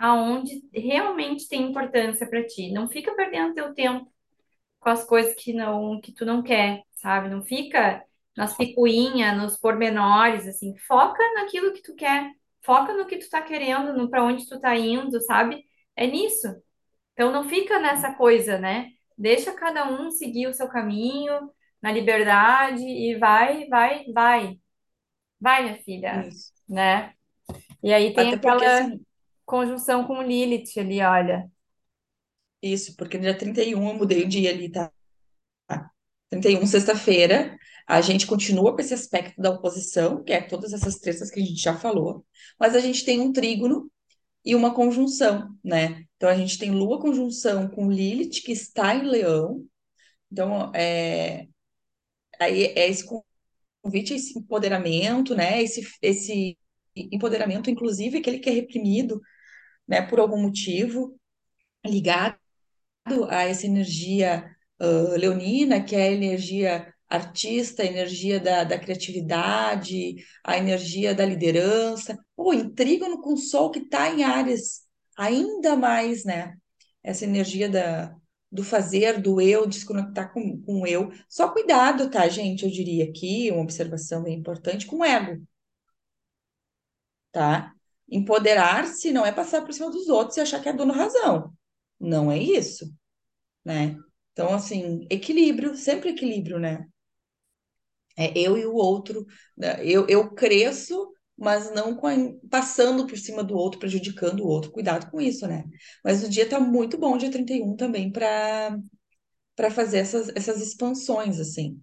aonde 0.00 0.62
realmente 0.74 1.46
tem 1.48 1.62
importância 1.70 2.28
para 2.28 2.46
ti. 2.46 2.72
Não 2.72 2.88
fica 2.88 3.14
perdendo 3.14 3.54
teu 3.54 3.74
tempo 3.74 4.10
com 4.80 4.90
as 4.90 5.04
coisas 5.04 5.34
que 5.34 5.52
não 5.52 6.00
que 6.00 6.12
tu 6.14 6.24
não 6.24 6.42
quer, 6.42 6.82
sabe? 6.94 7.28
Não 7.28 7.42
fica 7.44 8.02
nas 8.36 8.56
picuinhas, 8.56 9.36
nos 9.36 9.58
pormenores, 9.58 10.48
assim. 10.48 10.76
Foca 10.88 11.22
naquilo 11.34 11.72
que 11.72 11.82
tu 11.82 11.94
quer. 11.94 12.30
Foca 12.62 12.94
no 12.94 13.06
que 13.06 13.18
tu 13.18 13.28
tá 13.30 13.42
querendo, 13.42 13.92
no 13.94 14.10
para 14.10 14.24
onde 14.24 14.48
tu 14.48 14.60
tá 14.60 14.76
indo, 14.76 15.20
sabe? 15.22 15.64
É 15.96 16.06
nisso. 16.06 16.48
Então 17.14 17.32
não 17.32 17.44
fica 17.48 17.78
nessa 17.78 18.14
coisa, 18.14 18.58
né? 18.58 18.88
Deixa 19.18 19.52
cada 19.52 19.90
um 19.90 20.10
seguir 20.10 20.46
o 20.48 20.54
seu 20.54 20.68
caminho 20.68 21.50
na 21.82 21.92
liberdade 21.92 22.82
e 22.84 23.16
vai, 23.18 23.66
vai, 23.68 24.06
vai. 24.12 24.58
Vai, 25.40 25.64
minha 25.64 25.82
filha, 25.82 26.26
Isso. 26.28 26.52
né? 26.68 27.14
E 27.82 27.92
aí 27.92 28.14
tem 28.14 28.28
Até 28.28 28.36
porque, 28.38 28.64
aquela 28.64 28.80
assim, 28.80 29.06
conjunção 29.50 30.06
com 30.06 30.22
Lilith 30.22 30.78
ali, 30.78 31.00
olha. 31.02 31.50
isso, 32.62 32.94
porque 32.96 33.16
no 33.18 33.24
dia 33.24 33.36
31 33.36 33.88
eu 33.88 33.94
mudei 33.94 34.24
o 34.24 34.28
dia 34.28 34.50
ali, 34.50 34.70
tá? 34.70 34.92
31, 36.30 36.64
sexta-feira, 36.66 37.58
a 37.86 38.00
gente 38.00 38.26
continua 38.26 38.72
com 38.72 38.80
esse 38.80 38.94
aspecto 38.94 39.40
da 39.40 39.50
oposição, 39.50 40.22
que 40.22 40.32
é 40.32 40.40
todas 40.40 40.72
essas 40.72 40.96
tretas 40.98 41.30
que 41.30 41.40
a 41.40 41.44
gente 41.44 41.60
já 41.60 41.76
falou, 41.76 42.24
mas 42.58 42.76
a 42.76 42.80
gente 42.80 43.04
tem 43.04 43.20
um 43.20 43.32
trígono 43.32 43.90
e 44.44 44.54
uma 44.54 44.72
conjunção, 44.72 45.56
né? 45.62 46.04
Então 46.16 46.28
a 46.28 46.36
gente 46.36 46.56
tem 46.56 46.70
Lua 46.70 47.00
conjunção 47.00 47.68
com 47.68 47.90
Lilith, 47.90 48.42
que 48.44 48.52
está 48.52 48.94
em 48.94 49.02
Leão. 49.02 49.66
Então, 50.30 50.72
é, 50.74 51.48
aí 52.38 52.66
é 52.76 52.88
esse 52.88 53.04
convite, 53.82 54.14
esse 54.14 54.38
empoderamento, 54.38 55.34
né? 55.34 55.60
Esse, 55.62 55.86
esse 56.00 56.56
empoderamento, 56.94 57.70
inclusive, 57.70 58.18
aquele 58.18 58.38
que 58.38 58.48
é 58.48 58.52
reprimido, 58.52 59.20
né, 59.90 60.02
por 60.02 60.20
algum 60.20 60.40
motivo, 60.40 61.18
ligado 61.84 62.38
a 63.28 63.44
essa 63.44 63.66
energia 63.66 64.48
uh, 64.80 65.16
leonina, 65.16 65.82
que 65.82 65.96
é 65.96 66.04
a 66.04 66.12
energia 66.12 66.94
artista, 67.08 67.82
a 67.82 67.86
energia 67.86 68.38
da, 68.38 68.62
da 68.64 68.78
criatividade, 68.78 70.16
a 70.44 70.56
energia 70.56 71.12
da 71.14 71.26
liderança, 71.26 72.16
o 72.36 72.54
trígono 72.70 73.20
com 73.20 73.34
o 73.34 73.36
Sol 73.36 73.70
que 73.70 73.80
está 73.80 74.08
em 74.10 74.22
Áries, 74.22 74.82
ainda 75.16 75.76
mais, 75.76 76.24
né? 76.24 76.56
Essa 77.02 77.24
energia 77.24 77.68
da, 77.68 78.14
do 78.52 78.62
fazer, 78.62 79.20
do 79.20 79.40
eu, 79.40 79.66
desconectar 79.66 80.32
com, 80.32 80.62
com 80.62 80.82
o 80.82 80.86
eu. 80.86 81.10
Só 81.28 81.48
cuidado, 81.50 82.10
tá, 82.10 82.28
gente? 82.28 82.64
Eu 82.64 82.70
diria 82.70 83.04
aqui, 83.04 83.50
uma 83.50 83.62
observação 83.62 84.22
bem 84.22 84.38
importante, 84.38 84.86
com 84.86 84.98
o 84.98 85.04
ego, 85.04 85.42
tá? 87.32 87.74
Empoderar-se 88.10 89.12
não 89.12 89.24
é 89.26 89.32
passar 89.32 89.62
por 89.64 89.72
cima 89.72 89.90
dos 89.90 90.08
outros 90.08 90.36
e 90.36 90.40
achar 90.40 90.60
que 90.62 90.68
é 90.68 90.72
dono 90.72 90.92
razão. 90.92 91.52
Não 92.00 92.30
é 92.32 92.38
isso 92.38 92.86
né? 93.64 93.96
Então, 94.32 94.54
assim, 94.54 95.06
equilíbrio, 95.10 95.76
sempre 95.76 96.10
equilíbrio, 96.10 96.58
né? 96.58 96.86
É 98.16 98.32
eu 98.38 98.56
e 98.58 98.66
o 98.66 98.74
outro, 98.74 99.26
né? 99.56 99.76
eu, 99.84 100.06
eu 100.08 100.30
cresço, 100.34 101.10
mas 101.38 101.70
não 101.72 101.94
a- 102.06 102.38
passando 102.50 103.06
por 103.06 103.16
cima 103.18 103.42
do 103.42 103.56
outro, 103.56 103.78
prejudicando 103.80 104.40
o 104.40 104.46
outro. 104.48 104.70
Cuidado 104.72 105.10
com 105.10 105.20
isso, 105.20 105.46
né? 105.46 105.64
Mas 106.04 106.22
o 106.22 106.28
dia 106.28 106.48
tá 106.48 106.60
muito 106.60 106.98
bom, 106.98 107.16
dia 107.16 107.30
31 107.30 107.76
também, 107.76 108.10
para 108.12 108.78
para 109.56 109.70
fazer 109.70 109.98
essas, 109.98 110.30
essas 110.36 110.62
expansões, 110.62 111.40
assim. 111.40 111.80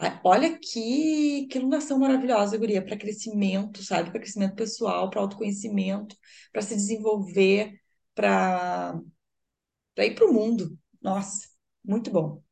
Ah, 0.00 0.20
Olha 0.24 0.56
que, 0.58 1.46
que 1.50 1.58
iluminação 1.58 1.98
maravilhosa, 1.98 2.56
guria, 2.56 2.84
para 2.84 2.96
crescimento, 2.96 3.82
sabe? 3.82 4.10
Para 4.10 4.20
crescimento 4.20 4.54
pessoal, 4.54 5.10
para 5.10 5.20
autoconhecimento, 5.20 6.16
para 6.52 6.62
se 6.62 6.74
desenvolver, 6.76 7.72
para 8.14 8.94
para 9.94 10.06
ir 10.06 10.14
para 10.14 10.26
o 10.26 10.32
mundo. 10.32 10.78
Nossa, 11.02 11.48
muito 11.84 12.10
bom. 12.10 12.42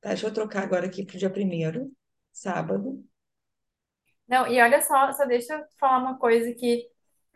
Tá, 0.00 0.10
deixa 0.10 0.26
eu 0.28 0.32
trocar 0.34 0.62
agora 0.64 0.86
aqui 0.86 1.04
pro 1.04 1.18
dia 1.18 1.28
primeiro, 1.30 1.90
sábado. 2.32 3.04
Não, 4.28 4.46
e 4.46 4.60
olha 4.60 4.80
só, 4.82 5.12
só 5.12 5.24
deixa 5.26 5.54
eu 5.54 5.64
falar 5.78 5.98
uma 5.98 6.18
coisa 6.18 6.52
que 6.54 6.88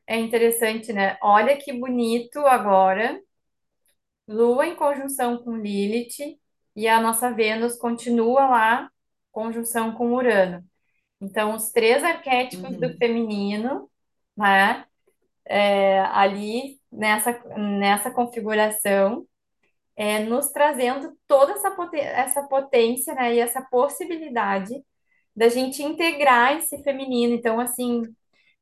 é 0.07 0.19
interessante, 0.19 0.93
né? 0.93 1.19
Olha 1.23 1.57
que 1.59 1.73
bonito 1.73 2.39
agora, 2.41 3.21
Lua 4.29 4.65
em 4.67 4.77
conjunção 4.77 5.43
com 5.43 5.57
Lilith, 5.57 6.39
e 6.79 6.89
a 6.89 7.01
nossa 7.01 7.33
Vênus 7.33 7.77
continua 7.79 8.47
lá, 8.49 8.91
conjunção 9.33 9.93
com 9.95 10.13
Urano. 10.15 10.65
Então, 11.21 11.55
os 11.55 11.71
três 11.73 12.05
arquétipos 12.05 12.71
do 12.79 12.91
Uhum. 12.91 12.99
feminino, 12.99 13.91
né? 14.37 14.87
é, 15.47 16.01
ali 16.01 16.81
nessa, 16.93 17.33
nessa 17.57 18.11
configuração, 18.11 19.27
é, 19.97 20.21
nos 20.21 20.51
trazendo 20.53 21.13
toda 21.27 21.53
essa, 21.53 21.71
poten- 21.73 22.01
essa 22.01 22.43
potência, 22.49 23.15
né? 23.15 23.35
E 23.35 23.41
essa 23.41 23.63
possibilidade 23.63 24.75
da 25.37 25.49
gente 25.49 25.83
integrar 25.83 26.57
esse 26.59 26.83
feminino. 26.83 27.35
Então, 27.35 27.61
assim. 27.61 28.03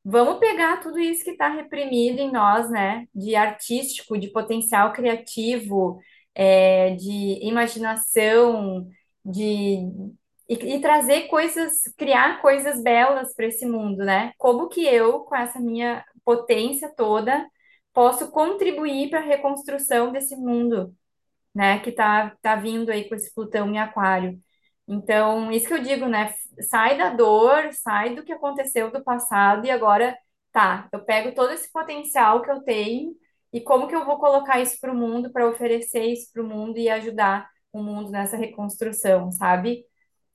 Vamos 0.05 0.39
pegar 0.41 0.81
tudo 0.81 0.99
isso 1.01 1.25
que 1.25 1.33
está 1.33 1.49
reprimido 1.49 2.21
em 2.21 2.33
nós, 2.33 2.71
né? 2.71 3.07
De 3.15 3.37
artístico, 3.37 4.19
de 4.19 4.29
potencial 4.33 4.93
criativo, 4.93 6.01
é, 6.37 6.95
de 6.97 7.41
imaginação, 7.47 8.89
de 9.25 9.79
e, 10.49 10.55
e 10.77 10.81
trazer 10.81 11.29
coisas, 11.29 11.73
criar 11.99 12.41
coisas 12.43 12.83
belas 12.83 13.35
para 13.35 13.47
esse 13.47 13.67
mundo, 13.67 14.05
né? 14.05 14.33
Como 14.39 14.69
que 14.69 14.87
eu, 14.87 15.21
com 15.21 15.37
essa 15.37 15.61
minha 15.61 16.05
potência 16.25 16.93
toda, 16.97 17.47
posso 17.93 18.31
contribuir 18.31 19.11
para 19.11 19.21
a 19.21 19.23
reconstrução 19.23 20.13
desse 20.13 20.37
mundo? 20.37 20.95
né, 21.55 21.79
que 21.81 21.93
tá, 21.93 22.37
tá 22.43 22.57
vindo 22.57 22.91
aí 22.91 23.09
com 23.09 23.15
esse 23.15 23.35
Plutão 23.35 23.71
em 23.71 23.79
Aquário. 23.79 24.39
Então, 24.89 25.51
isso 25.51 25.67
que 25.67 25.75
eu 25.75 25.83
digo, 25.83 26.07
né? 26.07 26.33
Sai 26.69 26.99
da 26.99 27.11
dor, 27.11 27.73
sai 27.73 28.15
do 28.15 28.23
que 28.25 28.33
aconteceu 28.33 28.91
do 28.93 29.03
passado 29.03 29.67
e 29.67 29.71
agora 29.71 30.17
tá, 30.53 30.89
eu 30.93 31.05
pego 31.05 31.35
todo 31.35 31.53
esse 31.53 31.71
potencial 31.73 32.43
que 32.43 32.51
eu 32.51 32.63
tenho 32.63 33.15
e 33.57 33.63
como 33.63 33.89
que 33.89 33.95
eu 33.97 34.05
vou 34.07 34.19
colocar 34.19 34.61
isso 34.61 34.79
para 34.81 34.93
o 34.93 34.97
mundo, 34.97 35.33
para 35.33 35.49
oferecer 35.49 36.05
isso 36.07 36.33
para 36.33 36.43
o 36.43 36.47
mundo 36.49 36.79
e 36.79 36.89
ajudar 36.91 37.49
o 37.73 37.83
mundo 37.83 38.11
nessa 38.11 38.37
reconstrução, 38.37 39.33
sabe? 39.33 39.85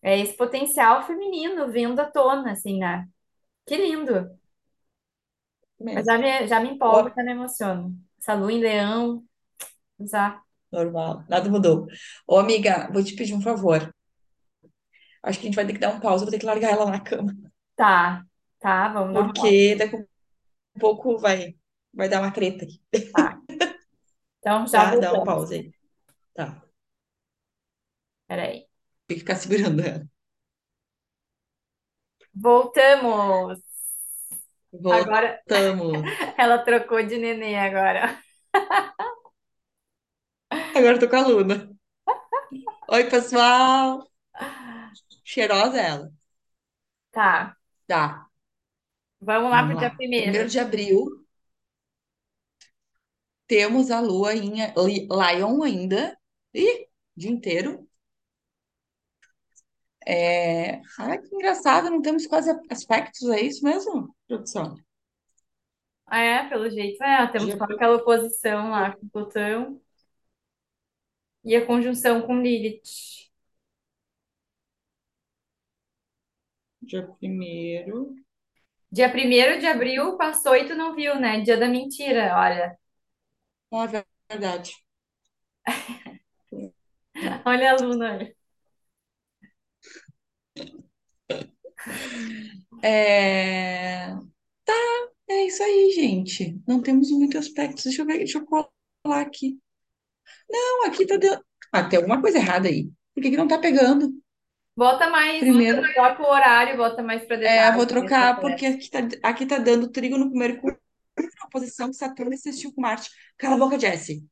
É 0.03 0.19
esse 0.19 0.35
potencial 0.37 1.03
feminino 1.07 1.71
vindo 1.71 1.99
à 1.99 2.05
tona, 2.11 2.53
assim, 2.53 2.79
né? 2.79 3.07
Que 3.67 3.77
lindo! 3.77 4.31
Mas 5.93 6.05
Mesmo. 6.05 6.05
já 6.05 6.17
me, 6.17 6.47
já 6.47 6.59
me 6.59 6.69
empolgo, 6.69 7.11
já 7.15 7.23
me 7.23 7.31
emociono. 7.31 7.95
Essa 8.19 8.33
lua 8.33 8.51
em 8.53 8.59
leão, 8.61 9.23
já. 9.99 10.41
normal, 10.71 11.23
nada 11.29 11.49
mudou. 11.49 11.87
Ô, 12.27 12.37
amiga, 12.37 12.89
vou 12.91 13.03
te 13.03 13.15
pedir 13.15 13.33
um 13.33 13.41
favor. 13.41 13.93
Acho 15.23 15.39
que 15.39 15.45
a 15.45 15.47
gente 15.49 15.55
vai 15.55 15.65
ter 15.65 15.73
que 15.73 15.79
dar 15.79 15.89
um 15.95 15.99
pausa, 15.99 16.25
vou 16.25 16.31
ter 16.31 16.37
que 16.39 16.45
largar 16.45 16.71
ela 16.71 16.85
na 16.89 16.99
cama, 16.99 17.35
Tá, 17.75 18.25
tá, 18.59 18.87
vamos 18.93 19.33
pause. 19.35 19.59
porque 19.59 19.75
daqui 19.75 19.95
a 20.75 20.79
pouco 20.79 21.17
vai, 21.19 21.55
vai 21.93 22.09
dar 22.09 22.21
uma 22.21 22.31
treta 22.31 22.65
aqui, 22.65 22.81
Tá. 23.13 23.41
Então 24.39 24.67
já 24.67 24.91
tá? 24.91 24.95
Dá 24.97 25.13
um 25.13 25.23
pause 25.23 25.55
aí. 25.55 25.73
Tá. 26.33 26.61
Peraí. 28.27 28.67
Tem 29.07 29.15
que 29.17 29.19
ficar 29.21 29.35
segurando 29.35 29.81
ela. 29.81 30.07
Voltamos! 32.33 33.61
Agora 34.89 35.41
Voltamos. 35.47 36.01
ela 36.37 36.57
trocou 36.59 37.01
de 37.03 37.17
nenê 37.17 37.55
agora. 37.57 38.17
Agora 40.75 40.95
eu 40.95 40.99
tô 40.99 41.09
com 41.09 41.15
a 41.15 41.27
Luna. 41.27 41.69
Oi, 42.87 43.09
pessoal. 43.09 44.07
Cheirosa 45.23 45.79
ela. 45.81 46.11
Tá, 47.11 47.57
Tá, 47.87 48.27
vamos 49.19 49.49
lá 49.51 49.63
pro 49.63 49.75
vamos 49.75 49.77
dia 49.77 49.89
lá. 49.89 49.95
Primeiro 50.21 50.49
primeiro. 50.49 50.49
de 50.49 50.59
abril, 50.59 51.20
temos 53.51 53.91
a 53.91 53.99
lua 53.99 54.33
em 54.35 54.51
Li- 54.85 55.07
Lion 55.09 55.63
ainda. 55.63 56.17
Ih, 56.53 56.87
dia 57.15 57.31
inteiro. 57.31 57.71
É... 60.07 60.81
Ai, 60.99 61.19
que 61.21 61.33
engraçado, 61.35 61.89
não 61.89 62.01
temos 62.01 62.25
quase 62.27 62.51
aspectos, 62.69 63.27
é 63.29 63.41
isso 63.41 63.63
mesmo, 63.63 64.13
produção? 64.27 64.75
Ah, 66.07 66.19
É, 66.21 66.49
pelo 66.49 66.69
jeito, 66.69 67.01
é, 67.03 67.25
temos 67.27 67.53
só 67.55 67.63
aquela 67.63 67.95
oposição 67.97 68.69
lá 68.71 68.95
com 68.95 69.07
Plutão 69.09 69.81
e 71.43 71.55
a 71.55 71.65
conjunção 71.65 72.21
com 72.23 72.41
Lilith. 72.41 72.81
dia 76.81 77.07
primeiro. 77.19 78.15
Dia 78.91 79.11
primeiro 79.11 79.59
de 79.59 79.67
abril 79.67 80.17
passou 80.17 80.55
e 80.57 80.67
tu 80.67 80.75
não 80.75 80.95
viu, 80.95 81.19
né? 81.19 81.41
Dia 81.41 81.57
da 81.57 81.67
mentira, 81.69 82.35
olha. 82.37 82.77
É 83.71 84.03
verdade. 84.29 84.75
Olha 87.45 87.71
a 87.71 87.75
Luna. 87.77 88.33
É... 92.83 94.13
é 95.29 95.45
isso 95.45 95.63
aí, 95.63 95.91
gente. 95.91 96.61
Não 96.67 96.81
temos 96.81 97.11
muitos 97.11 97.47
aspectos. 97.47 97.85
Deixa 97.85 98.01
eu 98.01 98.05
ver, 98.05 98.17
deixa 98.17 98.39
eu 98.39 98.45
colar 98.45 98.67
aqui. 99.21 99.57
Não, 100.49 100.85
aqui 100.85 101.05
tá 101.05 101.17
dando. 101.17 101.43
Ah, 101.71 101.83
tem 101.87 101.97
alguma 101.97 102.21
coisa 102.21 102.37
errada 102.37 102.67
aí. 102.67 102.89
Por 103.13 103.23
que 103.23 103.31
que 103.31 103.37
não 103.37 103.47
tá 103.47 103.57
pegando? 103.57 104.13
Bota 104.75 105.09
mais, 105.09 105.39
Primeiro, 105.39 105.81
troca 105.93 106.23
o 106.23 106.31
horário, 106.31 106.77
bota 106.77 107.03
mais 107.03 107.25
para 107.25 107.43
é, 107.43 107.71
vou 107.73 107.85
trocar 107.85 108.39
porque 108.39 108.65
aqui 108.65 108.89
tá, 108.89 108.99
aqui 109.21 109.45
tá 109.45 109.57
dando 109.57 109.91
trigo 109.91 110.17
no 110.17 110.31
Mercúrio, 111.17 111.45
oposição 111.45 111.89
de 111.89 111.95
Saturno 111.97 112.37
sextil 112.37 112.73
com 112.73 112.81
Marte. 112.81 113.09
Cala 113.37 113.55
a 113.55 113.57
boca, 113.59 113.79
Jessie. 113.79 114.27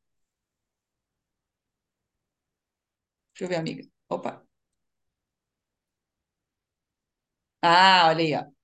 Deixa 3.33 3.45
eu 3.45 3.49
ver, 3.49 3.55
amiga. 3.57 3.83
Opa. 4.09 4.45
Ah, 7.61 8.07
olha 8.09 8.19
aí, 8.23 8.33
ó. 8.35 8.59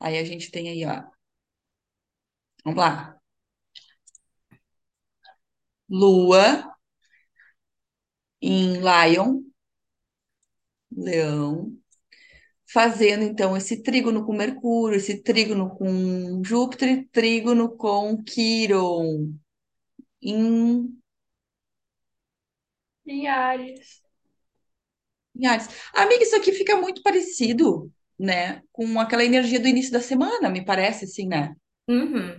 Aí 0.00 0.16
a 0.18 0.24
gente 0.24 0.50
tem 0.50 0.68
aí, 0.70 0.84
ó. 0.86 1.04
Vamos 2.64 2.78
lá. 2.80 3.18
Lua 5.88 6.44
em 8.40 8.80
Lion, 8.80 9.42
Leão, 10.90 11.78
fazendo 12.76 13.22
então 13.24 13.56
esse 13.56 13.82
trígono 13.82 14.22
com 14.26 14.34
Mercúrio, 14.36 14.98
esse 14.98 15.22
trígono 15.22 15.74
com 15.74 16.42
Júpiter, 16.44 16.90
e 16.90 17.06
trígono 17.06 17.74
com 17.74 18.22
Quiron 18.22 19.32
em, 20.20 20.94
Em 23.06 23.26
Ares. 23.28 24.02
em 25.34 25.46
Áries. 25.46 25.68
Amiga, 25.94 26.22
isso 26.22 26.36
aqui 26.36 26.52
fica 26.52 26.76
muito 26.76 27.02
parecido, 27.02 27.90
né, 28.18 28.60
com 28.70 29.00
aquela 29.00 29.24
energia 29.24 29.58
do 29.58 29.68
início 29.68 29.90
da 29.90 30.00
semana, 30.00 30.50
me 30.50 30.62
parece 30.62 31.06
assim, 31.06 31.26
né? 31.26 31.56
Uhum. 31.88 32.38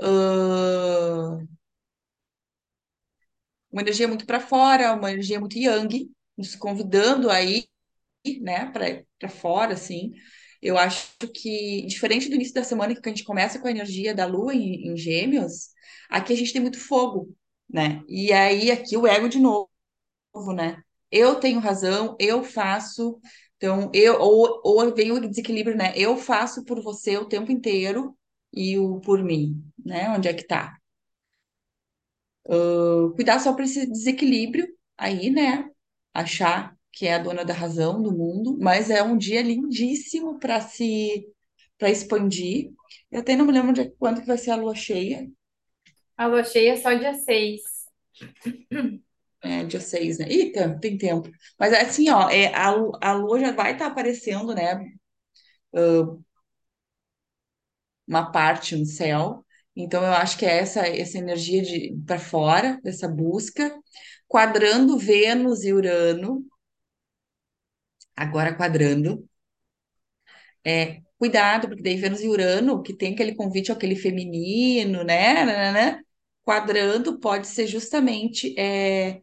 Ahn, 0.00 1.48
uma 3.72 3.82
energia 3.82 4.06
muito 4.06 4.24
para 4.26 4.38
fora, 4.38 4.94
uma 4.94 5.10
energia 5.10 5.40
muito 5.40 5.58
yang, 5.58 6.08
nos 6.38 6.54
convidando 6.54 7.28
aí 7.28 7.66
né, 8.40 8.70
para 9.18 9.28
fora, 9.28 9.74
assim. 9.74 10.12
Eu 10.62 10.78
acho 10.78 11.08
que, 11.34 11.86
diferente 11.86 12.28
do 12.28 12.34
início 12.34 12.54
da 12.54 12.64
semana, 12.64 12.94
que 12.94 13.08
a 13.08 13.12
gente 13.12 13.24
começa 13.24 13.58
com 13.58 13.68
a 13.68 13.70
energia 13.70 14.14
da 14.14 14.26
Lua 14.26 14.54
em, 14.54 14.88
em 14.88 14.96
Gêmeos, 14.96 15.68
aqui 16.08 16.32
a 16.32 16.36
gente 16.36 16.52
tem 16.52 16.62
muito 16.62 16.78
fogo, 16.78 17.34
né? 17.68 18.02
E 18.08 18.32
aí 18.32 18.70
aqui 18.70 18.96
o 18.96 19.06
ego 19.06 19.28
de 19.28 19.38
novo, 19.38 19.68
né? 20.54 20.82
Eu 21.10 21.36
tenho 21.36 21.60
razão, 21.60 22.16
eu 22.18 22.42
faço. 22.44 23.20
Então, 23.56 23.90
eu 23.94 24.20
ou, 24.20 24.60
ou 24.64 24.94
vem 24.94 25.12
o 25.12 25.20
desequilíbrio, 25.20 25.76
né? 25.76 25.92
Eu 25.96 26.16
faço 26.16 26.64
por 26.64 26.82
você 26.82 27.16
o 27.16 27.26
tempo 27.28 27.50
inteiro 27.52 28.16
e 28.52 28.78
o 28.78 29.00
por 29.00 29.22
mim, 29.22 29.62
né? 29.84 30.10
Onde 30.10 30.28
é 30.28 30.34
que 30.34 30.46
tá? 30.46 30.76
cuidar 33.14 33.38
só 33.40 33.52
para 33.54 33.64
esse 33.64 33.86
desequilíbrio 33.86 34.66
aí, 34.96 35.30
né? 35.30 35.68
Achar 36.14 36.75
que 36.96 37.06
é 37.08 37.14
a 37.16 37.20
dona 37.20 37.44
da 37.46 37.54
razão 37.54 38.02
do 38.02 38.12
mundo, 38.12 38.58
mas 38.60 38.90
é 38.90 39.02
um 39.04 39.18
dia 39.18 39.42
lindíssimo 39.42 40.40
para 40.40 40.60
se 40.62 41.28
para 41.78 41.90
expandir. 41.90 42.72
Eu 43.12 43.20
até 43.22 43.36
não 43.36 43.46
me 43.46 43.52
lembro 43.52 43.74
de 43.74 43.90
quando 43.98 44.22
que 44.22 44.28
vai 44.28 44.38
ser 44.38 44.52
a 44.52 44.56
lua 44.56 44.74
cheia, 44.76 45.28
A 46.18 46.26
lua 46.26 46.44
cheia 46.44 46.72
é 46.72 46.76
só 46.76 46.92
dia 46.92 47.14
6. 47.14 47.62
é 49.42 49.64
dia 49.64 49.80
6, 49.80 50.18
né? 50.18 50.26
Eita, 50.28 50.78
tem 50.80 50.96
tempo. 50.98 51.30
Mas 51.58 51.72
assim, 51.72 52.10
ó, 52.10 52.28
é, 52.30 52.52
a, 52.54 52.68
a 53.02 53.12
lua 53.12 53.38
já 53.40 53.52
vai 53.52 53.72
estar 53.72 53.86
aparecendo, 53.86 54.54
né? 54.54 54.80
Uma 58.06 58.30
parte 58.30 58.76
no 58.76 58.84
céu. 58.86 59.44
Então 59.74 60.02
eu 60.02 60.12
acho 60.12 60.38
que 60.38 60.46
é 60.46 60.58
essa 60.58 60.86
essa 60.86 61.18
energia 61.18 61.62
de 61.62 61.96
para 62.06 62.18
fora 62.18 62.80
dessa 62.82 63.08
busca, 63.08 63.74
quadrando 64.28 64.98
Vênus 64.98 65.64
e 65.64 65.72
Urano, 65.72 66.44
agora 68.16 68.54
quadrando. 68.56 69.28
É, 70.64 71.00
cuidado, 71.18 71.68
porque 71.68 71.82
daí 71.82 71.96
Vênus 71.96 72.20
e 72.20 72.28
Urano, 72.28 72.82
que 72.82 72.92
tem 72.94 73.14
aquele 73.14 73.34
convite 73.34 73.70
aquele 73.72 73.94
feminino, 73.96 75.04
né, 75.04 75.44
né, 75.44 75.72
né, 75.72 75.72
né, 75.72 76.00
quadrando 76.44 77.18
pode 77.20 77.46
ser 77.46 77.66
justamente 77.66 78.54
é, 78.58 79.20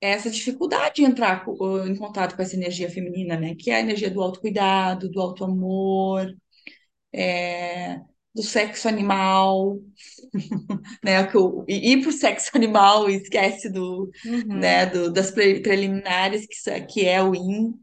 essa 0.00 0.30
dificuldade 0.30 0.96
de 0.96 1.04
entrar 1.04 1.44
em 1.86 1.96
contato 1.96 2.34
com 2.36 2.42
essa 2.42 2.56
energia 2.56 2.90
feminina, 2.90 3.36
né, 3.38 3.54
que 3.54 3.70
é 3.70 3.76
a 3.76 3.80
energia 3.80 4.10
do 4.10 4.22
autocuidado, 4.22 5.10
do 5.10 5.20
autoamor, 5.20 6.34
é, 7.12 8.00
do 8.34 8.42
sexo 8.42 8.88
animal, 8.88 9.78
né, 11.04 11.26
que 11.26 11.36
o, 11.36 11.64
e 11.68 11.92
ir 11.92 12.02
pro 12.02 12.12
sexo 12.12 12.50
animal 12.54 13.08
e 13.10 13.16
esquece 13.16 13.70
do, 13.70 14.10
né, 14.52 14.86
Uhum. 14.86 14.86
do, 14.86 15.12
das 15.12 15.30
pre- 15.30 15.60
preliminares, 15.60 16.46
que, 16.46 16.54
isso- 16.54 16.86
que 16.88 17.06
é 17.06 17.22
o 17.22 17.34
yin, 17.34 17.74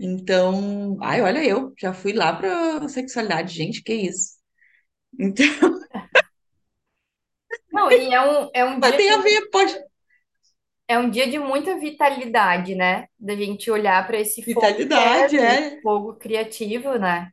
Então, 0.00 0.98
ai, 1.02 1.22
olha 1.22 1.44
eu, 1.44 1.74
já 1.80 1.94
fui 1.94 2.12
lá 2.14 2.34
pra 2.34 2.88
sexualidade, 2.88 3.54
gente, 3.54 3.82
que 3.82 3.94
isso. 3.94 4.34
Então, 5.20 5.46
Não, 7.72 7.90
e 7.90 8.12
é 8.14 8.20
um, 8.22 8.50
é 8.54 8.64
um 8.64 8.80
mas 8.80 8.94
dia 8.94 8.96
tem 8.96 9.10
a 9.10 9.18
ver, 9.18 9.50
pode. 9.50 9.74
É 10.88 10.98
um 10.98 11.10
dia 11.10 11.28
de 11.30 11.38
muita 11.38 11.78
vitalidade, 11.78 12.74
né? 12.74 13.06
Da 13.18 13.34
gente 13.34 13.70
olhar 13.70 14.06
para 14.06 14.18
esse 14.20 14.42
fogo 14.42 14.80
Vitalidade, 14.86 15.36
interno, 15.36 15.50
esse 15.50 15.70
é. 15.70 15.80
fogo 15.82 16.14
criativo, 16.16 16.98
né? 16.98 17.30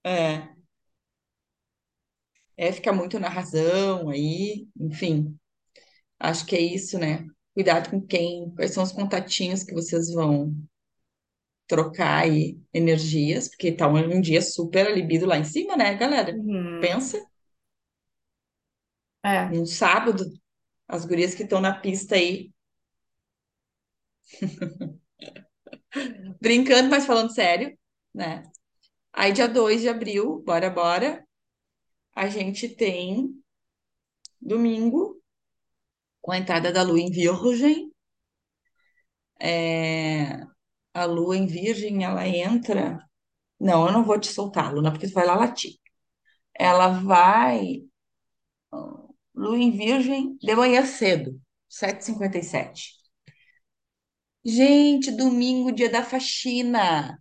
é. 0.03 0.51
é 2.57 2.71
ficar 2.71 2.93
muito 2.93 3.19
na 3.19 3.27
razão 3.29 4.09
aí, 4.09 4.67
enfim, 4.79 5.37
acho 6.19 6.45
que 6.47 6.55
é 6.55 6.61
isso, 6.61 6.99
né? 6.99 7.25
Cuidado 7.55 7.89
com 7.91 8.01
quem, 8.01 8.51
quais 8.55 8.71
são 8.73 8.83
os 8.83 8.91
contatinhos 8.93 9.63
que 9.63 9.73
vocês 9.73 10.13
vão 10.13 10.55
trocar 11.67 12.23
aí 12.23 12.59
energias, 12.73 13.47
porque 13.49 13.71
tá 13.71 13.87
um, 13.87 13.97
um 14.17 14.21
dia 14.21 14.41
super 14.41 14.87
a 14.87 14.91
libido 14.91 15.25
lá 15.25 15.37
em 15.37 15.43
cima, 15.45 15.75
né, 15.77 15.95
galera? 15.95 16.35
Uhum. 16.35 16.79
Pensa, 16.79 17.17
É. 19.23 19.51
num 19.51 19.65
sábado, 19.65 20.25
as 20.91 21.05
gurias 21.05 21.33
que 21.35 21.43
estão 21.43 21.59
na 21.61 21.73
pista 21.79 22.15
aí, 22.15 22.51
brincando, 26.39 26.89
mas 26.89 27.05
falando 27.05 27.33
sério, 27.33 27.77
né? 28.13 28.43
Aí, 29.13 29.33
dia 29.33 29.47
2 29.47 29.81
de 29.81 29.89
abril, 29.89 30.41
bora, 30.45 30.69
bora, 30.69 31.25
a 32.15 32.27
gente 32.29 32.69
tem 32.69 33.33
domingo, 34.41 35.19
com 36.19 36.31
a 36.31 36.37
entrada 36.39 36.71
da 36.73 36.81
lua 36.81 36.99
em 36.99 37.11
Virgem. 37.11 37.91
É, 39.39 40.45
a 40.93 41.05
lua 41.05 41.37
em 41.37 41.47
Virgem, 41.47 42.03
ela 42.03 42.27
entra. 42.27 42.99
Não, 43.59 43.87
eu 43.87 43.93
não 43.93 44.05
vou 44.05 44.19
te 44.19 44.27
soltar, 44.29 44.73
Luna, 44.73 44.91
porque 44.91 45.07
tu 45.07 45.13
vai 45.13 45.27
lá 45.27 45.35
latir. 45.35 45.75
Ela 46.55 46.89
vai. 46.89 47.83
Lua 49.35 49.57
em 49.57 49.71
Virgem, 49.71 50.37
de 50.41 50.55
manhã 50.55 50.85
cedo, 50.85 51.39
sete 51.69 52.01
e 52.01 52.05
cinquenta 52.05 52.37
e 52.37 52.43
sete. 52.43 52.91
Gente, 54.45 55.09
domingo, 55.11 55.71
dia 55.71 55.89
da 55.89 56.03
faxina. 56.03 57.17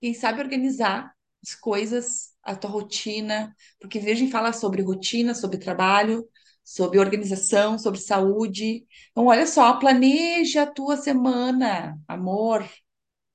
Quem 0.00 0.14
sabe 0.14 0.40
organizar 0.40 1.12
as 1.42 1.54
coisas, 1.54 2.32
a 2.42 2.54
tua 2.56 2.70
rotina, 2.70 3.54
porque 3.80 3.98
Virgem 3.98 4.30
fala 4.30 4.52
sobre 4.52 4.82
rotina, 4.82 5.34
sobre 5.34 5.58
trabalho, 5.58 6.28
sobre 6.62 6.98
organização, 6.98 7.78
sobre 7.78 8.00
saúde. 8.00 8.86
Então, 9.10 9.26
olha 9.26 9.46
só, 9.46 9.78
planeja 9.78 10.62
a 10.62 10.66
tua 10.70 10.96
semana, 10.96 11.98
amor 12.08 12.68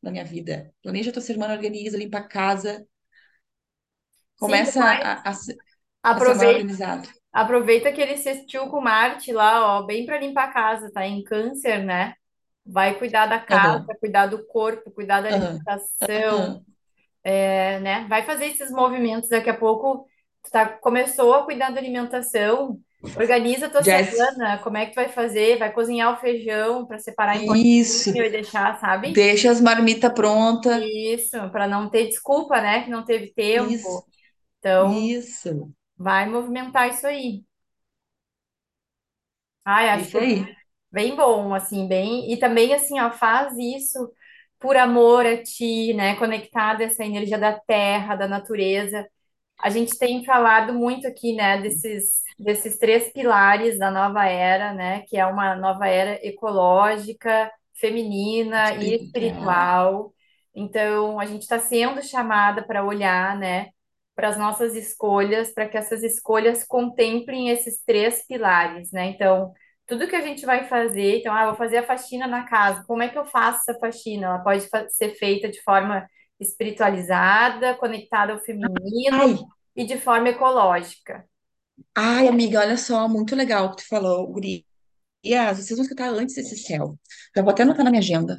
da 0.01 0.11
minha 0.11 0.25
vida. 0.25 0.73
Planeja 0.83 1.11
a 1.11 1.13
tua 1.13 1.21
semana, 1.21 1.53
organiza, 1.53 1.97
limpa 1.97 2.19
a 2.19 2.27
casa, 2.27 2.87
começa 4.39 4.83
a, 4.83 5.31
a, 5.31 5.33
a 5.33 5.39
aproveita, 6.03 6.73
aproveita 7.33 7.91
que 7.93 8.01
ele 8.01 8.17
sextil 8.17 8.67
com 8.69 8.81
Marte 8.81 9.31
lá, 9.33 9.79
ó, 9.79 9.83
bem 9.83 10.05
para 10.05 10.19
limpar 10.19 10.49
a 10.49 10.53
casa, 10.53 10.91
tá 10.93 11.05
em 11.07 11.23
câncer, 11.23 11.83
né? 11.85 12.15
Vai 12.65 12.97
cuidar 12.99 13.27
da 13.27 13.39
casa, 13.39 13.79
Aham, 13.79 13.97
cuidar 13.99 14.27
do 14.27 14.45
corpo, 14.47 14.91
cuidar 14.91 15.21
da 15.21 15.29
alimentação, 15.29 16.07
aham. 16.27 16.65
é, 17.23 17.79
né? 17.79 18.05
Vai 18.07 18.23
fazer 18.25 18.47
esses 18.47 18.71
movimentos 18.71 19.29
daqui 19.29 19.49
a 19.49 19.57
pouco. 19.57 20.07
Tu 20.43 20.51
tá, 20.51 20.67
começou 20.79 21.33
a 21.33 21.45
cuidar 21.45 21.71
da 21.71 21.79
alimentação, 21.79 22.79
organiza 23.15 23.67
a 23.67 23.69
tua 23.69 23.83
Jess, 23.83 24.35
semana, 24.37 24.59
como 24.63 24.77
é 24.77 24.85
que 24.85 24.93
tu 24.93 24.95
vai 24.95 25.09
fazer? 25.09 25.57
Vai 25.59 25.71
cozinhar 25.73 26.13
o 26.13 26.17
feijão 26.21 26.85
para 26.87 26.99
separar 26.99 27.37
em 27.37 27.51
isso. 27.55 28.11
e 28.13 28.29
deixar, 28.31 28.79
sabe? 28.79 29.21
Deixa 29.21 29.51
as 29.51 29.61
marmitas 29.61 30.13
prontas. 30.13 30.83
Isso, 31.13 31.31
para 31.51 31.67
não 31.67 31.89
ter 31.89 32.07
desculpa, 32.07 32.61
né? 32.61 32.83
Que 32.83 32.89
não 32.91 33.03
teve 33.03 33.33
Isso, 33.55 34.01
tempo. 34.01 34.07
Então, 34.59 35.09
isso. 35.09 35.73
vai 35.97 36.27
movimentar 36.29 36.89
isso 36.89 37.07
aí. 37.07 37.45
Ai, 39.65 39.89
acho 39.89 40.09
Isso 40.09 40.17
aí. 40.17 40.55
bem 40.91 41.15
bom, 41.15 41.53
assim, 41.53 41.87
bem. 41.87 42.31
E 42.33 42.37
também, 42.39 42.73
assim, 42.73 42.99
ó, 42.99 43.11
faz 43.11 43.57
isso 43.57 44.11
por 44.59 44.77
amor 44.77 45.25
a 45.25 45.41
ti, 45.43 45.93
né? 45.93 46.15
Conectada 46.17 46.83
a 46.83 46.87
essa 46.87 47.05
energia 47.05 47.37
da 47.39 47.59
terra, 47.59 48.15
da 48.15 48.27
natureza. 48.27 49.07
A 49.59 49.69
gente 49.69 49.97
tem 49.97 50.25
falado 50.25 50.73
muito 50.73 51.07
aqui, 51.07 51.35
né, 51.35 51.61
desses, 51.61 52.21
desses 52.39 52.77
três 52.79 53.11
pilares 53.13 53.79
da 53.79 53.91
nova 53.91 54.25
era, 54.27 54.73
né? 54.73 55.01
Que 55.07 55.17
é 55.17 55.25
uma 55.27 55.55
nova 55.55 55.87
era 55.87 56.19
ecológica, 56.27 57.51
feminina 57.75 58.75
e 58.81 58.95
Espiritual. 58.95 58.95
espiritual. 58.95 60.13
Então, 60.55 61.19
a 61.19 61.25
gente 61.25 61.43
está 61.43 61.59
sendo 61.59 62.03
chamada 62.03 62.63
para 62.65 62.85
olhar, 62.85 63.37
né? 63.37 63.69
Para 64.19 64.27
as 64.27 64.37
nossas 64.37 64.75
escolhas, 64.75 65.53
para 65.53 65.69
que 65.69 65.77
essas 65.77 66.03
escolhas 66.03 66.65
contemplem 66.65 67.51
esses 67.51 67.81
três 67.85 68.25
pilares, 68.27 68.91
né? 68.91 69.11
Então, 69.11 69.53
tudo 69.87 70.09
que 70.09 70.15
a 70.15 70.19
gente 70.19 70.45
vai 70.45 70.67
fazer, 70.67 71.19
então, 71.19 71.33
ah, 71.33 71.45
vou 71.45 71.55
fazer 71.55 71.77
a 71.77 71.83
faxina 71.83 72.27
na 72.27 72.43
casa. 72.43 72.83
Como 72.85 73.01
é 73.01 73.07
que 73.07 73.17
eu 73.17 73.23
faço 73.23 73.59
essa 73.61 73.79
faxina? 73.79 74.27
Ela 74.27 74.39
pode 74.39 74.67
ser 74.89 75.15
feita 75.15 75.47
de 75.47 75.61
forma 75.63 76.05
espiritualizada, 76.37 77.75
conectada 77.75 78.33
ao 78.33 78.41
feminino 78.41 78.75
Ai, 79.13 79.37
e 79.73 79.85
de 79.85 79.97
forma 79.97 80.27
ecológica. 80.27 81.25
ai, 81.95 82.27
amiga, 82.27 82.59
olha 82.59 82.75
só, 82.75 83.07
muito 83.07 83.37
legal 83.37 83.67
o 83.67 83.69
que 83.71 83.83
tu 83.83 83.87
falou, 83.87 84.27
Gurias. 84.27 84.65
Vocês 85.23 85.69
vão 85.69 85.83
escutar 85.83 86.09
antes 86.09 86.35
desse 86.35 86.57
céu. 86.57 86.99
Já 87.33 87.41
vou 87.41 87.51
até 87.51 87.63
anotar 87.63 87.85
na 87.85 87.89
minha 87.89 88.01
agenda. 88.01 88.37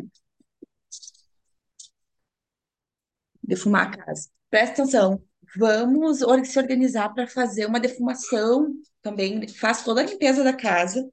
Defumar 3.43 3.87
a 3.89 3.97
casa. 3.97 4.29
Presta 4.51 4.83
atenção. 4.83 5.30
Vamos 5.57 6.19
se 6.49 6.59
organizar 6.59 7.13
para 7.13 7.27
fazer 7.27 7.67
uma 7.67 7.81
defumação 7.81 8.73
também. 9.03 9.47
Faz 9.49 9.85
toda 9.85 10.01
a 10.01 10.05
limpeza 10.05 10.45
da 10.45 10.53
casa. 10.53 11.09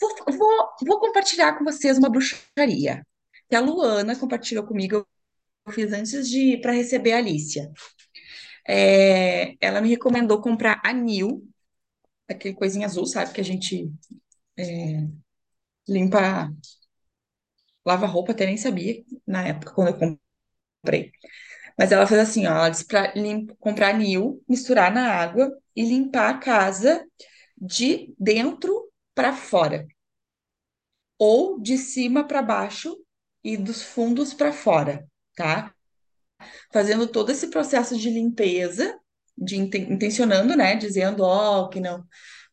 Vou, 0.00 0.10
vou, 0.36 0.68
vou 0.86 1.00
compartilhar 1.00 1.56
com 1.56 1.64
vocês 1.64 1.98
uma 1.98 2.10
bruxaria 2.10 3.06
que 3.48 3.56
a 3.56 3.60
Luana 3.60 4.18
compartilhou 4.18 4.66
comigo. 4.66 5.06
Eu 5.66 5.72
fiz 5.72 5.92
antes 5.92 6.28
de 6.28 6.58
para 6.58 6.72
receber 6.72 7.12
a 7.12 7.18
Alicia. 7.18 7.70
É, 8.66 9.54
ela 9.60 9.80
me 9.80 9.88
recomendou 9.88 10.40
comprar 10.40 10.80
anil, 10.84 11.46
aquele 12.28 12.54
coisinha 12.54 12.86
azul, 12.86 13.06
sabe? 13.06 13.32
Que 13.32 13.40
a 13.40 13.44
gente 13.44 13.90
limpa, 15.88 16.50
lava 17.84 18.06
roupa, 18.06 18.32
até 18.32 18.46
nem 18.46 18.56
sabia 18.56 19.04
na 19.26 19.46
época 19.46 19.72
quando 19.74 19.88
eu 19.88 20.18
comprei. 20.82 21.12
Mas 21.80 21.92
ela 21.92 22.06
fez 22.06 22.20
assim, 22.20 22.46
ó, 22.46 22.50
ela 22.50 22.68
disse 22.68 22.84
para 22.86 23.10
comprar 23.58 23.88
anil, 23.94 24.44
misturar 24.46 24.92
na 24.92 25.14
água 25.14 25.50
e 25.74 25.82
limpar 25.82 26.28
a 26.30 26.38
casa 26.38 27.06
de 27.56 28.14
dentro 28.18 28.90
para 29.14 29.32
fora, 29.34 29.88
ou 31.18 31.60
de 31.60 31.76
cima 31.78 32.26
para 32.26 32.42
baixo 32.42 32.96
e 33.44 33.56
dos 33.56 33.82
fundos 33.82 34.34
para 34.34 34.52
fora, 34.52 35.06
tá? 35.36 35.72
Fazendo 36.72 37.06
todo 37.06 37.30
esse 37.32 37.48
processo 37.48 37.96
de 37.98 38.10
limpeza, 38.10 38.98
de 39.36 39.56
inten- 39.56 39.92
intencionando, 39.92 40.56
né, 40.56 40.76
dizendo, 40.76 41.22
ó, 41.24 41.68
que 41.68 41.80
não 41.80 42.04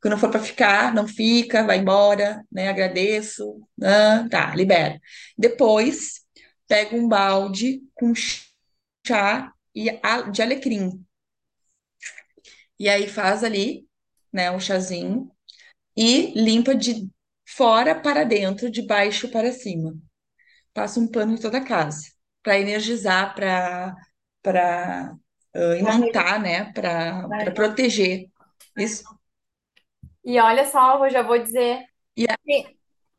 que 0.01 0.09
não 0.09 0.17
for 0.19 0.29
para 0.29 0.39
ficar, 0.41 0.93
não 0.93 1.07
fica, 1.07 1.63
vai 1.65 1.79
embora, 1.79 2.43
né? 2.51 2.69
Agradeço, 2.69 3.59
ah, 3.83 4.27
tá, 4.29 4.55
libera. 4.55 4.99
Depois, 5.37 6.21
pega 6.67 6.95
um 6.95 7.07
balde 7.07 7.81
com 7.95 8.13
chá 9.07 9.53
e 9.73 9.89
de 10.31 10.41
alecrim. 10.41 11.03
E 12.79 12.89
aí 12.89 13.07
faz 13.07 13.43
ali, 13.43 13.87
né, 14.31 14.51
um 14.51 14.59
chazinho 14.59 15.31
e 15.95 16.33
limpa 16.39 16.75
de 16.75 17.09
fora 17.45 17.99
para 17.99 18.23
dentro, 18.23 18.69
de 18.69 18.81
baixo 18.81 19.31
para 19.31 19.51
cima. 19.51 19.95
Passa 20.73 20.99
um 20.99 21.07
pano 21.07 21.33
em 21.33 21.39
toda 21.39 21.57
a 21.57 21.65
casa 21.65 22.11
para 22.43 22.59
energizar, 22.59 23.33
para 23.33 23.95
para 24.43 25.17
imantar, 25.79 26.39
né, 26.39 26.71
para 26.71 27.51
proteger. 27.53 28.29
Isso. 28.77 29.03
E 30.23 30.39
olha 30.39 30.65
só, 30.65 31.03
eu 31.03 31.09
já 31.09 31.23
vou 31.23 31.37
dizer, 31.39 31.83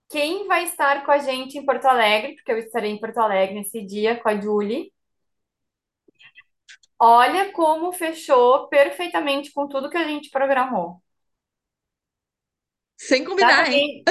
quem 0.08 0.46
vai 0.46 0.64
estar 0.64 1.04
com 1.04 1.10
a 1.10 1.18
gente 1.18 1.58
em 1.58 1.66
Porto 1.66 1.84
Alegre, 1.86 2.34
porque 2.36 2.52
eu 2.52 2.58
estarei 2.58 2.92
em 2.92 3.00
Porto 3.00 3.18
Alegre 3.18 3.56
nesse 3.56 3.84
dia 3.84 4.16
com 4.16 4.28
a 4.28 4.40
Julie. 4.40 4.92
Olha 7.00 7.52
como 7.52 7.92
fechou 7.92 8.68
perfeitamente 8.68 9.52
com 9.52 9.66
tudo 9.68 9.90
que 9.90 9.96
a 9.96 10.06
gente 10.06 10.30
programou. 10.30 11.02
sem 12.96 13.24
combinar, 13.24 13.72
hein? 13.72 13.88
Exatamente, 13.90 14.10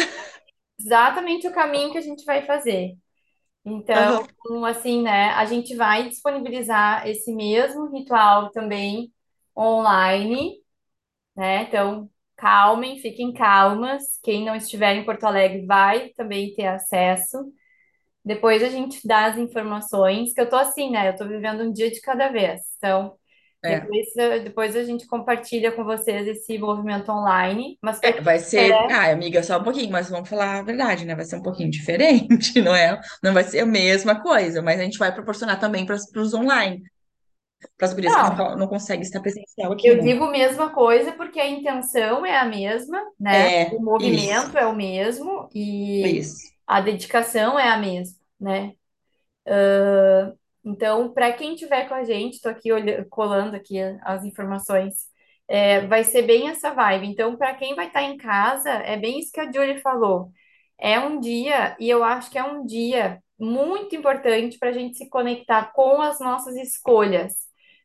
exatamente 0.79 1.47
o 1.47 1.53
caminho 1.53 1.91
que 1.91 1.97
a 1.97 2.01
gente 2.01 2.25
vai 2.25 2.45
fazer. 2.45 2.97
Então, 3.65 4.15
Aham. 4.15 4.27
assim, 4.67 5.03
né, 5.03 5.31
a 5.31 5.45
gente 5.45 5.75
vai 5.75 6.09
disponibilizar 6.09 7.07
esse 7.07 7.33
mesmo 7.35 7.87
ritual 7.91 8.51
também 8.51 9.13
online, 9.57 10.55
né? 11.35 11.63
Então, 11.63 12.09
calmem, 12.37 12.99
fiquem 13.01 13.33
calmas. 13.33 14.19
Quem 14.23 14.45
não 14.45 14.55
estiver 14.55 14.95
em 14.95 15.05
Porto 15.05 15.25
Alegre 15.25 15.65
vai 15.65 16.09
também 16.11 16.53
ter 16.55 16.67
acesso. 16.67 17.37
Depois 18.27 18.63
a 18.63 18.69
gente 18.69 19.07
dá 19.07 19.25
as 19.27 19.37
informações, 19.37 20.33
que 20.33 20.41
eu 20.41 20.49
tô 20.49 20.55
assim, 20.57 20.91
né? 20.91 21.09
Eu 21.09 21.15
tô 21.17 21.27
vivendo 21.27 21.63
um 21.63 21.71
dia 21.73 21.91
de 21.91 22.01
cada 22.01 22.29
vez. 22.29 22.61
Então, 22.77 23.17
É. 23.63 23.87
depois, 23.87 24.15
eh, 24.17 24.39
depois 24.39 24.75
a 24.75 24.83
gente 24.83 25.07
compartilha 25.07 25.71
com 25.71 25.83
vocês 25.85 26.27
esse 26.27 26.57
movimento 26.59 27.09
online. 27.11 27.77
Mas 27.81 28.01
É, 28.03 28.21
vai 28.21 28.37
ser, 28.39 28.79
quer, 28.79 28.91
ah, 28.91 29.11
amiga, 29.11 29.41
só 29.43 29.57
um 29.59 29.63
pouquinho, 29.63 29.91
mas 29.91 30.09
vamos 30.09 30.29
falar 30.29 30.59
a 30.59 30.63
verdade, 30.63 31.03
né? 31.03 31.15
Vai 31.15 31.25
ser 31.25 31.37
um 31.37 31.41
pouquinho 31.41 31.69
diferente, 31.71 32.61
não 32.61 32.75
é? 32.75 32.99
Não 33.23 33.33
vai 33.33 33.43
ser 33.43 33.59
a 33.61 33.65
mesma 33.65 34.21
coisa, 34.21 34.61
mas 34.61 34.79
a 34.79 34.83
gente 34.83 34.99
vai 34.99 35.13
proporcionar 35.13 35.59
também 35.59 35.85
para 35.85 35.95
os 35.95 36.33
online. 36.33 36.83
Para 37.77 37.87
as 37.87 37.93
gurias 37.93 38.15
que 38.15 38.23
não, 38.23 38.31
Não, 38.35 38.57
não 38.57 38.67
conseguem 38.67 39.03
estar 39.03 39.21
presencial 39.21 39.73
aqui, 39.73 39.91
eu 39.91 39.97
né? 39.97 40.03
digo 40.03 40.25
a 40.25 40.31
mesma 40.31 40.73
coisa 40.73 41.11
porque 41.13 41.39
a 41.39 41.47
intenção 41.49 42.25
é 42.25 42.37
a 42.37 42.45
mesma, 42.45 42.99
né? 43.19 43.53
É, 43.53 43.71
O 43.71 43.81
isso, 43.97 44.47
movimento 44.49 44.57
é 44.57 44.65
o 44.65 44.75
mesmo 44.75 45.49
e 45.53 46.19
isso. 46.19 46.47
A 46.67 46.81
dedicação 46.81 47.57
é 47.59 47.69
a 47.69 47.77
mesma, 47.77 48.17
né? 48.39 48.73
Então, 50.63 51.13
para 51.13 51.31
quem 51.33 51.53
estiver 51.53 51.87
com 51.87 51.93
a 51.95 52.03
gente, 52.03 52.35
estou 52.35 52.51
aqui 52.51 52.71
olhando, 52.71 53.07
colando 53.09 53.55
aqui 53.55 53.79
as 54.01 54.25
informações, 54.25 54.93
é, 55.47 55.87
vai 55.87 56.03
ser 56.03 56.23
bem 56.23 56.49
essa 56.49 56.73
vibe. 56.73 57.07
Então, 57.07 57.37
para 57.37 57.55
quem 57.55 57.73
vai 57.75 57.87
estar 57.87 58.03
em 58.03 58.17
casa, 58.17 58.69
é 58.69 58.97
bem 58.97 59.19
isso 59.19 59.31
que 59.31 59.39
a 59.39 59.51
Julie 59.51 59.79
falou. 59.81 60.31
É 60.79 60.99
um 60.99 61.19
dia, 61.19 61.75
e 61.79 61.89
eu 61.89 62.03
acho 62.03 62.29
que 62.29 62.37
é 62.37 62.43
um 62.43 62.65
dia 62.65 63.21
muito 63.39 63.95
importante 63.95 64.57
para 64.59 64.69
a 64.69 64.73
gente 64.73 64.97
se 64.97 65.09
conectar 65.09 65.71
com 65.73 66.01
as 66.01 66.19
nossas 66.19 66.55
escolhas. 66.57 67.33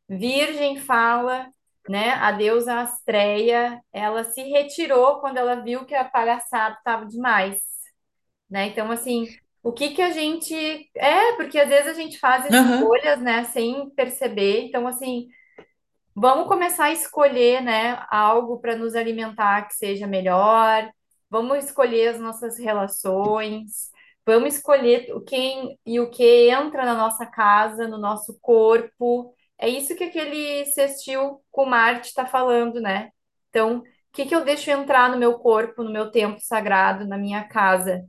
Virgem 0.09 0.77
fala, 0.79 1.49
né? 1.89 2.11
A 2.15 2.33
deusa 2.33 2.81
Astreia, 2.81 3.81
ela 3.93 4.25
se 4.25 4.43
retirou 4.43 5.21
quando 5.21 5.39
ela 5.39 5.57
viu 5.57 5.85
que 5.87 5.95
a 5.95 6.05
palhaçada 6.05 6.77
estava 6.77 7.07
demais 7.07 7.72
né? 8.53 8.67
Então, 8.67 8.91
assim, 8.93 9.27
o 9.63 9.73
que 9.73 9.91
que 9.91 10.03
a 10.03 10.11
gente. 10.11 10.55
É, 10.95 11.33
porque 11.37 11.59
às 11.59 11.69
vezes 11.69 11.89
a 11.89 11.95
gente 11.95 12.19
faz 12.19 12.45
escolhas, 12.45 13.21
né, 13.21 13.45
sem 13.45 13.91
perceber. 13.91 14.67
Então, 14.67 14.87
assim, 14.87 15.29
vamos 16.15 16.47
começar 16.49 16.87
a 16.87 16.93
escolher, 16.93 17.63
né, 17.63 18.05
algo 18.11 18.61
para 18.61 18.77
nos 18.77 18.95
alimentar 18.95 19.69
que 19.69 19.75
seja 19.75 20.07
melhor. 20.07 20.91
Vamos 21.31 21.65
escolher 21.65 22.09
as 22.09 22.21
nossas 22.21 22.59
relações. 22.59 23.91
Vamos 24.27 24.57
escolher 24.57 25.13
o 25.15 25.21
quem 25.23 25.79
e 25.87 25.99
o 25.99 26.11
que 26.11 26.51
entra 26.51 26.85
na 26.85 26.95
nossa 26.95 27.27
casa, 27.27 27.89
no 27.89 27.99
nosso 27.99 28.39
corpo. 28.41 29.35
É 29.59 29.69
isso 29.69 29.97
que 29.97 30.05
aquele 30.05 30.67
sextil 30.67 31.43
com 31.51 31.67
Marte 31.67 32.09
está 32.09 32.27
falando, 32.27 32.81
né? 32.81 33.11
Então, 33.51 33.79
o 33.79 33.83
que 34.13 34.27
que 34.27 34.35
eu 34.35 34.45
deixo 34.45 34.71
entrar 34.71 35.11
no 35.11 35.19
meu 35.19 35.39
corpo, 35.39 35.83
no 35.83 35.91
meu 35.93 36.11
tempo 36.11 36.39
sagrado, 36.41 37.07
na 37.07 37.17
minha 37.19 37.45
casa? 37.45 38.05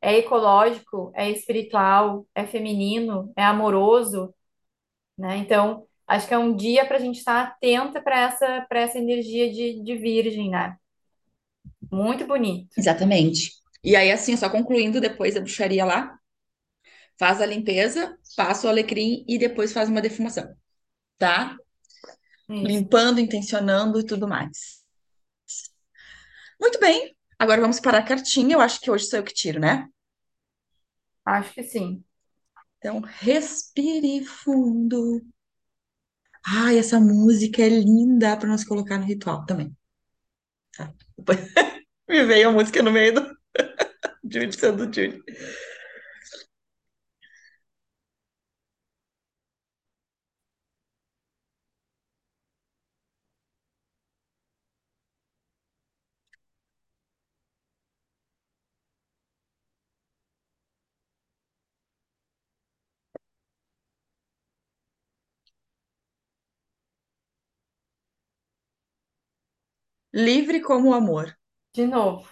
É 0.00 0.16
ecológico, 0.18 1.12
é 1.14 1.30
espiritual, 1.30 2.26
é 2.34 2.46
feminino, 2.46 3.32
é 3.36 3.44
amoroso, 3.44 4.34
né? 5.18 5.38
Então, 5.38 5.86
acho 6.06 6.28
que 6.28 6.34
é 6.34 6.38
um 6.38 6.54
dia 6.56 6.86
para 6.86 6.96
a 6.98 7.00
gente 7.00 7.18
estar 7.18 7.42
atenta 7.42 8.02
para 8.02 8.20
essa, 8.20 8.66
para 8.68 8.80
essa 8.80 8.98
energia 8.98 9.52
de, 9.52 9.82
de 9.82 9.96
virgem, 9.96 10.50
né? 10.50 10.76
Muito 11.90 12.26
bonito. 12.26 12.76
exatamente. 12.76 13.52
E 13.84 13.94
aí, 13.96 14.10
assim, 14.10 14.36
só 14.36 14.48
concluindo 14.50 15.00
depois 15.00 15.34
da 15.34 15.40
bruxaria 15.40 15.84
lá, 15.84 16.18
faz 17.18 17.40
a 17.40 17.46
limpeza, 17.46 18.18
passa 18.36 18.66
o 18.66 18.70
alecrim 18.70 19.24
e 19.28 19.38
depois 19.38 19.72
faz 19.72 19.88
uma 19.88 20.00
defumação, 20.02 20.54
tá? 21.18 21.56
Isso, 22.48 22.84
Limpando, 22.88 23.18
intencionando 23.20 23.98
e 24.00 24.04
tudo 24.06 24.28
mais. 24.28 24.84
Muito 26.60 26.78
bem. 26.80 27.15
Agora 27.38 27.60
vamos 27.60 27.80
para 27.80 27.98
a 27.98 28.02
cartinha. 28.02 28.54
Eu 28.54 28.60
acho 28.60 28.80
que 28.80 28.90
hoje 28.90 29.06
sou 29.06 29.18
eu 29.18 29.24
que 29.24 29.34
tiro, 29.34 29.60
né? 29.60 29.88
acho 31.24 31.52
que 31.54 31.62
sim. 31.64 32.04
Então, 32.78 33.00
respire 33.00 34.24
fundo. 34.24 35.20
Ai, 36.46 36.78
essa 36.78 37.00
música 37.00 37.62
é 37.62 37.68
linda 37.68 38.36
para 38.36 38.48
nós 38.48 38.64
colocar 38.64 38.98
no 38.98 39.04
ritual 39.04 39.44
também. 39.44 39.76
Tá? 40.76 40.92
Me 42.08 42.24
veio 42.24 42.50
a 42.50 42.52
música 42.52 42.82
no 42.82 42.92
meio 42.92 43.14
do 43.14 43.36
Judy 44.22 44.56
sendo 44.56 44.84
Judy. 44.84 45.20
Livre 70.16 70.60
como 70.60 70.88
o 70.90 70.94
amor. 70.94 71.26
De 71.74 71.86
novo, 71.86 72.26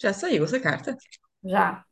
Já 0.00 0.12
saiu 0.12 0.44
essa 0.44 0.60
carta. 0.60 0.96
já. 1.44 1.84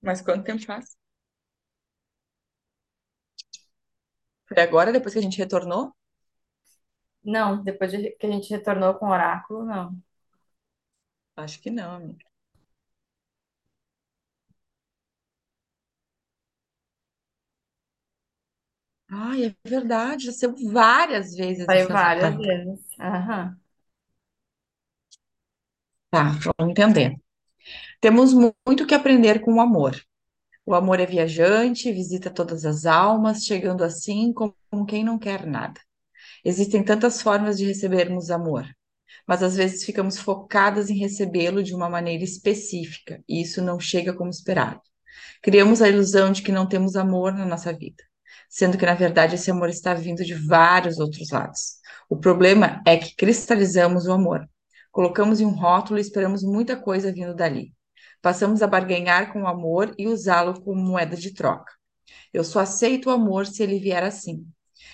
Mas 0.00 0.22
quanto 0.22 0.44
tempo 0.44 0.62
faz? 0.64 0.96
Foi 4.48 4.58
agora, 4.62 4.92
depois 4.94 5.12
que 5.14 5.18
a 5.20 5.22
gente 5.26 5.38
retornou? 5.44 5.84
Não, 7.24 7.62
depois 7.64 7.90
de 7.92 8.10
que 8.12 8.26
a 8.26 8.30
gente 8.30 8.50
retornou 8.50 8.94
com 8.94 9.06
o 9.06 9.10
oráculo, 9.10 9.64
não. 9.64 10.00
Acho 11.36 11.60
que 11.60 11.70
não, 11.70 11.94
amiga. 11.96 12.24
Ai, 19.12 19.44
é 19.46 19.54
verdade. 19.68 20.26
Já 20.26 20.32
saiu 20.32 20.54
várias 20.72 21.34
vezes 21.36 21.68
Saiu 21.68 21.90
essa 21.90 21.90
várias 21.90 22.36
vezes. 22.36 22.80
Aham. 23.00 23.58
Tá, 26.10 26.32
vamos 26.58 26.70
entender. 26.72 27.14
Temos 28.00 28.34
mu- 28.34 28.54
muito 28.66 28.86
que 28.86 28.94
aprender 28.94 29.40
com 29.42 29.54
o 29.56 29.60
amor. 29.60 30.00
O 30.66 30.74
amor 30.74 31.00
é 31.00 31.06
viajante, 31.06 31.92
visita 31.92 32.30
todas 32.30 32.64
as 32.66 32.86
almas, 32.86 33.44
chegando 33.44 33.84
assim 33.84 34.32
como 34.32 34.54
quem 34.88 35.04
não 35.04 35.18
quer 35.18 35.46
nada. 35.46 35.80
Existem 36.44 36.84
tantas 36.84 37.22
formas 37.22 37.58
de 37.58 37.66
recebermos 37.66 38.30
amor, 38.30 38.66
mas 39.28 39.42
às 39.42 39.56
vezes 39.56 39.84
ficamos 39.84 40.18
focadas 40.18 40.90
em 40.90 40.98
recebê-lo 40.98 41.62
de 41.62 41.74
uma 41.74 41.90
maneira 41.90 42.24
específica, 42.24 43.22
e 43.28 43.42
isso 43.42 43.62
não 43.62 43.80
chega 43.80 44.14
como 44.14 44.30
esperado. 44.30 44.80
Criamos 45.42 45.82
a 45.82 45.88
ilusão 45.88 46.32
de 46.32 46.42
que 46.42 46.52
não 46.52 46.68
temos 46.68 46.96
amor 46.96 47.34
na 47.34 47.46
nossa 47.46 47.72
vida, 47.72 48.02
sendo 48.52 48.76
que 48.76 48.84
na 48.84 48.94
verdade 48.94 49.36
esse 49.36 49.50
amor 49.50 49.70
está 49.70 49.94
vindo 49.94 50.22
de 50.22 50.34
vários 50.34 50.98
outros 50.98 51.30
lados. 51.30 51.78
O 52.06 52.18
problema 52.18 52.82
é 52.86 52.98
que 52.98 53.16
cristalizamos 53.16 54.06
o 54.06 54.12
amor. 54.12 54.46
Colocamos 54.90 55.40
em 55.40 55.46
um 55.46 55.54
rótulo 55.54 55.98
e 55.98 56.02
esperamos 56.02 56.42
muita 56.42 56.76
coisa 56.76 57.10
vindo 57.10 57.34
dali. 57.34 57.74
Passamos 58.20 58.60
a 58.60 58.66
barganhar 58.66 59.32
com 59.32 59.42
o 59.42 59.46
amor 59.46 59.94
e 59.96 60.06
usá-lo 60.06 60.60
como 60.60 60.82
moeda 60.82 61.16
de 61.16 61.32
troca. 61.32 61.72
Eu 62.30 62.44
só 62.44 62.60
aceito 62.60 63.08
o 63.08 63.10
amor 63.12 63.46
se 63.46 63.62
ele 63.62 63.78
vier 63.78 64.04
assim. 64.04 64.46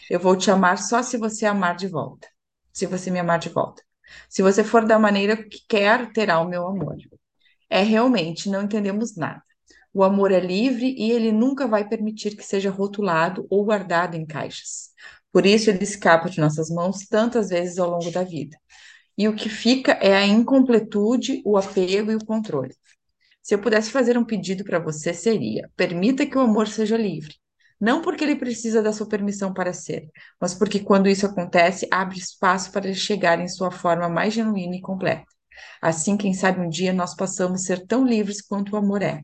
Eu 0.08 0.20
vou 0.20 0.36
te 0.36 0.52
amar 0.52 0.78
só 0.78 1.02
se 1.02 1.16
você 1.16 1.44
amar 1.44 1.74
de 1.74 1.88
volta. 1.88 2.28
Se 2.72 2.86
você 2.86 3.10
me 3.10 3.18
amar 3.18 3.40
de 3.40 3.48
volta. 3.48 3.82
Se 4.28 4.40
você 4.40 4.62
for 4.62 4.86
da 4.86 5.00
maneira 5.00 5.36
que 5.36 5.58
quer, 5.68 6.12
terá 6.12 6.38
o 6.38 6.48
meu 6.48 6.64
amor. 6.64 6.96
É 7.68 7.82
realmente, 7.82 8.48
não 8.48 8.62
entendemos 8.62 9.16
nada. 9.16 9.42
O 9.92 10.04
amor 10.04 10.30
é 10.32 10.40
livre 10.40 10.94
e 10.96 11.10
ele 11.10 11.32
nunca 11.32 11.66
vai 11.66 11.88
permitir 11.88 12.36
que 12.36 12.44
seja 12.44 12.70
rotulado 12.70 13.46
ou 13.50 13.64
guardado 13.64 14.14
em 14.14 14.26
caixas. 14.26 14.90
Por 15.32 15.46
isso 15.46 15.70
ele 15.70 15.84
escapa 15.84 16.28
de 16.28 16.40
nossas 16.40 16.70
mãos 16.70 17.06
tantas 17.06 17.50
vezes 17.50 17.78
ao 17.78 17.90
longo 17.90 18.10
da 18.10 18.22
vida. 18.22 18.56
E 19.16 19.28
o 19.28 19.34
que 19.34 19.48
fica 19.48 19.92
é 19.92 20.14
a 20.16 20.26
incompletude, 20.26 21.42
o 21.44 21.56
apego 21.56 22.12
e 22.12 22.16
o 22.16 22.24
controle. 22.24 22.74
Se 23.42 23.54
eu 23.54 23.60
pudesse 23.60 23.90
fazer 23.90 24.16
um 24.18 24.24
pedido 24.24 24.64
para 24.64 24.78
você, 24.78 25.14
seria: 25.14 25.70
permita 25.76 26.26
que 26.26 26.36
o 26.36 26.40
amor 26.40 26.68
seja 26.68 26.96
livre. 26.96 27.34
Não 27.80 28.02
porque 28.02 28.24
ele 28.24 28.36
precisa 28.36 28.82
da 28.82 28.92
sua 28.92 29.08
permissão 29.08 29.52
para 29.54 29.72
ser, 29.72 30.10
mas 30.40 30.54
porque 30.54 30.80
quando 30.80 31.08
isso 31.08 31.26
acontece, 31.26 31.88
abre 31.90 32.18
espaço 32.18 32.72
para 32.72 32.86
ele 32.86 32.94
chegar 32.94 33.40
em 33.40 33.48
sua 33.48 33.70
forma 33.70 34.08
mais 34.08 34.34
genuína 34.34 34.76
e 34.76 34.80
completa. 34.80 35.24
Assim, 35.80 36.16
quem 36.16 36.34
sabe 36.34 36.60
um 36.60 36.68
dia 36.68 36.92
nós 36.92 37.14
possamos 37.16 37.62
ser 37.64 37.86
tão 37.86 38.04
livres 38.04 38.40
quanto 38.42 38.72
o 38.72 38.76
amor 38.76 39.02
é. 39.02 39.22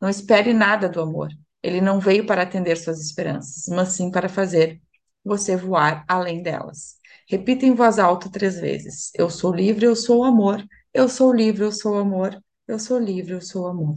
Não 0.00 0.08
espere 0.08 0.52
nada 0.52 0.88
do 0.88 1.00
amor. 1.00 1.28
Ele 1.62 1.80
não 1.80 1.98
veio 2.00 2.26
para 2.26 2.42
atender 2.42 2.76
suas 2.76 3.00
esperanças, 3.00 3.66
mas 3.74 3.88
sim 3.90 4.10
para 4.10 4.28
fazer 4.28 4.80
você 5.24 5.56
voar 5.56 6.04
além 6.08 6.42
delas. 6.42 6.96
Repita 7.28 7.64
em 7.66 7.74
voz 7.74 7.98
alta 7.98 8.30
três 8.30 8.58
vezes: 8.60 9.10
Eu 9.14 9.30
sou 9.30 9.54
livre, 9.54 9.86
eu 9.86 9.96
sou 9.96 10.24
amor. 10.24 10.64
Eu 10.92 11.08
sou 11.08 11.32
livre, 11.34 11.64
eu 11.64 11.72
sou 11.72 11.98
amor. 11.98 12.38
Eu 12.68 12.78
sou 12.78 12.98
livre, 12.98 13.32
eu 13.34 13.40
sou 13.40 13.66
amor. 13.66 13.96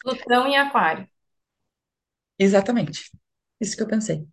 Plutão 0.00 0.46
em 0.46 0.56
Aquário. 0.56 1.08
Exatamente. 2.38 3.10
Isso 3.60 3.76
que 3.76 3.82
eu 3.82 3.88
pensei. 3.88 4.26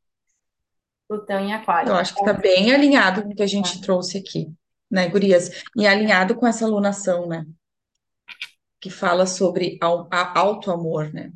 Plutão 1.09 1.41
em 1.41 1.51
Eu 1.51 1.57
Aquário. 1.59 1.93
acho 1.95 2.13
que 2.13 2.19
está 2.21 2.33
bem 2.33 2.71
alinhado 2.73 3.23
com 3.23 3.29
o 3.31 3.35
que 3.35 3.43
a 3.43 3.47
gente 3.47 3.81
trouxe 3.81 4.17
aqui, 4.17 4.51
né, 4.91 5.07
gurias? 5.09 5.49
E 5.75 5.87
alinhado 5.87 6.35
com 6.35 6.45
essa 6.47 6.65
alunação, 6.65 7.27
né? 7.27 7.45
Que 8.81 8.89
fala 8.89 9.25
sobre 9.25 9.77
auto-amor, 10.35 11.13
né? 11.13 11.31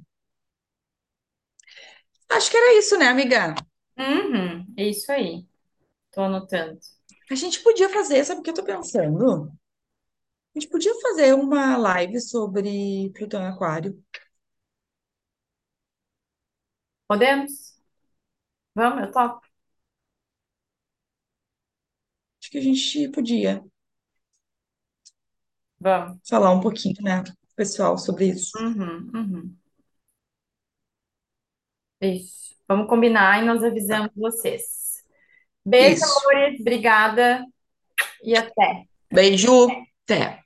Acho 2.29 2.51
que 2.51 2.57
era 2.57 2.77
isso, 2.77 2.97
né, 2.97 3.07
amiga? 3.07 3.55
Uhum, 3.97 4.65
é 4.77 4.87
isso 4.89 5.11
aí. 5.11 5.45
Tô 6.11 6.21
anotando. 6.23 6.79
A 7.29 7.35
gente 7.35 7.61
podia 7.61 7.89
fazer, 7.89 8.23
sabe 8.23 8.39
o 8.41 8.43
que 8.43 8.49
eu 8.51 8.53
tô 8.53 8.63
pensando? 8.63 9.51
A 10.55 10.59
gente 10.59 10.69
podia 10.71 10.93
fazer 11.01 11.33
uma 11.35 11.77
live 11.77 12.19
sobre 12.21 13.11
Plutão 13.15 13.43
Aquário. 13.45 14.03
Podemos? 17.07 17.77
Vamos, 18.75 19.01
eu 19.07 19.11
topo. 19.11 19.41
Acho 22.41 22.51
que 22.51 22.57
a 22.57 22.61
gente 22.61 23.09
podia 23.09 23.63
Vamos. 25.83 26.17
falar 26.27 26.51
um 26.51 26.61
pouquinho, 26.61 26.95
né, 27.01 27.23
pessoal, 27.55 27.97
sobre 27.97 28.27
isso. 28.27 28.57
Uhum, 28.57 29.11
uhum. 29.13 29.55
Isso. 32.01 32.55
Vamos 32.67 32.87
combinar 32.87 33.41
e 33.41 33.45
nós 33.45 33.63
avisamos 33.63 34.09
vocês. 34.15 35.03
Beijo, 35.65 36.03
Isso. 36.03 36.19
amores. 36.19 36.59
Obrigada 36.59 37.45
e 38.23 38.35
até. 38.35 38.85
Beijo. 39.11 39.67
Até. 40.03 40.42